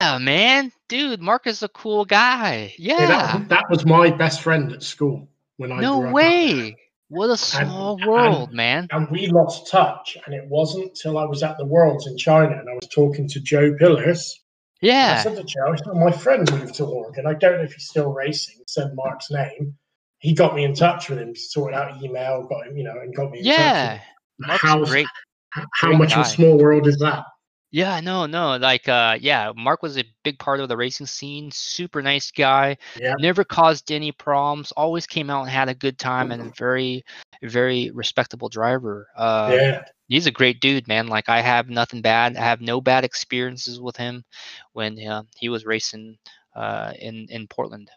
[0.00, 4.42] yeah man dude mark is a cool guy Yeah, yeah that, that was my best
[4.42, 6.76] friend at school when I no way
[7.08, 8.88] what a small and- world man.
[8.90, 12.56] And we lost touch, and it wasn't till I was at the Worlds in China,
[12.58, 14.38] and I was talking to Joe Pillars.
[14.82, 17.26] I yeah said to Joe, I "My friend moved to Oregon.
[17.26, 19.76] I don't know if he's still racing." Said Mark's name.
[20.20, 23.14] He got me in touch with him, sorted out email, got him, you know, and
[23.14, 24.00] got me in yeah
[24.42, 25.06] How great
[25.50, 27.24] how great much of a small world is that?
[27.70, 28.56] Yeah, no, no.
[28.56, 31.50] Like, uh, yeah, Mark was a big part of the racing scene.
[31.50, 32.78] Super nice guy.
[32.98, 33.14] Yeah.
[33.18, 34.72] Never caused any problems.
[34.72, 37.04] Always came out and had a good time, and a very,
[37.42, 39.08] very respectable driver.
[39.14, 41.08] Uh, yeah, he's a great dude, man.
[41.08, 42.36] Like, I have nothing bad.
[42.36, 44.24] I have no bad experiences with him
[44.72, 46.16] when uh, he was racing
[46.56, 47.90] uh, in in Portland.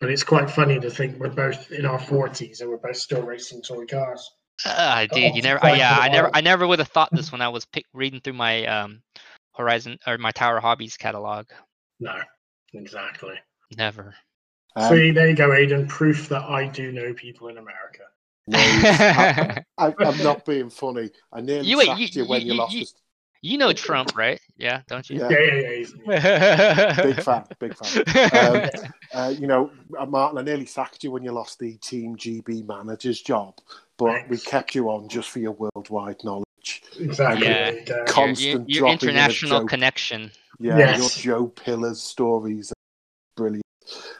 [0.00, 3.22] but it's quite funny to think we're both in our forties and we're both still
[3.22, 4.30] racing toy cars.
[4.64, 5.56] Uh, dude, you Oh, never.
[5.58, 6.30] Uh, quite yeah, I never.
[6.34, 9.00] I never would have thought this when I was pick, reading through my um,
[9.56, 11.46] Horizon or my Tower Hobbies catalog.
[12.00, 12.14] No,
[12.74, 13.34] exactly.
[13.76, 14.14] Never.
[14.76, 15.86] Um, See, there you go, Aidan.
[15.88, 18.02] Proof that I do know people in America.
[18.46, 21.10] no, I, I, I'm not being funny.
[21.32, 22.94] I nearly You- wait, sacked you- you, when you- you, you- lost you- this.
[23.40, 24.40] You know Trump, right?
[24.56, 25.20] Yeah, don't you?
[25.20, 25.28] Yeah.
[25.30, 27.02] Yeah, yeah, yeah.
[27.02, 28.64] Big fan, big fan.
[28.64, 28.70] Um,
[29.14, 32.66] uh, you know, uh, Martin, I nearly sacked you when you lost the Team GB
[32.66, 33.54] manager's job,
[33.96, 36.82] but we kept you on just for your worldwide knowledge.
[36.98, 37.46] Exactly.
[37.46, 37.70] Yeah.
[37.70, 37.96] there you go.
[37.96, 40.30] Your- Constant your, dropping in a international connection.
[40.58, 41.24] Yeah, Yes.
[41.24, 42.74] your Joe Pillars stories are
[43.36, 43.64] brilliant.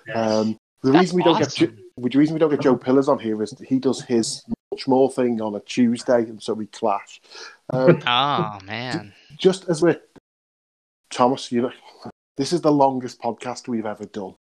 [0.07, 0.17] Yes.
[0.17, 3.19] Um, the That's reason we don't get the reason we don't get Joe Pillars on
[3.19, 6.67] here is that he does his much more thing on a Tuesday, and so we
[6.67, 7.21] clash.
[7.71, 9.13] Um, Oh man.
[9.37, 10.01] just as we're
[11.11, 11.73] Thomas, you know,
[12.37, 14.35] this is the longest podcast we've ever done.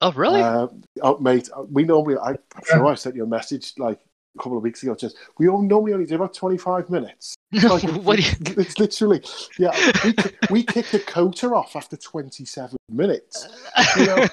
[0.00, 0.42] Oh really?
[0.42, 0.68] Uh,
[1.02, 4.00] oh, mate, we normally, I, I'm sure I sent you a message like
[4.34, 4.94] a couple of weeks ago.
[4.94, 7.34] Just we all normally only do about 25 minutes.
[7.52, 8.24] Like, what you,
[8.58, 9.22] It's literally,
[9.58, 9.70] yeah.
[10.04, 10.14] We,
[10.50, 13.48] we kicked the quota off after 27 minutes.
[13.96, 14.26] You know,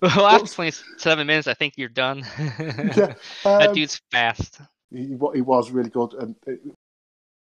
[0.00, 2.24] well, after 27 minutes, I think you're done.
[2.48, 4.60] Yeah, that um, dude's fast.
[4.96, 6.52] He, he was really good, and uh,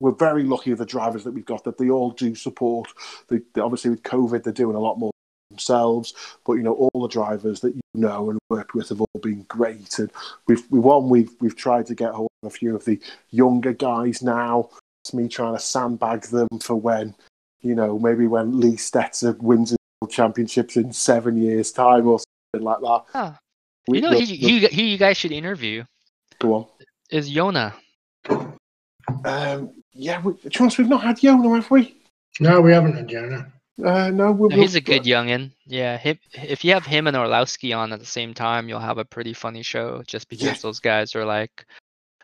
[0.01, 2.89] we're very lucky with the drivers that we've got that they all do support.
[3.29, 5.13] They, they- obviously with COVID, they're doing a lot more
[5.51, 6.15] themselves,
[6.47, 9.43] but you know all the drivers that you know and worked with have all been
[9.49, 9.99] great.
[9.99, 10.11] And
[10.47, 12.99] we've we one we've we've tried to get hold of a few of the
[13.31, 14.71] younger guys now.
[15.05, 17.15] It's me trying to sandbag them for when
[17.61, 19.71] you know maybe when Lee Stetzer wins
[20.01, 22.19] the championships in seven years' time or
[22.55, 23.03] something like that.
[23.89, 25.85] We- You know, the- he, the- he, he you guys should interview
[26.39, 26.67] go on.
[27.13, 27.73] Is Yona.
[29.25, 31.97] Um, yeah, we, to we've not had Yona, have we?
[32.41, 33.51] no, we haven't had Yona.
[33.85, 35.51] Uh, no, we'll, No, he's a we'll- good youngin.
[35.67, 38.99] Yeah, him, if you have him and Orlowski on at the same time, you'll have
[38.99, 40.03] a pretty funny show.
[40.07, 40.55] Just because Yeah.
[40.63, 41.67] those guys are like,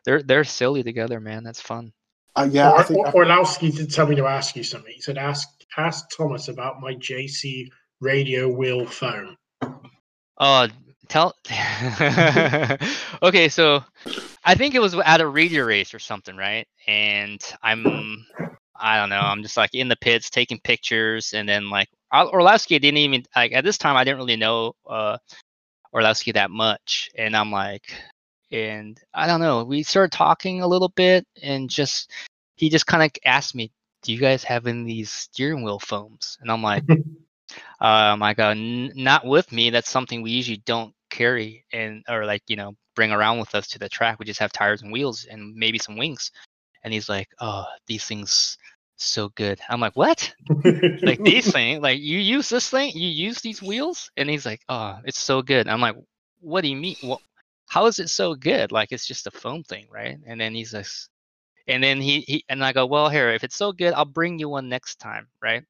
[0.05, 1.43] they're they're silly together, man.
[1.45, 1.93] That's fun.
[2.37, 2.99] Uh, yeah, I think.
[3.01, 4.93] or, Orlowski did tell me to ask you something.
[4.95, 7.69] He said, "Ask ask Thomas about my JC
[8.01, 9.37] radio wheel phone."
[10.39, 10.69] Oh,
[11.09, 11.35] tell.
[13.23, 13.85] okay, so
[14.45, 16.67] I think it was at a radio race or something, right?
[16.87, 18.25] And I'm,
[18.81, 22.33] I don't know, I'm just like in the pits taking pictures, and then like Or-
[22.33, 23.97] Orlowski didn't even like at this time.
[23.97, 25.19] I didn't really know uh,
[25.93, 27.93] Orlowski that much, and I'm like,
[28.51, 29.65] and I don't know.
[29.65, 32.11] We started talking a little bit, and just
[32.57, 33.71] he just kind of asked me,
[34.03, 36.85] "Do you guys have any these steering wheel foams?" And I'm like.
[37.81, 39.71] Um, I go, "N- not with me.
[39.71, 43.69] That's something we usually don't carry and or like you know bring around with us
[43.69, 44.19] to the track.
[44.19, 46.31] We just have tires and wheels and maybe some wings.
[46.85, 48.59] And he's like, oh, these things
[48.97, 49.61] so good.
[49.69, 50.33] I'm like, what?
[51.05, 51.83] Like these things?
[51.83, 52.93] Like you use this thing?
[52.95, 54.11] You use these wheels?
[54.17, 55.69] And he's like, oh, it's so good.
[55.69, 55.97] I'm like,
[56.41, 56.97] what do you mean?
[57.01, 57.21] What?
[57.69, 58.73] How is it so good?
[58.73, 60.19] Like it's just a foam thing, right?
[60.27, 60.87] And then he's like,
[61.69, 64.39] and then he, he and I go, well, here, if it's so good, I'll bring
[64.39, 65.65] you one next time, right?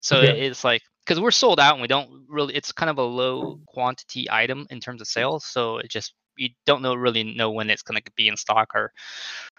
[0.00, 0.32] So Yeah.
[0.32, 2.54] it's like because we're sold out and we don't really.
[2.54, 6.50] It's kind of a low quantity item in terms of sales, so it just you
[6.66, 8.92] don't know really know when it's going to be in stock or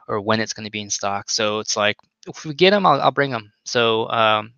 [0.07, 1.29] or when it's going to be in stock.
[1.29, 1.97] So it's like
[2.27, 3.51] if we get them, I'll, I'll bring them.
[3.65, 4.53] So um,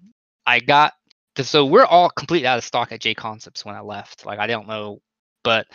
[0.46, 0.94] I got
[1.38, 4.26] so we're all completely out of stock at J Concepts when I left.
[4.26, 5.00] Like I don't know,
[5.44, 5.68] but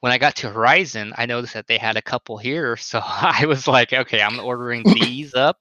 [0.00, 2.76] when I got to Horizon, I noticed that they had a couple here.
[2.80, 5.58] So I was like, okay, I'm ordering these up.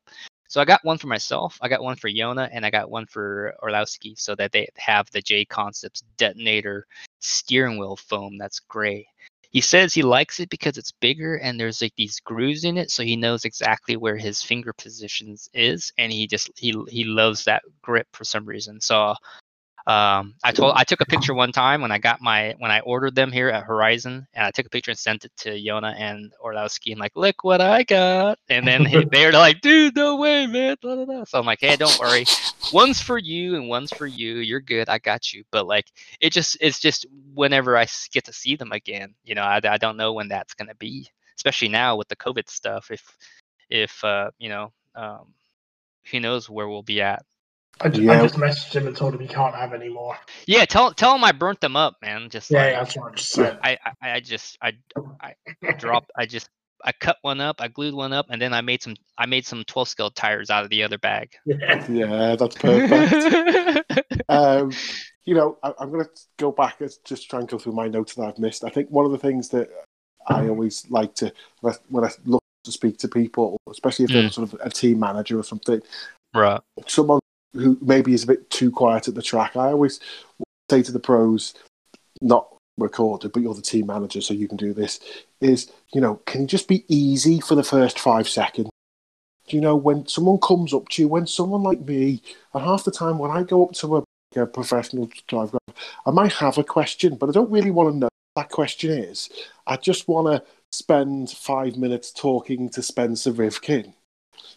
[0.54, 3.08] So I got one for myself, I got one for Yona, and I got one
[3.08, 6.86] for Orlowski, so that they have the J Concepts detonator
[7.22, 9.08] steering wheel foam that's gray.
[9.50, 12.92] He says he likes it because it's bigger and there's like these grooves in it,
[12.92, 17.46] so he knows exactly where his finger positions is, and he just he he loves
[17.46, 18.80] that grip for some reason.
[18.80, 19.16] So
[19.86, 22.80] um, I told I took a picture one time when I got my when I
[22.82, 25.94] ordered them here at Horizon, and I took a picture and sent it to Yona
[26.00, 28.40] and Orlowski, and like, look what I got.
[28.50, 30.78] And then they're like, dude, no way, man.
[30.82, 31.24] blah, blah, blah.
[31.26, 32.26] So I'm like, hey, don't worry,
[32.72, 34.36] one's for you and one's for you.
[34.36, 35.44] You're good, I got you.
[35.52, 35.88] But like,
[36.22, 39.78] it just it's just whenever I get to see them again, you know, I, I
[39.78, 42.90] don't know when that's gonna be, especially now with the COVID stuff.
[42.90, 43.04] If
[43.70, 45.34] if uh, you know, um,
[46.10, 47.24] who knows where we'll be at.
[47.82, 48.14] I, ju- Yeah.
[48.14, 50.18] I just messaged him and told him he can't have any more.
[50.48, 52.30] Yeah, tell tell him I burnt them up, man.
[52.30, 53.60] Just Yeah, like, yeah, that's what I just said.
[53.64, 54.74] I, I I just I
[55.22, 55.34] I
[55.78, 56.50] dropped I just
[56.86, 59.46] I cut one up, I glued one up, and then I made some I made
[59.46, 61.32] some 12 scale tires out of the other bag.
[61.46, 61.86] Yeah.
[61.90, 64.02] Yeah, that's perfect.
[64.30, 64.72] um,
[65.26, 67.88] you know, I, I'm going to go back and just try and go through my
[67.88, 68.64] notes that I've missed.
[68.66, 69.70] I think one of the things that
[70.28, 71.32] I always like to,
[71.62, 74.34] when I, when I look to speak to people, especially if they're Mm.
[74.34, 75.82] sort of a team manager or something,
[76.34, 76.60] right.
[76.88, 77.20] someone
[77.54, 80.00] who maybe is a bit too quiet at the track, I always
[80.70, 81.54] say to the pros,
[82.22, 82.48] not
[82.78, 85.00] recorded, but you're the team manager, so you can do this,
[85.42, 88.70] is, you know, can you just be easy for the first five seconds?
[89.48, 92.22] You know, when someone comes up to you, when someone like me,
[92.54, 94.04] and half the time when I go up to a,
[94.42, 95.60] a professional driver,
[96.06, 98.90] I might have a question, but I don't really want to know what that question
[98.92, 99.30] is.
[99.68, 103.94] I just want to spend five minutes talking to Spencer Rivkin,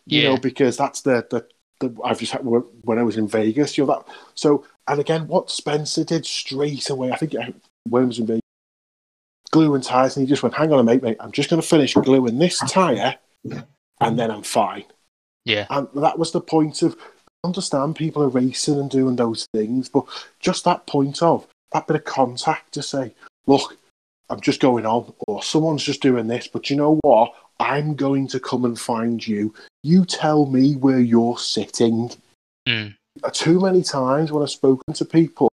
[0.06, 0.28] you Yeah.
[0.30, 1.46] know, because that's the, the,
[1.80, 4.14] the I've just had when I was in Vegas, you know that.
[4.34, 7.34] So, and again, what Spencer did straight away, I think
[7.88, 8.40] when he was in Vegas,
[9.50, 11.66] gluing tires, and he just went, "Hang on a minute, mate, I'm just going to
[11.66, 13.16] finish gluing this tire,
[14.00, 14.84] and then I'm fine."
[15.44, 15.66] Yeah.
[15.70, 16.96] And that was the point of
[17.44, 20.04] understand people are racing and doing those things, but
[20.40, 23.14] just that point of that bit of contact to say,
[23.46, 23.76] look,
[24.28, 27.32] I'm just going on, or someone's just doing this, but you know what?
[27.60, 29.54] I'm going to come and find you.
[29.86, 32.10] You tell me where you're sitting.
[32.68, 32.96] Mm.
[33.22, 35.48] Uh, Too many times when I've spoken to people,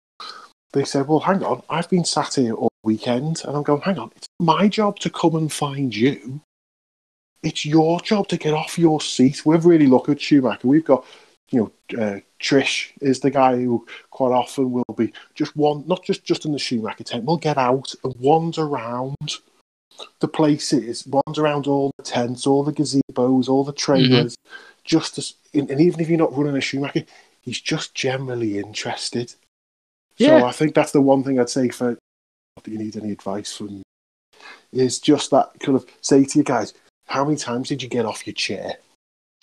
[0.73, 3.99] they say, well, hang on, I've been sat here all weekend, and I'm going, hang
[3.99, 6.41] on, it's my job to come and find you
[7.43, 9.45] it's your job to get off your seat.
[9.45, 10.69] We've really looked at Schumacher.
[10.69, 11.05] We've got,
[11.51, 16.05] you know, uh, Trish is the guy who quite often will be just one, not
[16.05, 17.25] just just in the Schumacher tent.
[17.25, 19.17] We'll get out and wander around
[20.21, 24.37] the places, wander around all the tents, all the gazebos, all the trailers,
[24.85, 27.05] just as, and and even if you're not running a Schumacher,
[27.41, 29.35] he's just generally interested.
[30.17, 30.41] Yeah.
[30.41, 31.91] So I think that's the one thing I'd say for.
[32.57, 33.83] Not that you need any advice from
[34.73, 36.75] is just that kind of say to you guys,
[37.07, 38.77] how many times did you get off your chair?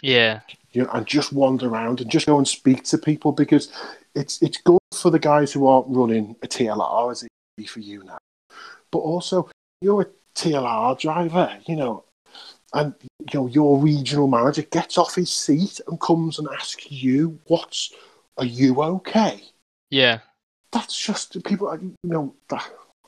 [0.01, 0.41] Yeah.
[0.71, 3.71] You know, and just wander around and just go and speak to people because
[4.15, 7.79] it's it's good for the guys who aren't running a TLR as it be for
[7.79, 8.17] you now.
[8.91, 9.49] But also
[9.81, 12.03] you're a TLR driver, you know,
[12.73, 12.93] and
[13.31, 17.93] you know, your regional manager gets off his seat and comes and asks you, What's
[18.37, 19.43] are you okay?
[19.89, 20.19] Yeah.
[20.71, 21.75] That's just people.
[21.81, 22.35] You know,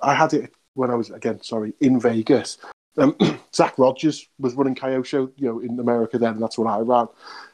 [0.01, 2.57] I had it when I was again sorry in Vegas.
[2.97, 3.15] Um,
[3.55, 7.07] Zach Rogers was running Kyosho, you know, in America then, and that's what I ran.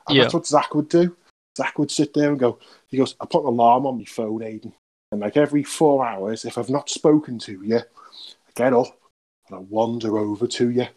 [0.07, 0.23] And Yeah.
[0.23, 1.15] that's what Zach would do.
[1.57, 4.39] Zach would sit there and go, he goes, I put an alarm on my phone,
[4.39, 4.73] Aiden.
[5.11, 7.83] And like every four hours, if I've not spoken to you, I
[8.55, 8.97] get up
[9.49, 10.87] and I wander over to you.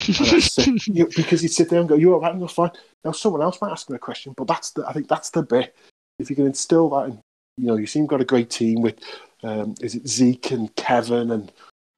[0.00, 2.72] Sit, you because he'd sit there and go, You're all right, you're fine.
[3.04, 5.42] Now, someone else might ask him a question, but that's the, I think that's the
[5.42, 5.74] bit.
[6.18, 7.20] If you can instill that in,
[7.56, 8.98] you know, you seem got a great team with,
[9.42, 11.52] um, is it Zeke and Kevin and,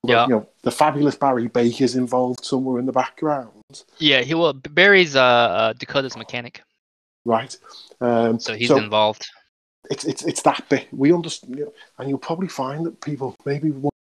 [0.04, 0.26] Yeah.
[0.26, 3.50] you know, the fabulous Barry Baker's involved somewhere in the background,
[3.98, 4.52] Yeah, he will.
[4.52, 6.62] Barry's uh, uh Dakota's mechanic,
[7.24, 7.56] right?
[8.00, 9.26] Um, so he's involved.
[9.90, 13.34] it's it's it's that bit we understand, you know, and you'll probably find that people
[13.44, 13.92] maybe won't,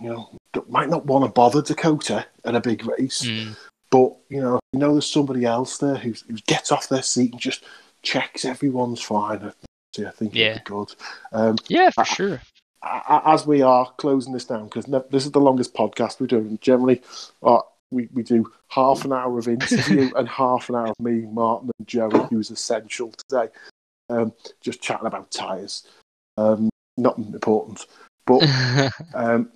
[0.00, 3.56] you know that might not want to bother Dakota at a big race, Mm.
[3.90, 7.32] but you know you know there's somebody else there who, who gets off their seat
[7.32, 7.64] and just
[8.02, 9.52] checks everyone's fine.
[9.98, 10.50] I think Yeah.
[10.52, 10.94] it'd be good.
[11.32, 12.40] Um, Yeah, for I- sure.
[12.82, 16.26] a- a- as we are closing this down because this is the longest podcast we're
[16.28, 16.58] doing.
[16.62, 17.02] Generally,
[17.42, 17.60] uh,
[17.90, 21.70] we we do half an hour of interview and half an hour of me, Martin,
[21.78, 23.48] and Joey, who's essential today,
[24.08, 25.86] um, just chatting about tires.
[26.38, 27.86] Um, not important,
[28.26, 28.42] but
[29.14, 29.50] um,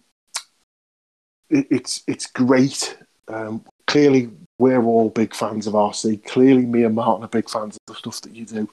[1.54, 2.98] it, it's it's great.
[3.28, 6.24] Um, clearly, we're all big fans of RC.
[6.26, 8.68] Clearly, me and Martin are big fans of the stuff that you do.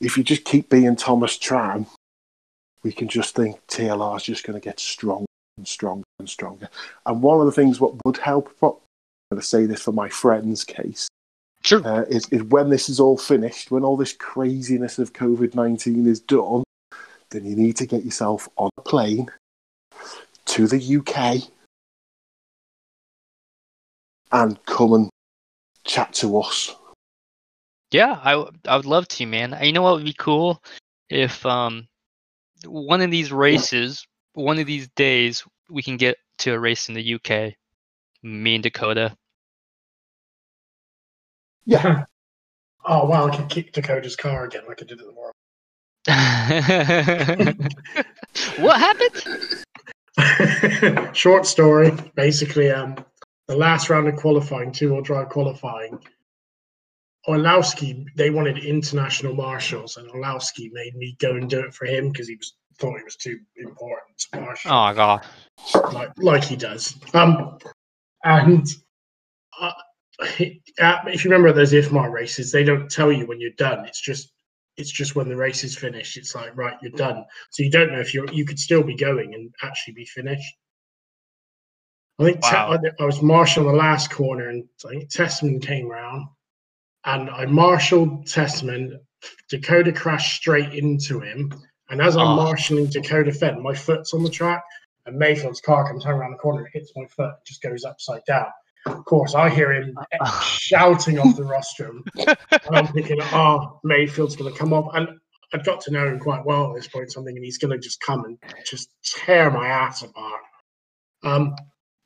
[0.00, 1.86] If you just keep being Thomas Tran,
[2.82, 5.26] we can just think TLR is just going to get stronger
[5.56, 6.68] and stronger and stronger.
[7.06, 8.70] And one of the things what would help, I'm
[9.30, 11.06] going to say this for my friend's case,
[11.62, 11.86] sure.
[11.86, 16.08] uh, is, is when this is all finished, when all this craziness of COVID 19
[16.08, 16.64] is done,
[17.30, 19.28] then you need to get yourself on a plane
[20.52, 21.48] to the UK
[24.32, 25.10] and come and
[25.84, 26.74] chat to us.
[27.90, 29.56] Yeah, I, I would love to, man.
[29.62, 30.62] You know what would be cool
[31.08, 31.88] if um
[32.66, 36.94] one of these races, one of these days, we can get to a race in
[36.94, 37.54] the UK.
[38.22, 39.16] Me and Dakota.
[41.64, 42.04] Yeah,
[42.84, 45.32] Oh wow, I could kick Dakota's car again like I did at the World.
[48.58, 49.64] what happened?
[51.12, 51.92] Short story.
[52.14, 52.96] Basically, um,
[53.48, 55.98] the last round of qualifying, two-wheel drive qualifying,
[57.28, 62.10] Orlowski, they wanted international marshals, and Orlowski made me go and do it for him
[62.10, 65.24] because he was thought he was too important to marshal, Oh god.
[65.92, 66.96] like like he does.
[67.14, 67.58] Um,
[68.24, 68.66] and
[69.60, 69.72] uh,
[70.20, 73.84] if you remember those IFMAR races, they don't tell you when you're done.
[73.86, 74.31] It's just
[74.76, 76.16] it's just when the race is finished.
[76.16, 77.24] It's like right, you're done.
[77.50, 80.54] So you don't know if you you could still be going and actually be finished.
[82.18, 82.78] I think Wow.
[82.82, 86.26] I, I was marshalling the last corner, and I think Tessmann came round,
[87.04, 88.98] and I marshaled Tessmann.
[89.48, 91.52] Dakota crashed straight into him,
[91.90, 92.32] and as I'm ah.
[92.32, 92.44] Oh.
[92.44, 94.62] marshalling Dakota Phend, my foot's on the track,
[95.06, 98.46] and Maifield's car comes around the corner, hits my foot, just goes upside down.
[98.86, 99.96] Of course, I hear him
[100.42, 102.36] shouting off the rostrum, and
[102.72, 104.94] I'm thinking, oh, Maifield's going to come up.
[104.94, 105.08] And
[105.52, 107.78] I've got to know him quite well at this point, something, I'm he's going to
[107.78, 110.40] just come and just tear my ass apart.
[111.22, 111.54] Um,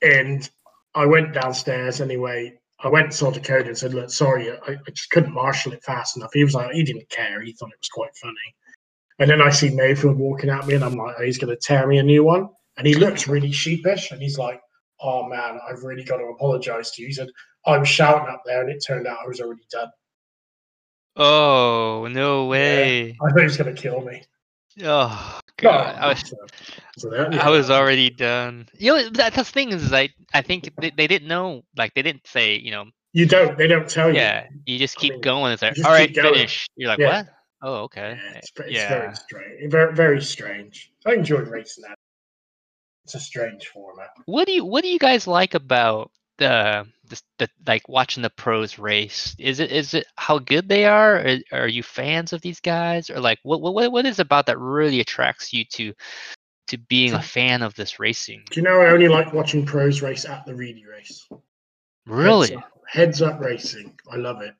[0.02, 0.48] and
[0.94, 2.58] I went downstairs anyway.
[2.80, 5.82] I went and saw Dakota and said, look, sorry, I, I just couldn't marshal it
[5.82, 6.30] fast enough.
[6.34, 7.40] He was like, he didn't care.
[7.40, 8.34] He thought it was quite funny.
[9.18, 11.60] And then I see Mayfield walking at me, and I'm like, oh, he's going to
[11.60, 12.50] tear me a new one.
[12.76, 14.60] And he looks really sheepish, and he's like,
[15.00, 17.08] oh man, I've really got to apologize to you.
[17.08, 17.28] He said,
[17.66, 19.88] I was shouting up there, and it turned out I was already done.
[21.16, 23.10] Oh no way.
[23.10, 24.22] I thought he was going to kill me.
[24.82, 25.96] Oh No, god.
[25.96, 26.36] I was so-
[26.98, 27.46] so that- yeah.
[27.46, 28.68] I was already done.
[28.74, 31.94] You know, that, that's the thing is, I I think they, they didn't know, like
[31.94, 33.56] they didn't say, you know, You don't.
[33.56, 34.16] They don't tell you.
[34.16, 35.52] yeah, you just I keep mean, going.
[35.52, 36.34] It's like, all right, going.
[36.34, 36.66] finish.
[36.76, 37.16] You're like, Yeah.
[37.22, 37.26] what?
[37.62, 38.18] Oh, okay.
[38.22, 38.88] Yeah, it's, it's yeah.
[38.88, 39.72] very strange.
[39.72, 40.92] Very, very strange.
[41.06, 41.96] I enjoyed racing that.
[43.06, 44.08] It's a strange format.
[44.24, 48.30] What do you What do you guys like about the the, the like watching the
[48.30, 49.36] pros race?
[49.38, 51.18] Is it is it how good they are?
[51.18, 54.46] Or, are you fans of these guys, or like what what what is it about
[54.46, 55.94] that really attracts you to
[56.66, 58.42] to being a fan of this racing?
[58.50, 61.28] Do you know I only like watching pros race at the Reedy race?
[62.06, 62.48] Really?
[62.48, 63.96] Heads up, heads up racing.
[64.10, 64.54] I love it.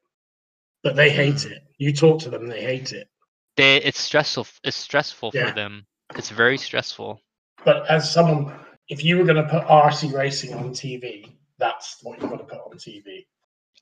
[0.85, 1.65] But they hate it.
[1.79, 3.09] You talk to them, they hate it.
[3.57, 4.47] They it's stressful.
[4.63, 5.49] It's stressful Yeah.
[5.49, 5.85] for them.
[6.15, 7.21] It's very stressful.
[7.67, 8.55] But as someone,
[8.89, 12.45] if you were going to put RC racing on TV, that's what you've got to
[12.45, 13.27] put on TV.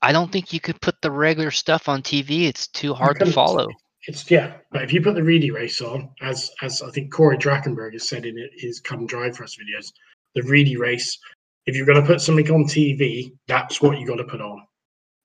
[0.01, 2.47] I don't think you could put the regular stuff on TV.
[2.47, 3.67] It's too hard to follow.
[4.07, 7.37] It's yeah, but if you put the Reedy race on, as as I think Corey
[7.37, 9.91] Drakenberg has said in his "Come Drive for Us" videos,
[10.35, 11.17] the Reedy race.
[11.65, 14.65] If you're going to put something on TV, that's what you got to put on.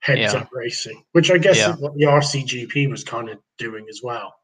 [0.00, 0.40] Heads Yeah.
[0.40, 1.74] up racing, which I guess Yeah.
[1.74, 4.34] is what the RCGP was kind of doing as well.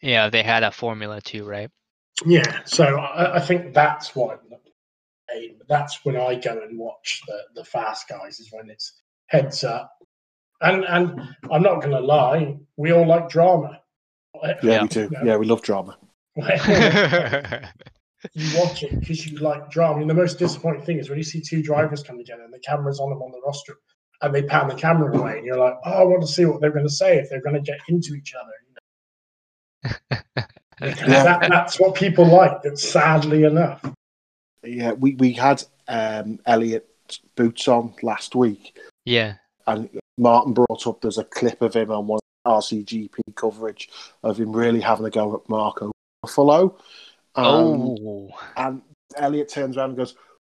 [0.00, 1.70] Yeah, they had a formula too, right?
[2.26, 4.40] Yeah, so I, I think that's what
[5.68, 9.92] that's when I go and watch the the fast guys is when it's heads up,
[10.60, 11.20] and and
[11.50, 13.80] I'm not going to lie, we all like drama.
[14.42, 14.82] Yeah, Yeah.
[14.82, 15.08] we do.
[15.12, 15.24] Yeah.
[15.24, 15.98] Yeah, we love drama.
[16.36, 16.44] you
[18.58, 20.00] watch it because you like drama.
[20.00, 22.58] And the most disappointing thing is when you see two drivers come together and the
[22.60, 23.78] camera's on them on the rostrum
[24.22, 26.60] and they pan the camera away, and you're like, oh, I want to see what
[26.60, 28.52] they're going to say if they're going to get into each other.
[29.82, 30.47] Because Yeah.
[30.80, 32.62] That, that's what people like.
[32.62, 33.84] That's sadly enough.
[34.62, 36.88] Yeah, we, we had um, Elliot
[37.36, 39.34] Boots on last week, yeah.
[39.66, 39.88] and
[40.18, 43.88] Martin brought up there's a clip of him on one RCGP coverage
[44.22, 45.92] of him really having a go at Marco
[46.22, 46.76] Buffalo.
[47.36, 48.30] And, oh.
[48.56, 48.82] and
[49.16, 50.14] Elliot turns around and goes,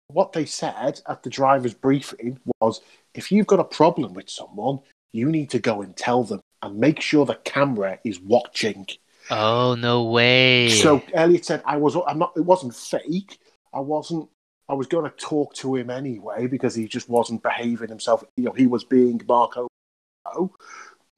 [0.08, 2.80] What they said at the driver's briefing was
[3.14, 4.80] if you've got a problem with someone,
[5.12, 8.86] you need to go and tell them and make sure the camera is watching.
[9.30, 10.68] Oh no way.
[10.68, 11.96] So Elliot said, "I was.
[12.06, 12.32] I'm not.
[12.36, 13.38] It wasn't fake.
[13.72, 14.28] I wasn't.
[14.68, 18.24] I was going to talk to him anyway because he just wasn't behaving himself.
[18.36, 19.68] You know, he was being Marco.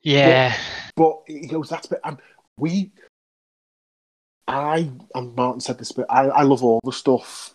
[0.02, 0.56] yeah.
[0.96, 1.86] But he goes, that's.
[1.86, 2.18] But um,
[2.58, 2.92] we.
[4.46, 7.54] I and Martin said this, but I, I love all the stuff.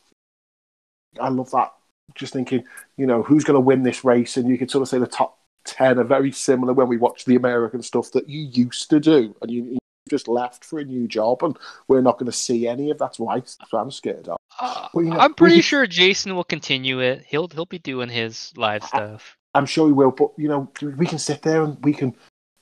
[1.20, 1.72] I love that.
[2.16, 2.64] Just thinking,
[2.98, 5.08] you know, who's going to win this race, and you could sort of say the
[5.08, 9.00] top ten are very similar when we watch the American stuff that you used to
[9.00, 9.79] do, and you
[10.10, 11.58] just left for a new job, and
[11.88, 14.38] we're not going to see any of that's why that's what I'm scared of.
[14.60, 17.24] Uh, Well, you know, I'm pretty we- sure Jason will continue it.
[17.28, 19.36] He'll he'll be doing his live stuff.
[19.56, 22.14] I'm sure he will, but you know, we can sit there and we can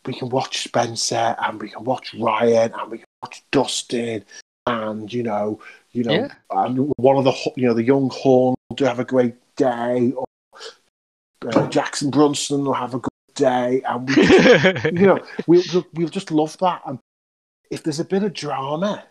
[0.05, 4.23] we can watch Spencer and we can watch Ryan and we can watch Dustin
[4.65, 5.59] and you know,
[5.91, 6.27] you know, Yeah.
[6.51, 10.25] and one of the you know the young Horn do have a great day, or
[11.53, 16.31] uh, Jackson Brunson will have a good day, and we, you know, we'll we'll just
[16.31, 16.81] love that.
[16.85, 16.99] And
[17.71, 19.03] if there's a bit of drama,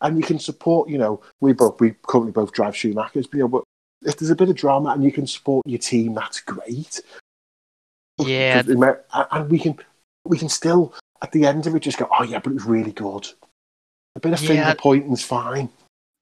[0.00, 3.38] and you can support, you know, we both we currently both drive Schumachers, but, you
[3.40, 3.64] know, but
[4.02, 7.00] if there's a bit of drama and you can support your team, that's great.
[8.18, 8.62] Yeah.
[8.62, 9.78] Because we met- and we can
[10.24, 12.64] we can still at the end of it just go, oh yeah, but it was
[12.64, 13.28] really good.
[14.16, 14.48] A bit of Yeah.
[14.48, 15.68] finger pointing's fine.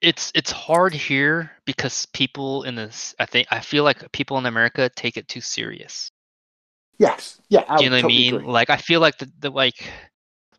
[0.01, 4.47] it's it's hard here because people in this I think I feel like people in
[4.47, 6.09] America take it too serious.
[6.99, 8.35] Yes, yeah, I Do you know what I mean?
[8.35, 8.47] agree.
[8.47, 9.89] Like I feel like the, the like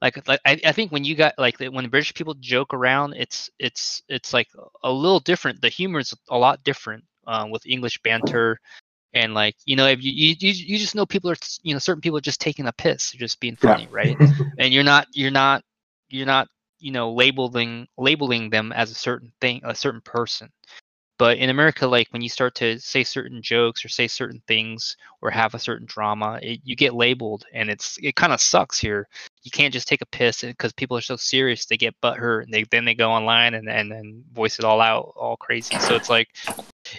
[0.03, 3.15] like like I, I think when you got like the- when British people joke around,
[3.15, 4.49] it's it's it's like
[4.83, 5.61] a little different.
[5.61, 8.59] The humor is a lot different um, with English banter,
[9.13, 12.01] and like you know if you, you you just know people are you know certain
[12.01, 13.77] people are just taking a piss, they're just being Yeah.
[13.77, 14.19] funny, right?
[14.57, 15.63] and you're not you're not
[16.09, 16.47] you're not
[16.79, 20.49] you know labeling labeling them as a certain thing a certain person
[21.17, 24.97] but in america like when you start to say certain jokes or say certain things
[25.21, 28.79] or have a certain drama it, you get labeled and it's it kind of sucks
[28.79, 29.07] here.
[29.43, 32.53] You can't just take a piss because people are so serious they get butthurt and
[32.53, 35.77] they then they go online and and then voice it all out all crazy.
[35.79, 36.29] So it's like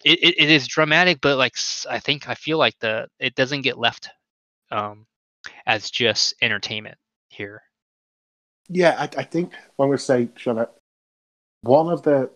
[0.05, 1.55] it, it, it is dramatic but like
[1.89, 4.09] I think i feel like the it doesn't get left
[4.71, 5.07] um
[5.67, 6.97] as just entertainment
[7.29, 7.63] here.
[8.69, 10.69] Yeah, I, I think when we say Shana,
[11.61, 12.31] one of the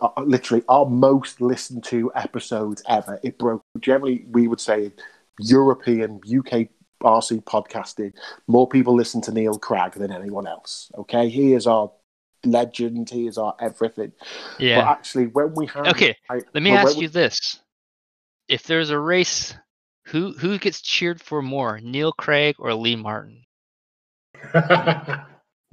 [0.00, 3.18] Uh, literally our most listened to episodes ever.
[3.22, 3.62] It broke.
[3.80, 4.92] Generally, we would say
[5.40, 6.68] European UK
[7.02, 8.12] RC podcasting.
[8.46, 10.90] More people listen to Neil Cragg than anyone else.
[10.96, 11.90] Okay, he is our
[12.44, 13.10] legend.
[13.10, 14.12] He is our everything.
[14.58, 17.60] But yeah actually, when we have Okay, I, let me well, ask we- you this
[18.48, 19.54] if there's a race
[20.06, 23.44] who who gets cheered for more neil Cragg or lee martin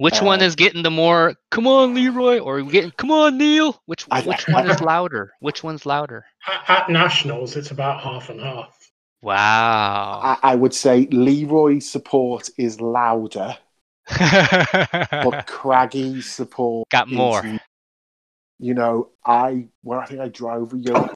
[0.00, 3.10] which one Uh, is getting the more come on leroy or are we getting come
[3.10, 7.70] on neil which I- which one is louder which one's louder at, at nationals, it's
[7.70, 8.74] about half and half.
[9.22, 13.56] wow I, I would say Leroy's support is louder,
[14.08, 17.42] but Craggy's support Got is- more.
[18.62, 21.08] You know, I when I think I drove a young,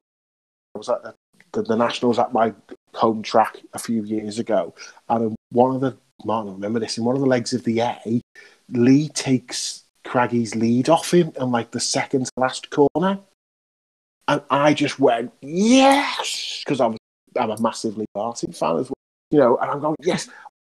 [0.75, 1.15] I was at the,
[1.53, 2.55] the, the nationals at my
[2.95, 4.75] home track a few years ago,
[5.11, 7.81] and one of the man, I remember this in one of the legs of the
[7.81, 8.21] A,
[8.71, 13.21] Lee takes Craggy's lead off him and like the second to last corner,
[14.29, 16.97] and I just went yes because I'm
[17.39, 18.95] I'm a massive Lee Martin fan as well,
[19.31, 20.29] you know, and I'm going yes.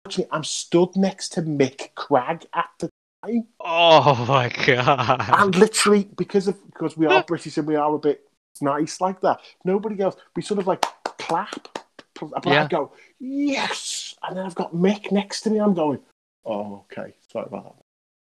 [0.06, 2.88] Actually, I'm stood next to Mick Cragg at the
[3.22, 7.94] time, oh my god and literally because of because we are British and we are
[7.94, 8.26] a bit
[8.60, 9.40] nice like that.
[9.64, 10.16] Nobody else.
[10.34, 10.84] We sort of like
[11.18, 11.78] clap,
[12.18, 12.64] but Yeah.
[12.64, 15.58] I go yes, and then I've got Mick next to me.
[15.58, 16.00] I'm going,
[16.44, 17.74] oh okay, sorry about that.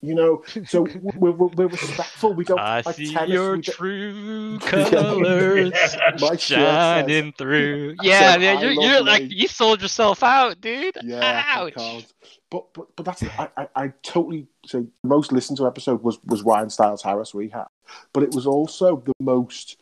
[0.05, 0.81] You know, so
[1.15, 2.33] we're, we're, we're respectful.
[2.33, 3.29] We don't I like see tennis.
[3.29, 5.71] your we don't- true colors
[6.19, 7.95] My shirt says- shining through.
[7.99, 10.97] I Yeah, said, man, you're, you're like you sold yourself out, dude.
[11.03, 12.05] Yeah, I Ouch.
[12.51, 16.19] But but but that's I, I, I totally say the most listened to episode was
[16.25, 17.65] was Ryan Styles Harris we had,
[18.13, 19.77] but it was also the most.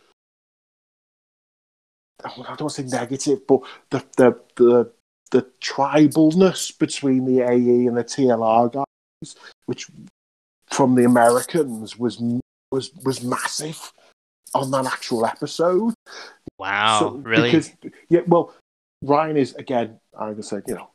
[2.23, 4.91] Oh, I don't want to say negative, but the the the
[5.31, 8.85] the tribalness between the AE and the TLR guys,
[9.65, 9.88] which
[10.69, 12.22] from the Americans was
[12.72, 13.91] was was massive
[14.53, 15.93] on that actual episode.
[16.57, 17.49] Wow, So- really?
[17.52, 17.72] Because
[18.10, 18.53] yeah, well,
[19.02, 19.99] Ryan is again.
[20.18, 20.89] I'm gonna say, you know,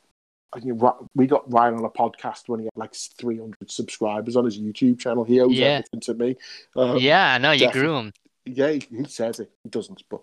[1.15, 4.99] we got Ryan on a podcast when he had like 300 subscribers on his YouTube
[4.99, 5.25] channel.
[5.25, 5.67] He owes Yeah.
[5.85, 6.37] everything to me.
[6.77, 8.13] Uh, yeah, I know you grew him.
[8.45, 9.51] yeah, he, he says it.
[9.65, 10.21] He doesn't, but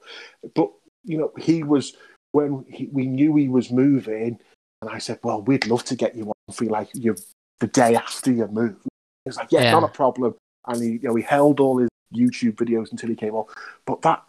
[0.55, 0.71] but
[1.03, 1.95] you know, he was
[2.31, 4.39] when he, we knew he was moving,
[4.81, 7.15] and I said, "Well, we'd love to get you on for like you
[7.59, 8.89] the day after you move." He
[9.29, 9.71] was like, "Yeah, Yeah.
[9.71, 10.35] not a problem,"
[10.67, 13.45] and he you know he held all his YouTube videos until he came on.
[13.85, 14.23] But that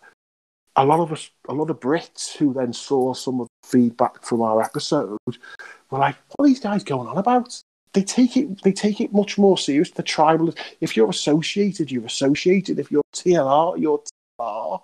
[0.77, 4.25] a lot of us, a lot of Brits who then saw some of the feedback
[4.25, 7.61] from our episode were like, "What are these guys going on about?"
[7.93, 8.61] They take it.
[8.63, 9.91] They take it much more serious.
[9.93, 10.53] The tribal.
[10.81, 12.81] If you're associated, you're associated.
[12.81, 14.03] If you're TLR, you're
[14.41, 14.83] TLR.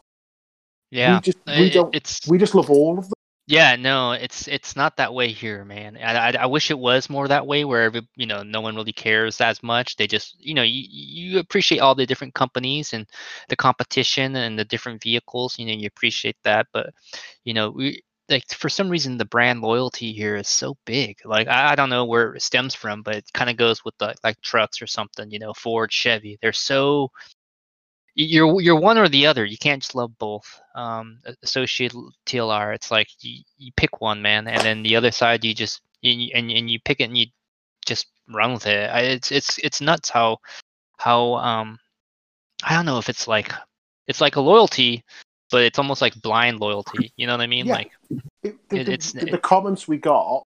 [0.93, 3.15] Yeah, We just we It- don't It's we just love all of them.
[3.51, 5.97] Yeah, no, it's it's not that way here, man.
[5.97, 8.93] I, I I wish it was more that way, where you know no one really
[8.93, 9.97] cares as much.
[9.97, 13.07] They just you know you you appreciate all the different companies and
[13.49, 15.59] the competition and the different vehicles.
[15.59, 16.95] You know you appreciate that, but
[17.45, 21.19] you know we like for some reason the brand loyalty here is so big.
[21.25, 23.99] Like I, I don't know where it stems from, but it kind of goes with
[23.99, 25.31] the like trucks or something.
[25.33, 26.39] You know Ford, Chevy.
[26.41, 27.11] They're so
[28.15, 29.45] you're you're one or the other.
[29.45, 30.61] You can't just love both.
[30.75, 35.11] Um, a- Associated TLR, it's like you, you pick one, man, and then the other
[35.11, 37.27] side you just you, and and you pick it and you
[37.87, 38.91] just run with it.
[38.91, 40.39] I, it's it's it's nuts how
[40.99, 41.79] how um
[42.65, 43.53] I don't know if it's like
[44.07, 45.05] it's like a loyalty,
[45.51, 47.13] but it's almost like blind loyalty.
[47.17, 47.67] You know what I mean?
[47.67, 47.75] Yeah.
[47.75, 47.91] Like
[48.43, 50.43] It, the, It- it's- the, the comments we got,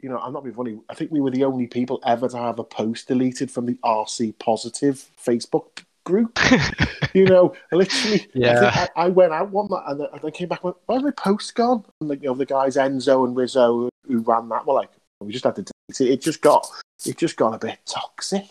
[0.00, 0.78] you know, I'm not being funny.
[0.88, 3.74] I think we were the only people ever to have a post deleted from the
[3.84, 6.38] RC Positive Facebook group.
[7.14, 8.20] you know, literally.
[8.22, 8.70] I, Yeah.
[8.70, 10.64] think I, I went out one night and I came back.
[10.64, 11.84] and went, my posts gone?
[12.00, 14.90] And like, you know, the guys Enzo and Rizzo who ran that were like,
[15.20, 16.12] we just had to delete it.
[16.14, 16.66] It just got,
[17.06, 18.44] it just got a bit toxic,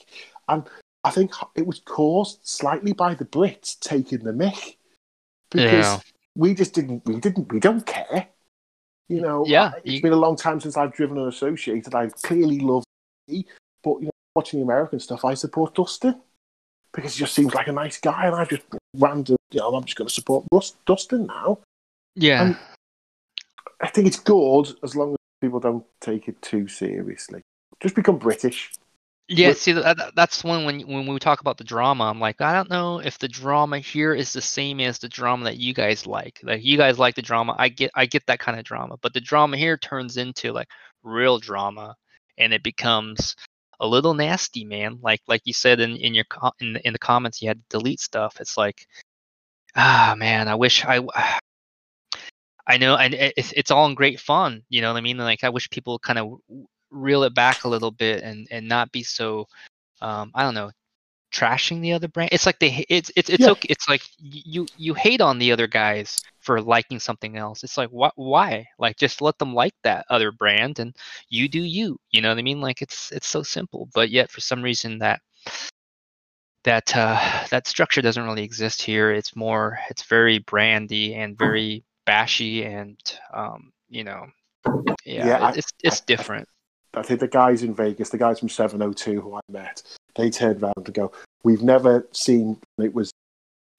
[0.47, 0.63] and
[1.03, 4.75] I think it was caused slightly by the Brits taking the mick
[5.49, 5.99] because Yeah.
[6.35, 8.27] we just didn't, we didn't, we don't care.
[9.07, 11.95] You know, Yeah, I- it's you- been a long time since I've driven an associated.
[11.95, 12.83] I clearly love,
[13.27, 13.33] but
[13.99, 16.21] you know, watching the American stuff, I support Dustin
[16.93, 18.63] because he just seems like a nice guy, and I just
[18.95, 21.59] random, you know, I'm just going to support Rus- Dustin now.
[22.15, 22.41] yeah.
[22.43, 22.57] Um,
[23.81, 27.41] I think it's good as long as people don't take it too seriously.
[27.79, 28.71] Just become British.
[29.29, 32.41] Yeah, What- see, that- that's when when when we talk about the drama, I'm like,
[32.41, 35.73] I don't know if the drama here is the same as the drama that you
[35.73, 36.39] guys like.
[36.43, 39.13] Like you guys like the drama, I get I get that kind of drama, but
[39.13, 40.67] the drama here turns into like
[41.03, 41.95] real drama,
[42.37, 43.35] and it becomes
[43.79, 44.99] a little nasty, man.
[45.01, 46.25] Like like you said in in your
[46.61, 48.37] in the- in the comments, you had to delete stuff.
[48.41, 48.87] It's like,
[49.75, 51.01] ah, man, I wish I.
[52.67, 54.63] I know, and it- it's it's all in great fun.
[54.69, 55.17] You know what I mean?
[55.17, 56.39] Like I wish people kind of
[56.91, 59.47] reel it back a little bit and and not be so
[60.01, 60.71] um i don't know
[61.31, 63.51] trashing the other brand it's like they it's it's it's Yeah.
[63.51, 67.63] okay it's like you you hate on the other guys for liking something else.
[67.63, 68.65] It's like what why?
[68.79, 70.95] Like just let them like that other brand and
[71.29, 71.99] you do you.
[72.11, 72.61] You know what i mean?
[72.61, 75.21] Like it's it's so simple but yet for some reason that
[76.63, 79.11] that uh that structure doesn't really exist here.
[79.11, 82.97] It's more it's very brandy and very bashy and
[83.33, 84.25] um you know
[85.05, 86.47] yeah, Yeah, I- it's it's I- I- different.
[86.95, 89.83] I think the guys in Vegas, the guys from 702 who I met,
[90.19, 91.11] they turned around and go,
[91.43, 93.11] We've never seen it was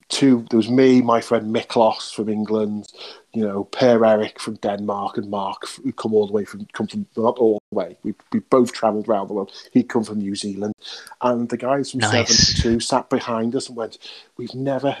[0.09, 2.87] two there was me, my friend Miklos from England,
[3.33, 6.87] you know, Per Eric from Denmark and Mark who come all the way from come
[6.87, 7.97] from not all the way.
[8.03, 9.51] We we both travelled around the world.
[9.71, 10.73] He'd come from New Zealand.
[11.21, 12.57] And the guys from Nice.
[12.57, 13.97] 702 sat behind us and went,
[14.37, 14.97] We've never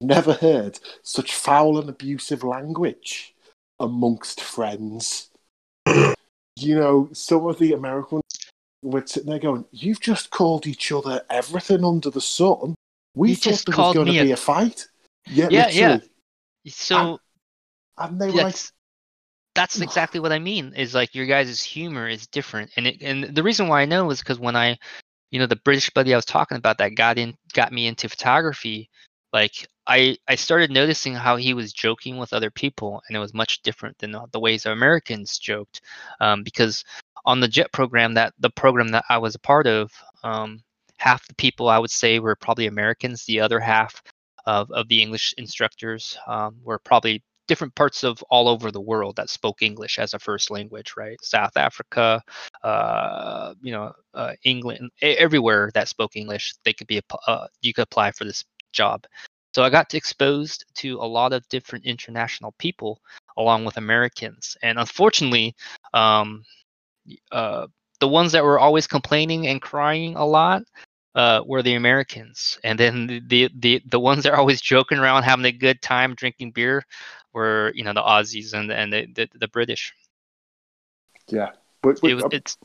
[0.00, 3.34] never heard such foul and abusive language
[3.80, 5.30] amongst friends
[6.56, 8.22] you know, some of the Americans
[8.90, 12.74] were sitting there going, "You've just called each other everything under the sun.
[13.14, 14.86] We You thought just there was called going to me a- be a fight."
[15.26, 15.98] Yeah, Yeah, yeah.
[16.68, 17.18] so
[17.96, 18.72] And they were like, that's
[19.54, 20.74] that's exactly what I mean.
[20.74, 24.10] Is like your guys' humor is different, and it, and the reason why I know
[24.10, 24.76] is because when I,
[25.30, 28.08] you know, the British buddy I was talking about that got in got me into
[28.08, 28.90] photography.
[29.34, 33.34] Like I I started noticing how he was joking with other people, and it was
[33.34, 35.82] much different than the, the ways Americans joked.
[36.20, 36.84] Um, because
[37.26, 39.90] on the jet program that the program that I was a part of
[40.22, 40.62] um,
[40.98, 43.24] half the people I would say were probably Americans.
[43.24, 44.02] The other half
[44.46, 49.16] of, of the English instructors um, were probably different parts of all over the world
[49.16, 51.18] that spoke English as a first language, right?
[51.22, 52.22] South Africa,
[52.62, 57.82] uh, you know, uh, England, everywhere that spoke English, they could be uh, you could
[57.82, 58.44] apply for this
[58.74, 59.06] job.
[59.54, 63.00] So I got exposed to a lot of different international people
[63.36, 65.54] along with Americans, and unfortunately,
[65.92, 66.44] um,
[67.32, 67.66] uh,
[68.00, 70.62] the ones that were always complaining and crying a lot
[71.14, 75.22] uh, were the Americans, and then the, the the ones that are always joking around,
[75.22, 76.84] having a good time, drinking beer,
[77.32, 79.94] were you know the Aussies and and the the, the British.
[81.28, 81.50] Yeah,
[81.82, 82.58] but, but it was, um, it's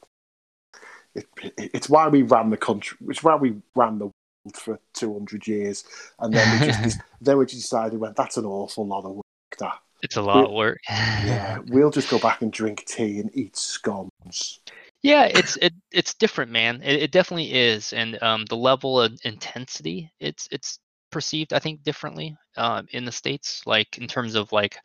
[1.15, 1.27] it,
[1.57, 2.97] it's why we ran the country.
[3.07, 4.09] It's why we ran the
[4.55, 5.83] for two hundred years,
[6.19, 9.25] and then we just then we just decided, went that's an awful lot of work.
[9.59, 10.79] That it's a lot of work.
[10.89, 14.59] yeah, we'll just go back and drink tea and eat scones.
[15.01, 16.81] Yeah, it's it it's different, man.
[16.83, 20.79] It, it definitely is, and um, the level of intensity it's it's
[21.11, 23.65] perceived, I think, differently um, in the states.
[23.65, 24.77] Like in terms of like,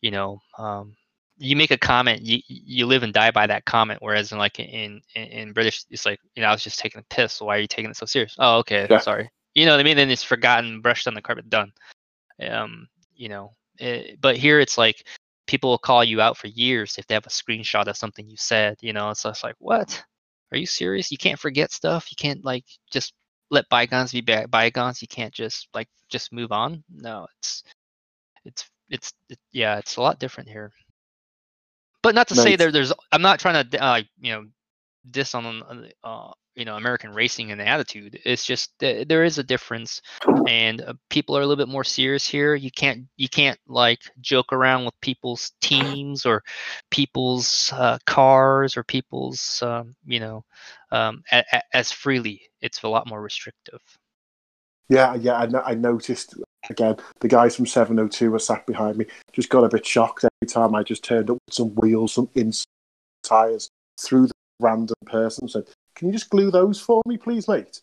[0.00, 0.96] you know, um,
[1.40, 4.00] you make a comment, you you live and die by that comment.
[4.02, 7.00] Whereas in like in in, in British, it's like you know, I was just taking
[7.00, 7.32] a piss.
[7.32, 8.36] So why are you taking it so serious?
[8.38, 8.98] Oh, okay, Yeah.
[8.98, 9.30] sorry.
[9.54, 9.96] You know what I mean?
[9.96, 11.72] Then it's forgotten, brushed on the carpet, done.
[12.46, 15.06] Um, you know, eh, but here it's like
[15.46, 18.36] people will call you out for years if they have a screenshot of something you
[18.36, 18.76] said.
[18.82, 20.04] You know, so it's just like, what?
[20.52, 21.10] Are you serious?
[21.10, 22.10] You can't forget stuff.
[22.10, 23.14] You can't like just
[23.50, 25.00] let bygones be bygones.
[25.00, 26.84] You can't just like just move on.
[26.90, 27.64] No, it's
[28.44, 30.72] it's it's it, yeah, it's a lot different here.
[32.02, 34.44] But not to say there there's I'm not trying to uh, you know
[35.10, 38.18] diss on uh, you know American racing and the attitude.
[38.24, 40.00] It's just there is a difference,
[40.46, 42.54] and uh, people are a little bit more serious here.
[42.54, 46.42] You can't you can't like joke around with people's teams or
[46.90, 50.44] people's uh, cars or people's um, you know
[50.92, 52.42] um, a, a, as freely.
[52.60, 53.80] It's a lot more restrictive.
[54.88, 56.34] Yeah, yeah, I, no- I noticed
[56.70, 59.06] again the guys from 702 were sat behind me.
[59.32, 62.30] Just got a bit shocked every time I just turned up with some wheels, some
[62.34, 62.66] inside
[63.22, 63.68] tires
[64.00, 65.48] through the random person.
[65.48, 67.80] Said, "Can you just glue those for me, please, mate?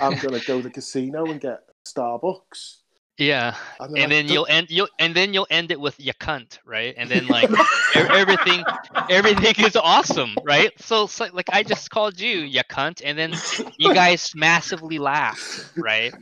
[0.00, 2.78] I'm gonna go to the casino and get Starbucks."
[3.18, 6.58] Yeah, And, and then you'll end you'll and then you'll end it with ya cunt,
[6.64, 6.94] right?
[6.96, 7.50] And then like
[8.12, 8.66] everything
[9.08, 10.72] everything is awesome, right?
[10.80, 13.40] So, so like I just called you ya cunt, and then
[13.76, 16.14] you guys massively laughed, right?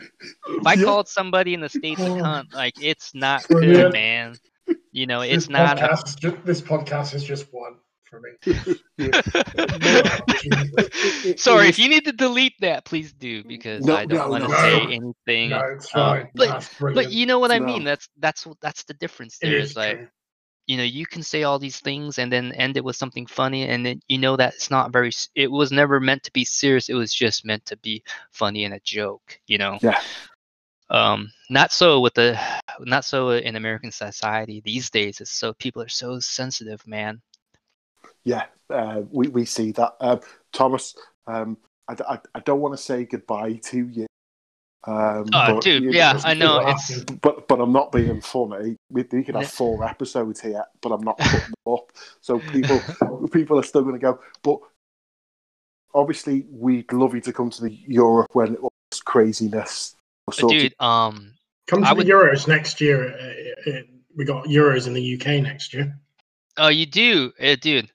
[0.56, 0.77] If I Yeah.
[0.77, 2.23] called somebody in the states a oh.
[2.23, 4.39] cunt, like it's not good, man.
[4.93, 5.78] You know, This it's not.
[5.78, 7.77] A, podcast, is ju- this podcast is just one
[8.08, 8.30] for me.
[11.36, 14.44] Sorry, if you need to delete that, please do because No, I don't no, want
[14.44, 14.56] to no.
[14.56, 15.50] say anything.
[15.50, 16.28] No, it's fine.
[16.34, 17.84] but- That's But you know what I mean?
[17.84, 19.38] That's that's that's the difference.
[19.42, 20.08] It There is is like true.
[20.66, 23.64] you know you can say all these things and then end it with something funny
[23.68, 26.88] and then you know that it's not very it was never meant to be serious
[26.88, 28.02] it was just meant to be
[28.32, 30.00] funny and a joke you know Yeah.
[30.90, 32.36] um not so with the
[32.80, 37.22] not so in american society these days it's so people are so sensitive man
[38.26, 39.94] Yeah, uh, we we see that.
[40.00, 40.18] Um,
[40.52, 40.96] Thomas,
[41.28, 41.56] um,
[41.88, 44.06] I, I, I don't want to say goodbye to you.
[44.84, 46.58] Um, oh but dude you- yeah just I know.
[46.66, 47.04] It's...
[47.22, 48.76] But but I'm not being funny.
[48.90, 51.92] We, we could have four episodes here, but I'm not putting them up.
[52.20, 52.80] So people
[53.32, 54.18] people are still going to go.
[54.42, 54.58] But
[55.94, 58.72] obviously, we'd love you to come to the Europe when it was
[59.04, 59.94] craziness.
[60.26, 61.32] but Sort of- dude um
[61.68, 63.08] Come to I the would- Euros next year.
[63.08, 63.80] Uh, uh,
[64.16, 65.96] we got Euros in the UK next year.
[66.58, 67.90] oh you do uh, dude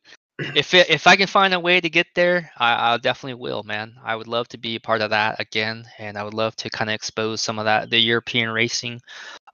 [0.55, 3.63] if it, if I can find a way to get there, I, I definitely will,
[3.63, 3.95] man.
[4.03, 6.69] I would love to be a part of that again, and I would love to
[6.69, 9.01] kind of expose some of that the European racing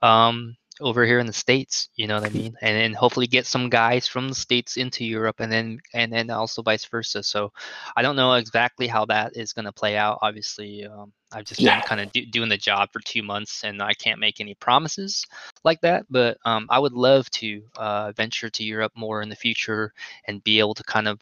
[0.02, 1.88] um, over here in the states.
[1.96, 2.54] You know what I mean?
[2.62, 6.30] And then hopefully get some guys from the states into Europe, and then and then
[6.30, 7.22] also vice versa.
[7.22, 7.52] So
[7.96, 10.18] I don't know exactly how that is going to play out.
[10.22, 11.74] Obviously, um, I've just Yeah.
[11.76, 14.54] been kind of do, doing the job for two months, and I can't make any
[14.54, 15.26] promises
[15.64, 16.06] like that.
[16.10, 19.92] But um, I would love to uh, venture to Europe more in the future
[20.26, 21.20] and be able to kind of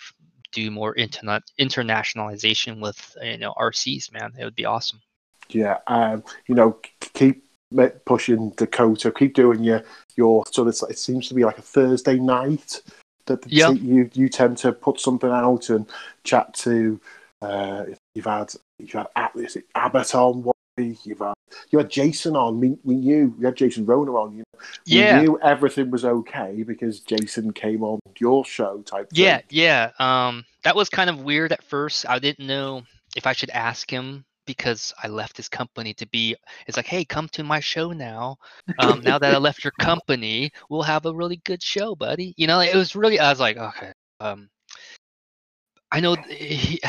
[0.52, 4.32] do more internet internationalization with you know RCs, man.
[4.38, 5.00] It would be awesome.
[5.48, 7.44] yeah, um, you know, keep
[8.04, 9.10] pushing Dakota.
[9.10, 9.82] Keep doing your
[10.16, 10.44] your.
[10.50, 12.80] So it's, it seems to be like a Thursday night
[13.26, 13.70] that Yeah.
[13.70, 15.86] you you tend to put something out and
[16.24, 17.00] chat to.
[17.42, 17.84] Uh,
[18.14, 19.32] you've had you've had Ab-
[19.74, 21.04] Abbott on one week.
[21.04, 21.34] You've had
[21.70, 22.60] you had Jason on.
[22.60, 24.32] We, we knew we had Jason Ronald on.
[24.32, 29.10] You know, we Yeah, knew everything was okay because Jason came on your show type.
[29.10, 29.24] thing.
[29.24, 29.90] yeah, yeah.
[29.98, 32.08] Um, that was kind of weird at first.
[32.08, 32.82] I didn't know
[33.16, 36.36] if I should ask him because I left his company to be.
[36.66, 38.36] It's like, hey, come to my show now.
[38.78, 42.32] Um, now that I left your company, we'll have a really good show, buddy.
[42.36, 43.18] You know, it was really.
[43.20, 43.92] I was like, okay.
[44.20, 44.48] Um,
[45.92, 46.14] I know.
[46.28, 46.80] He,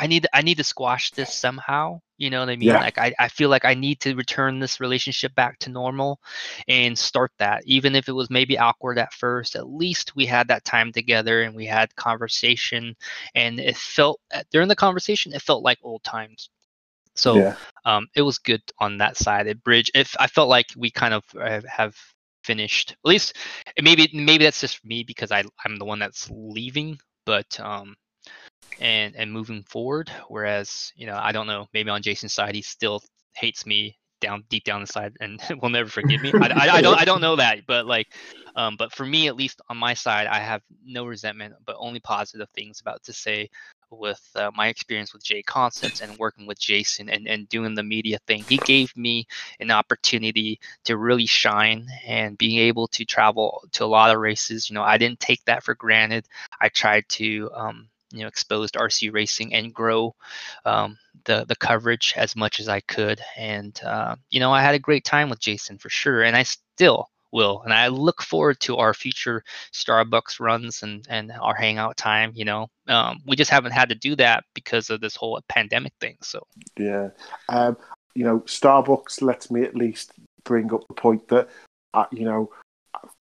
[0.00, 2.00] I, need I need to squash this somehow.
[2.16, 2.68] You know what I mean?
[2.68, 2.80] Yeah.
[2.80, 6.20] Like I, I feel like I need to return this relationship back to normal
[6.68, 7.62] and start that.
[7.66, 11.42] Even if it was maybe awkward at first, at least we had that time together
[11.42, 12.96] and we had conversation
[13.34, 14.20] and it felt
[14.50, 16.50] during the conversation it felt like old times.
[17.14, 19.46] So yeah, um, it was good on that side.
[19.46, 19.90] It bridge.
[19.94, 21.94] If I felt like we kind of uh, have
[22.44, 23.36] finished, at least
[23.80, 27.96] maybe maybe that's just me because I I'm the one that's leaving, but um,
[28.80, 30.10] and and moving forward.
[30.28, 33.02] Whereas you know I don't know maybe on Jason's side he still
[33.34, 36.32] hates me down deep down inside and will never forgive me.
[36.34, 38.08] I, I, I don't I don't know that, but like,
[38.56, 42.00] um, but for me at least on my side I have no resentment, but only
[42.00, 43.48] positive things about to say
[43.90, 47.82] with uh, my experience with J Concepts and working with Jason and, and doing the
[47.82, 48.44] media thing.
[48.46, 49.26] He gave me
[49.58, 54.70] an opportunity to really shine and being able to travel to a lot of races.
[54.70, 56.26] You know, I didn't take that for granted.
[56.60, 60.14] I tried to, um, you know, exposed RC racing and grow
[60.64, 63.20] um, the the coverage as much as I could.
[63.36, 66.42] And uh, you know, I had a great time with Jason for sure, and I
[66.42, 67.62] still will.
[67.62, 72.32] And I look forward to our future Starbucks runs and and our hangout time.
[72.34, 75.92] You know, um, we just haven't had to do that because of this whole pandemic
[76.00, 76.16] thing.
[76.22, 76.42] So
[76.78, 77.10] yeah.
[77.48, 77.76] Um,
[78.14, 80.12] you know, Starbucks lets me at least
[80.44, 81.48] bring up the point that,
[81.94, 82.50] uh, you know,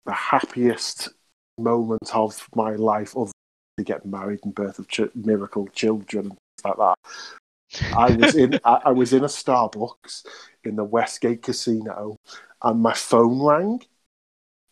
[0.05, 1.09] the happiest
[1.57, 3.31] moment of my life, other
[3.77, 7.95] than get married and birth of ch- miracle children and stuff like that.
[7.95, 10.25] I was in I, I was in a Starbucks
[10.63, 12.17] in the Westgate Casino,
[12.63, 13.81] and my phone rang.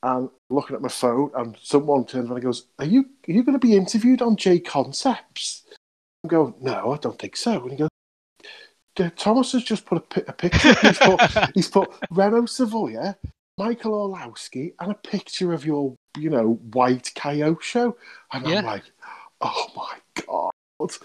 [0.03, 3.43] And looking at my phone, and someone turns around and goes, "Are you are you
[3.43, 5.63] going to be interviewed on J Concepts?"
[6.23, 7.89] I go, "No, I don't think so." And he goes,
[9.15, 10.73] "Thomas has just put a, pi- a picture.
[10.75, 11.21] He's put
[11.55, 13.15] he's put Renaud Savoya,
[13.57, 17.97] Michael Orlowski, and a picture of your you know white coyote show."
[18.31, 18.59] And Yeah.
[18.59, 18.83] I'm like,
[19.41, 20.51] "Oh my god!"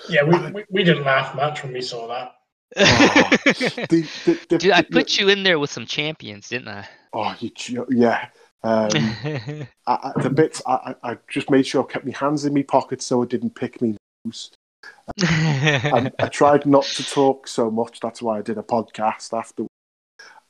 [0.08, 2.34] Yeah, we, we, we didn't laugh much when we saw that.
[2.74, 6.88] The, the, the, Dude, I the- put you in there with some champions, didn't I?
[7.12, 8.28] Oh, you, ju- yeah.
[8.62, 12.44] Um, I, I, the bits I, I I just made sure I kept my hands
[12.44, 14.50] in my pockets so I didn't pick me nose.
[15.22, 18.00] I, I tried not to talk so much.
[18.00, 19.66] That's why I did a podcast after.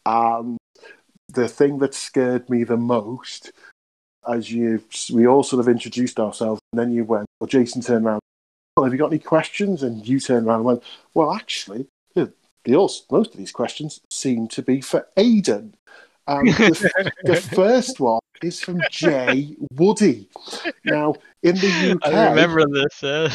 [0.05, 0.59] And
[1.29, 3.53] the thing that scared me the most,
[4.29, 4.83] as you,
[5.13, 8.21] we all sort of introduced ourselves, and then you went, well, Jason turned around,
[8.77, 9.83] well, have you got any questions?
[9.83, 10.83] And you turned around and went,
[11.15, 12.33] well, actually, the,
[12.65, 12.73] the,
[13.11, 15.75] most of these questions seem to be for Aidan.
[16.27, 20.29] And the, the first one is from Jay Woody.
[20.85, 23.03] Now, in the UK, I remember this.
[23.03, 23.31] Uh,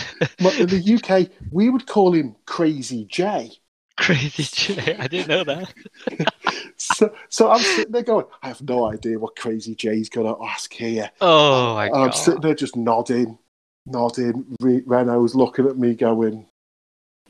[0.57, 3.51] in the UK, we would call him Crazy Jay.
[4.03, 4.95] crazy Jay.
[4.97, 5.73] I didn't know that.
[6.77, 10.43] So, so I'm sitting there going, I have no idea what Crazy Jay's going to
[10.43, 11.09] ask here.
[11.21, 13.37] Oh my And I'm sitting there just nodding,
[13.85, 14.45] nodding.
[14.59, 16.45] Re- Renaud's looking at me going,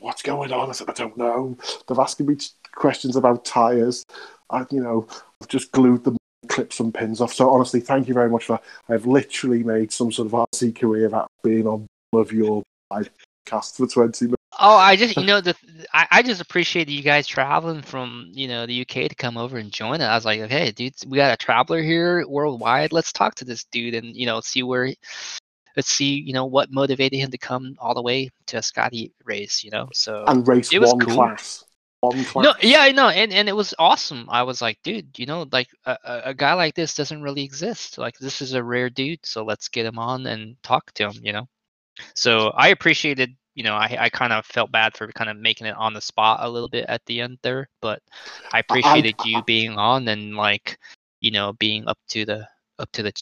[0.00, 0.68] What's going on?
[0.68, 1.56] I said, I don't know.
[1.86, 2.36] They're asking me
[2.74, 4.04] questions about tyres.
[4.50, 5.06] I, you know,
[5.40, 6.16] I've just glued the
[6.48, 7.32] clips and pins off.
[7.32, 11.06] So honestly, thank you very much for I've literally made some sort of RC career
[11.14, 12.62] out of being on one of your
[12.92, 14.42] podcasts for 20 minutes.
[14.58, 15.54] Oh, I just you know the
[15.92, 19.58] I, I just appreciate you guys traveling from you know the UK to come over
[19.58, 20.04] and join it.
[20.04, 22.92] I was like, okay, dude, we got a traveler here worldwide.
[22.92, 24.92] Let's talk to this dude and you know see where,
[25.76, 29.12] let's see you know what motivated him to come all the way to a Scotty
[29.24, 29.62] race.
[29.64, 31.14] You know, so And race It was one cool.
[31.14, 31.64] class.
[32.00, 32.44] One class.
[32.44, 34.26] no, yeah, I know, and and it was awesome.
[34.30, 35.96] I was like, dude, you know, like a
[36.26, 37.98] a guy like this doesn't really exist.
[37.98, 41.14] Like this is a rare dude, so let's get him on and talk to him.
[41.22, 41.48] You know,
[42.14, 43.34] so I appreciated.
[43.56, 46.00] You know, I I kind of felt bad for kind of making it on the
[46.00, 48.00] spot a little bit at the end there, but
[48.52, 50.78] I appreciated you being on and like,
[51.20, 52.46] you know, being up to the
[52.78, 53.12] up to the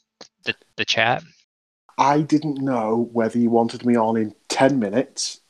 [0.44, 1.23] the, the chat.
[1.97, 5.40] I didn't know whether you wanted me on in 10 minutes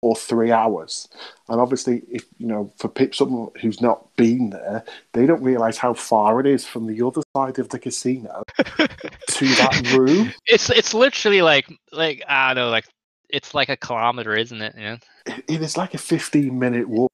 [0.00, 1.08] or three hours.
[1.48, 5.76] And obviously, if you know, for pe- someone who's not been there, they don't realize
[5.76, 10.32] how far it is from the other side of the casino to that room.
[10.46, 12.86] It's it's literally like like I don't know, like
[13.30, 14.74] it's like a kilometer, isn't it?
[14.76, 14.96] Yeah.
[15.26, 17.10] It- is like a 15 minute walk.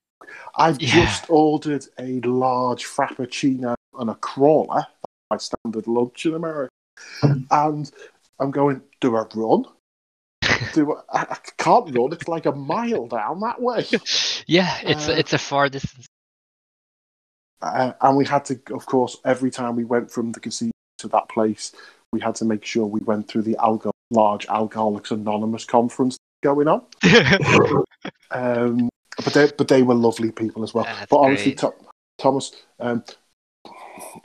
[0.56, 1.04] I've Yeah.
[1.04, 4.86] just ordered a large frappuccino and a crawler,
[5.30, 6.70] my standard lunch in America.
[7.50, 7.90] And
[8.40, 9.64] I'm going, do I run?
[10.74, 12.12] Do I, I can't run.
[12.12, 13.84] It's like a mile down that way.
[14.46, 16.06] yeah, it's Uh, it's a far distance.
[17.62, 21.08] Uh, and we had to, of course, every time we went from the casino to
[21.08, 21.72] that place,
[22.12, 26.68] we had to make sure we went through the alco- large Alcoholics Anonymous conference going
[26.68, 26.82] on.
[28.30, 30.84] Um, but they, but they were lovely people as well.
[30.84, 31.56] That's but honestly.
[32.18, 33.04] Thomas, um,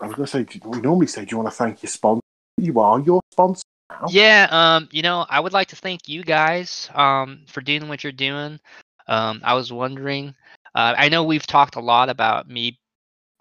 [0.02, 2.22] I was going to say, we normally say, do you want to thank your sponsor?
[2.58, 4.08] You are your sponsor now.
[4.10, 8.04] yeah, um, you know, I would like to thank you guys um for doing what
[8.04, 8.60] you're doing.
[9.08, 10.36] Um, I was wondering.
[10.76, 12.79] Uh, I know we've talked a lot about me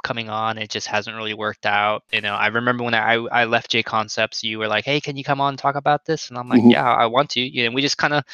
[0.08, 0.58] coming on.
[0.58, 2.04] It just hasn't really worked out.
[2.12, 5.16] You know, I remember when I I left J Concepts, you were like, "Hey, can
[5.16, 6.70] you come on and talk about this?" And I'm like, Mhm.
[6.70, 8.24] "Yeah, I want to." You know, we just kind of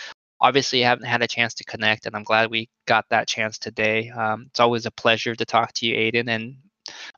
[0.40, 4.10] obviously haven't had a chance to connect, and I'm glad we got that chance today.
[4.10, 6.56] Um, it's always a pleasure to talk to you, Aiden and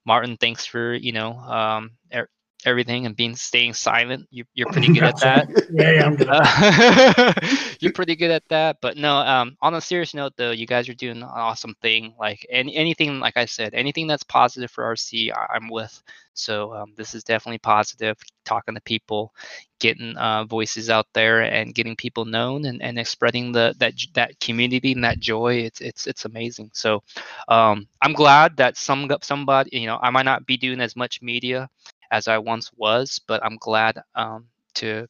[0.07, 0.37] Martin.
[0.39, 2.31] Thanks for you know um, er-
[2.67, 4.27] everything and being staying silent.
[4.31, 5.49] You, you're pretty good at that.
[5.77, 6.29] Yeah, yeah, I'm good.
[6.31, 7.33] Uh,
[7.81, 8.79] you're pretty good at that.
[8.81, 12.15] But no, um, on a serious note, though, you guys are doing an awesome thing.
[12.19, 16.03] Like any, anything, like I said, anything that's positive for RC, I, am with.
[16.35, 18.17] So um, this is definitely positive.
[18.45, 19.35] Talking to people,
[19.81, 24.39] getting uh, voices out there, and getting people known, and, and spreading the that that
[24.39, 25.55] community and that joy.
[25.57, 26.71] It's it's it's amazing.
[26.75, 27.03] So
[27.49, 31.23] um, I'm glad that some somebody, you know, I might not be doing as much
[31.23, 31.69] media
[32.11, 35.07] as I once was, but I'm glad um, to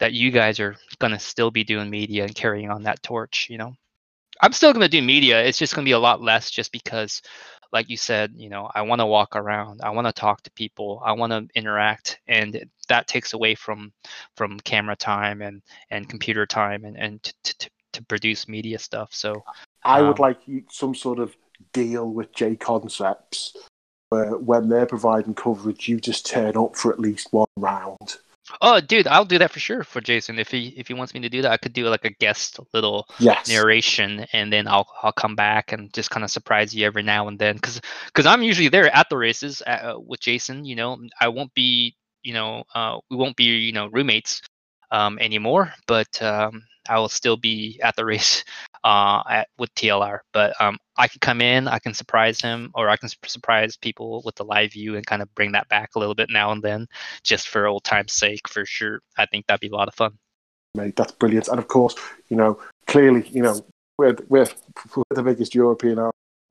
[0.00, 3.48] that you guys are gonna still be doing media and carrying on that torch.
[3.50, 3.74] You know,
[4.40, 5.42] I'm still gonna do media.
[5.42, 7.22] It's just gonna be a lot less, just because,
[7.72, 10.50] like you said, you know, I want to walk around, I want to talk to
[10.52, 13.92] people, I want to interact, and that takes away from
[14.36, 19.10] from camera time and and computer time and and to, to, to produce media stuff.
[19.12, 19.42] So
[19.84, 21.36] I would Um, like you- some sort of
[21.72, 23.56] deal with J Concepts
[24.10, 28.16] where when they're providing coverage, you just turn up for at least one round.
[28.62, 30.38] Oh, dude, I'll do that for sure for Jason.
[30.38, 32.58] If he if he wants me to do that, I could do like a guest
[32.72, 33.46] little Yes.
[33.48, 37.28] narration, and then I'll I'll come back and just kind of surprise you every now
[37.28, 40.64] and then, because because I'm usually there at the races uh, with Jason.
[40.64, 44.40] You know, I won't be you know uh, we won't be you know roommates
[44.90, 48.44] um, anymore, but um, I will still be at the race
[48.84, 50.18] uh, at with TLR.
[50.32, 53.76] But um, I can come in, I can surprise him, or I can sup- surprise
[53.76, 56.52] people with the live view and kind of bring that back a little bit now
[56.52, 56.86] and then,
[57.22, 59.00] just for old time's sake, for sure.
[59.16, 60.18] I think that'd be a lot of fun.
[60.74, 60.96] mate.
[60.96, 61.48] That's brilliant.
[61.48, 61.94] And of course,
[62.28, 63.64] you know, clearly, you know,
[63.98, 64.46] we're we're,
[64.96, 65.98] we're the biggest European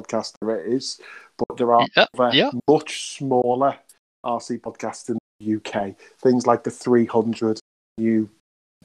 [0.02, 1.00] podcast there is,
[1.38, 2.52] but there are Yeah, other yeah.
[2.68, 3.78] much smaller
[4.26, 5.96] RC podcasts in the UK.
[6.22, 7.60] Things like the 300
[7.98, 8.30] new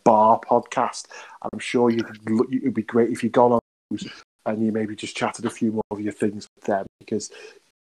[0.05, 1.07] bar podcast.
[1.43, 3.61] I'm sure you could look, it would be great if you got on
[4.47, 7.31] and you maybe just chatted a few more of your things with them because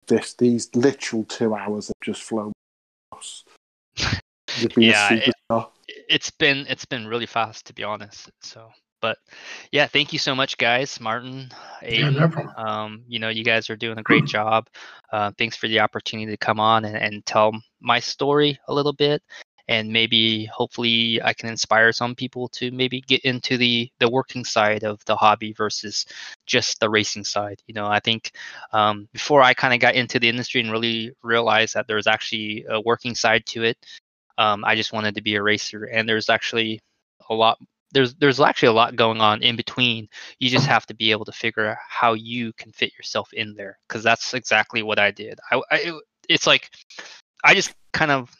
[0.06, 2.52] this these literal two hours have just flown.
[3.12, 3.44] across.
[4.60, 5.68] You've been Yeah, a it- superstar.
[6.08, 8.70] it's been it's been really fast to be honest so
[9.00, 9.16] but
[9.72, 11.50] yeah thank you so much guys martin
[11.82, 14.68] Yeah, no um you know you guys are doing a great job
[15.12, 18.92] uh, thanks for the opportunity to come on and, and tell my story a little
[18.92, 19.22] bit
[19.68, 24.44] and maybe hopefully i can inspire some people to maybe get into the the working
[24.44, 26.06] side of the hobby versus
[26.46, 28.32] just the racing side you know i think
[28.72, 32.64] um, before i kind of got into the industry and really realized that there's actually
[32.68, 33.76] a working side to it
[34.38, 36.80] um, I just wanted to be a racer, and there's actually
[37.28, 37.58] a lot.
[37.90, 40.08] There's there's actually a lot going on in between.
[40.38, 43.54] You just have to be able to figure out how you can fit yourself in
[43.54, 45.38] there, because that's exactly what I did.
[45.50, 45.92] I, I
[46.28, 46.70] it's like
[47.44, 48.30] I just kind of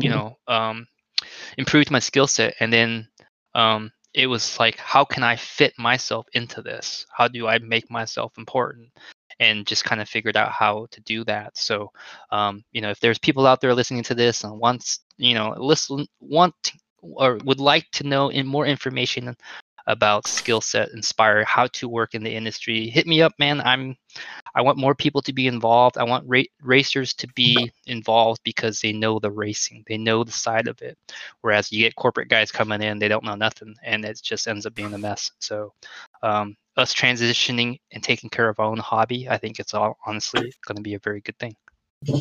[0.00, 0.86] you know um,
[1.58, 3.08] improved my skill set, and then
[3.54, 7.06] um, it was like, how can I fit myself into this?
[7.16, 8.88] How do I make myself important?
[9.40, 11.56] And just kind of figured out how to do that.
[11.56, 11.90] So
[12.30, 15.54] um, you know if there's people out there listening to this and wants you know
[15.58, 16.54] listen want
[17.02, 19.34] or would like to know in more information
[19.86, 23.96] about skill set inspire how to work in the industry hit me up man i'm
[24.54, 28.80] i want more people to be involved i want ra- racers to be involved because
[28.80, 30.96] they know the racing they know the side of it
[31.40, 34.66] whereas you get corporate guys coming in they don't know nothing and it just ends
[34.66, 35.72] up being a mess so
[36.22, 40.52] um, us transitioning and taking care of our own hobby i think it's all honestly
[40.66, 41.54] going to be a very good thing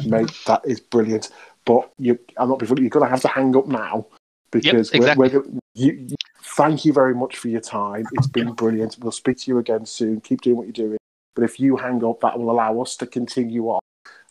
[0.06, 0.32] mate.
[0.46, 1.30] That is brilliant.
[1.66, 4.08] But you, I'm not before you're going to have to hang up now
[4.52, 5.30] because exactly.
[5.30, 8.06] we're, we're, you, you, thank you very much for your time.
[8.14, 8.98] It's been brilliant.
[9.00, 10.22] We'll speak to you again soon.
[10.22, 10.98] Keep doing what you're doing.
[11.36, 13.80] But if you hang up, that will allow us to continue on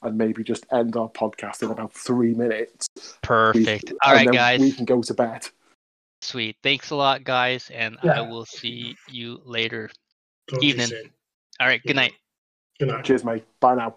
[0.02, 2.86] and maybe just end our podcast in about three minutes.
[3.22, 5.46] Perfect all and right then guys We can go to bed.
[6.22, 6.56] Sweet.
[6.62, 9.90] Thanks a lot, guys, and I will see you later.
[10.48, 11.10] Talk to you Evening.
[11.58, 11.82] All right.
[11.82, 12.12] Good night.
[12.78, 13.04] Good night.
[13.04, 13.44] Cheers, mate.
[13.60, 13.96] Bye now.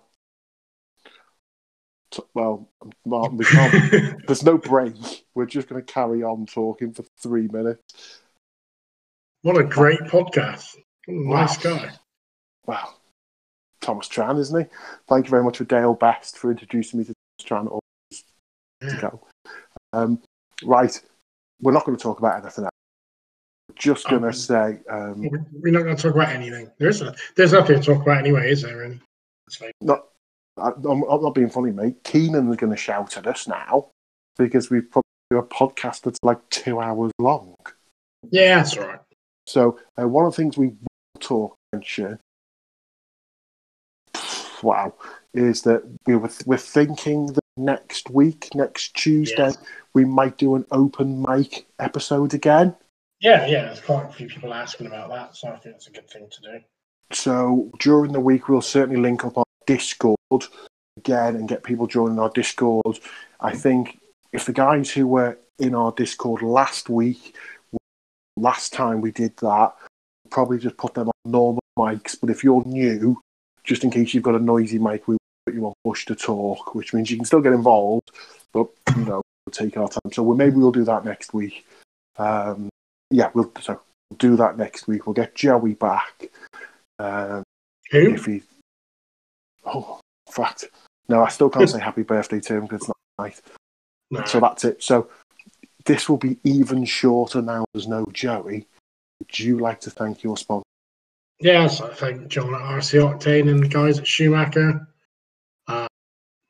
[2.14, 2.70] T- Well,
[3.06, 4.24] Martin, we can't.
[4.28, 4.94] There's no break.
[5.36, 8.20] We're just going to carry on talking for three minutes.
[9.42, 10.76] what a great podcast.
[11.08, 11.92] A nice guy.
[12.66, 12.94] Wow.
[13.82, 14.70] Thomas Tran, isn't he?
[15.10, 17.14] Thank you very much for Dale Best for introducing me to
[17.46, 17.80] Thomas Tran
[18.82, 19.02] Yeah.
[19.02, 19.22] go.
[19.92, 20.22] Um,
[20.64, 20.98] right.
[21.62, 22.72] We're not going to talk about anything else.
[23.70, 24.38] We're just going to Okay.
[24.38, 25.22] say, um,
[25.62, 26.70] We're not going to talk about anything.
[26.78, 27.02] There's
[27.36, 28.78] there's nothing to talk about anyway, is there?
[28.78, 29.00] Really?
[29.48, 29.72] That's fine.
[29.82, 30.08] not,
[30.58, 32.04] I, I'm, I'm not being funny, mate.
[32.04, 33.88] Keenan's going to shout at us now
[34.38, 37.56] because we've probably do a podcast that's like two hours long.
[38.30, 39.00] Yeah, that's right.
[39.48, 40.76] So uh, one of the things we will
[41.20, 42.20] talk mention,
[44.62, 44.94] wow,
[45.34, 49.58] is that we were we're thinking that next week, next Tuesday, Yes.
[49.94, 52.76] we might do an open mic episode again.
[53.20, 53.66] Yeah, yeah.
[53.66, 56.28] There's quite a few people asking about that, so I think it's a good thing
[56.30, 56.60] to do.
[57.12, 60.18] So during the week, we'll certainly link up on Discord
[60.98, 63.00] again and get people joining our Discord.
[63.40, 64.00] I think
[64.32, 67.36] if the guys who were in our Discord last week,
[68.38, 69.74] last time we did that,
[70.30, 72.16] probably just put them on normal mics.
[72.20, 73.22] But if you're new,
[73.64, 76.76] just in case you've got a noisy mic, we put you on push to talk,
[76.76, 78.12] which means you can still get involved,
[78.52, 80.12] but you know, we'll take our time.
[80.12, 81.66] So we'll, maybe we'll do that next week.
[82.18, 82.70] Um,
[83.10, 83.80] yeah, we'll so
[84.10, 85.06] we'll do that next week.
[85.06, 86.30] We'll get Joey back.
[87.00, 87.44] Um,
[87.92, 88.14] Who?
[88.14, 88.42] if he.
[89.66, 90.00] Oh,
[90.34, 90.66] fact,
[91.10, 93.42] no, I still can't say happy birthday to him because it's not night.
[94.12, 94.26] No.
[94.26, 94.84] So that's it.
[94.84, 95.10] So
[95.86, 97.66] this will be even shorter now.
[97.74, 98.68] There's no Joey.
[99.20, 100.64] Would you like to thank your sponsor?
[101.40, 104.88] Yes, I thank John at RC Octane and the guys at Schumacher,
[105.68, 105.88] uh,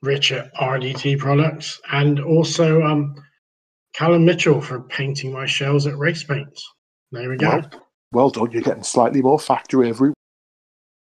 [0.02, 3.16] Rich at RDT Products, and also um,
[3.92, 6.68] Callum Mitchell for painting my shells at Race Paints.
[7.10, 7.48] There we go.
[7.48, 7.70] Well,
[8.12, 8.52] well done.
[8.52, 10.12] You're getting slightly more factory every.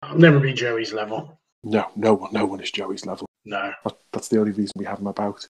[0.03, 1.38] I'll never be Joey's level.
[1.65, 3.27] No, no one, no one is Joey's level.
[3.45, 3.73] No.
[3.85, 5.47] That- That's the only reason we have him about.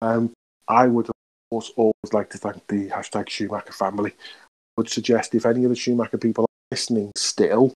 [0.00, 0.32] Um,
[0.68, 1.12] I would of
[1.50, 4.10] course always like to thank the hashtag Schumacher family.
[4.12, 7.72] I would suggest if any of the Schumacher people are listening still,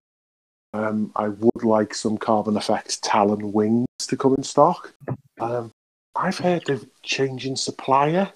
[0.73, 4.93] um, I would like some Carbon Effects Talon wings to come in stock.
[5.41, 5.71] Um,
[6.17, 8.33] I've heard they're changing supplier,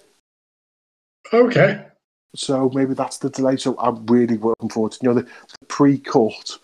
[1.32, 1.86] Okay.
[2.36, 3.56] so maybe that's the delay.
[3.56, 6.58] So I'm really looking forward to you know the, the pre-cut,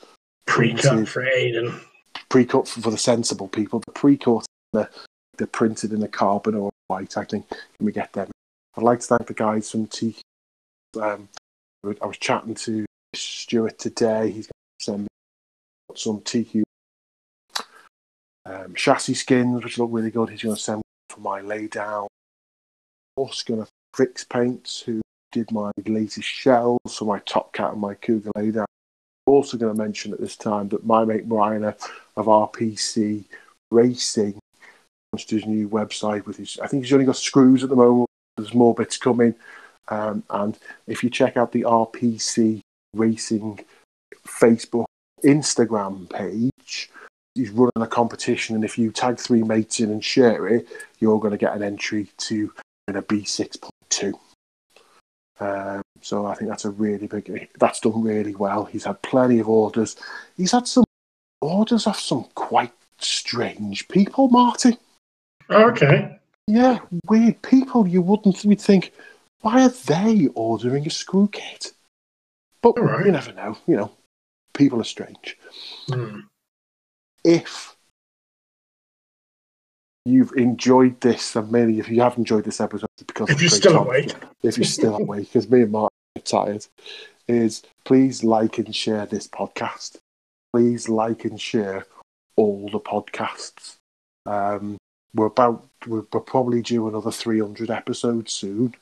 [0.46, 1.80] Pre-cut printed- for Aiden.
[2.28, 3.82] Pre-cut for, for the sensible people.
[3.86, 4.88] The pre-cut, the,
[5.36, 7.16] they're printed in a carbon or white.
[7.16, 8.30] I think can we get them?
[8.76, 10.16] I'd like to thank the guys from T.
[11.00, 11.28] Um,
[11.84, 12.84] I was chatting to
[13.14, 14.30] Stuart today.
[14.30, 15.08] He's going to send me
[15.94, 16.62] some TQ
[18.44, 20.30] um, chassis skins, which look really good.
[20.30, 22.06] He's going to send for my laydown.
[23.16, 25.00] Also going to fix paints, who
[25.32, 28.66] did my latest shells for my Top Cat and my Cougar laydown.
[29.26, 31.76] Also going to mention at this time that my mate Marina
[32.16, 33.24] of RPC
[33.70, 34.38] Racing
[35.12, 36.58] launched his new website with his.
[36.62, 38.08] I think he's only got screws at the moment.
[38.36, 39.34] There's more bits coming,
[39.88, 42.60] um, and if you check out the RPC
[42.94, 43.60] Racing
[44.26, 44.86] Facebook,
[45.24, 46.90] Instagram page,
[47.34, 50.68] he's running a competition, and if you tag three mates in and share it,
[50.98, 52.52] you're going to get an entry to
[52.86, 54.14] win a B6.2.
[55.38, 57.48] Um, so I think that's a really big.
[57.58, 58.64] That's done really well.
[58.64, 59.96] He's had plenty of orders.
[60.36, 60.84] He's had some
[61.40, 64.78] orders off some quite strange people, Marty.
[65.50, 66.18] Okay.
[66.46, 67.86] Yeah, weird people.
[67.88, 68.44] You wouldn't.
[68.44, 68.92] We'd think,
[69.40, 71.72] why are they ordering a screw kit?
[72.62, 73.06] But right.
[73.06, 73.56] you never know.
[73.66, 73.92] You know,
[74.54, 75.36] people are strange.
[75.88, 76.20] Hmm.
[77.24, 77.76] If
[80.04, 83.72] you've enjoyed this, and maybe if you have enjoyed this episode, because If you're still
[83.72, 84.14] Thomas, awake.
[84.42, 86.64] if you're still awake, because me and Mark are tired,
[87.26, 89.96] is please like and share this podcast.
[90.56, 91.84] Please like and share
[92.36, 93.76] all the podcasts.
[94.24, 94.78] Um,
[95.14, 98.74] we're about we're, we're probably due another 300 episodes soon.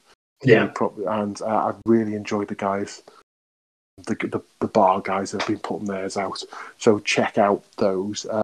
[0.44, 0.66] Yeah.
[0.72, 3.02] probably, and uh, I've really enjoyed the guys.
[4.06, 6.44] The, the the bar guys have been putting theirs out,
[6.78, 8.24] so check out those.
[8.24, 8.42] Uh,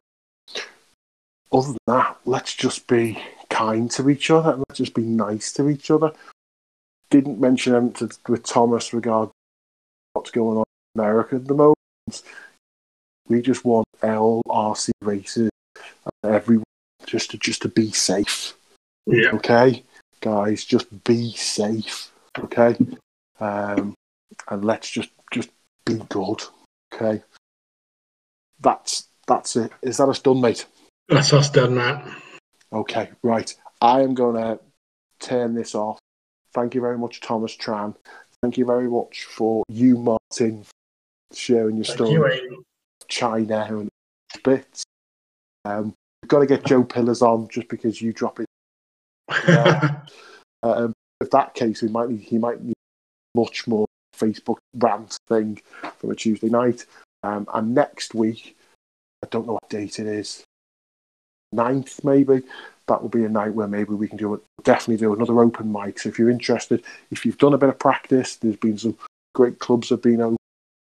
[1.53, 3.17] other than that, let's just be
[3.49, 4.55] kind to each other.
[4.55, 6.11] and Let's just be nice to each other.
[7.11, 9.31] Didn't mention anything to, with Thomas regarding
[10.15, 10.65] what's going on
[10.97, 11.77] in America at the moment.
[13.31, 15.51] We just want LRC races
[16.25, 16.65] and everyone
[17.07, 18.55] just to just to be safe.
[19.07, 19.31] Yeah.
[19.35, 19.85] Okay,
[20.21, 22.11] guys, just be safe.
[22.37, 22.77] Okay,
[23.39, 23.95] um,
[24.49, 25.51] and let's just just
[25.87, 26.43] be good.
[26.93, 27.23] Okay,
[28.59, 29.71] that's that's it.
[29.81, 30.67] Is that us done, mate?
[31.09, 32.09] That's us done, Matt.
[32.73, 33.55] Okay, right.
[33.81, 34.59] I am going to
[35.21, 36.01] turn this off.
[36.53, 37.95] Thank you very much, Thomas Tran.
[38.43, 40.65] Thank you very much for you, Martin,
[41.33, 42.65] sharing your Thank story you.
[43.11, 43.89] China and
[44.43, 44.83] bits.
[45.65, 45.93] Um,
[46.23, 48.47] we've got to get Joe Pillars on just because you drop it.
[49.47, 50.01] Yeah.
[50.63, 50.93] Um,
[51.23, 52.75] if that case, we might need, he might need
[53.35, 55.59] much more Facebook rant thing
[55.97, 56.85] from a Tuesday night.
[57.23, 58.59] Um, and next week,
[59.25, 60.45] I don't know what date it is,
[61.55, 62.43] 9th maybe.
[62.87, 64.41] That will be a night where maybe we can do it.
[64.65, 65.99] Definitely do another open mic.
[65.99, 68.99] So if you're interested, if you've done a bit of practice, there's been some
[69.35, 70.37] great clubs have been open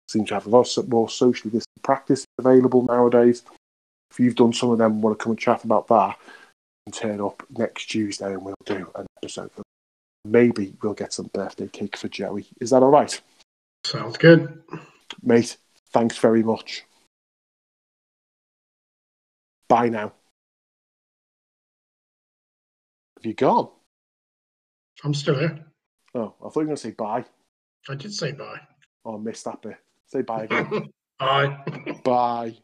[0.09, 3.43] seem to have a lot more socially distant practice available nowadays.
[4.11, 6.19] If you've done some of them, want to come and chat about that,
[6.87, 9.51] and turn up next Tuesday and we'll do an episode.
[10.25, 12.47] Maybe we'll get some birthday cake for Joey.
[12.61, 13.21] Is that all right?
[13.85, 14.63] Sounds good.
[15.23, 15.57] Mate,
[15.93, 16.85] thanks very much.
[19.69, 20.13] Bye now.
[23.17, 23.69] Have you gone?
[25.05, 25.65] I'm still here.
[26.15, 27.25] Oh, I thought you were going to say bye.
[27.89, 28.61] I did say bye.
[29.05, 29.77] Oh, I missed that bit.
[30.09, 30.91] Say bye again.
[31.19, 31.65] bye.
[32.05, 32.57] Bye.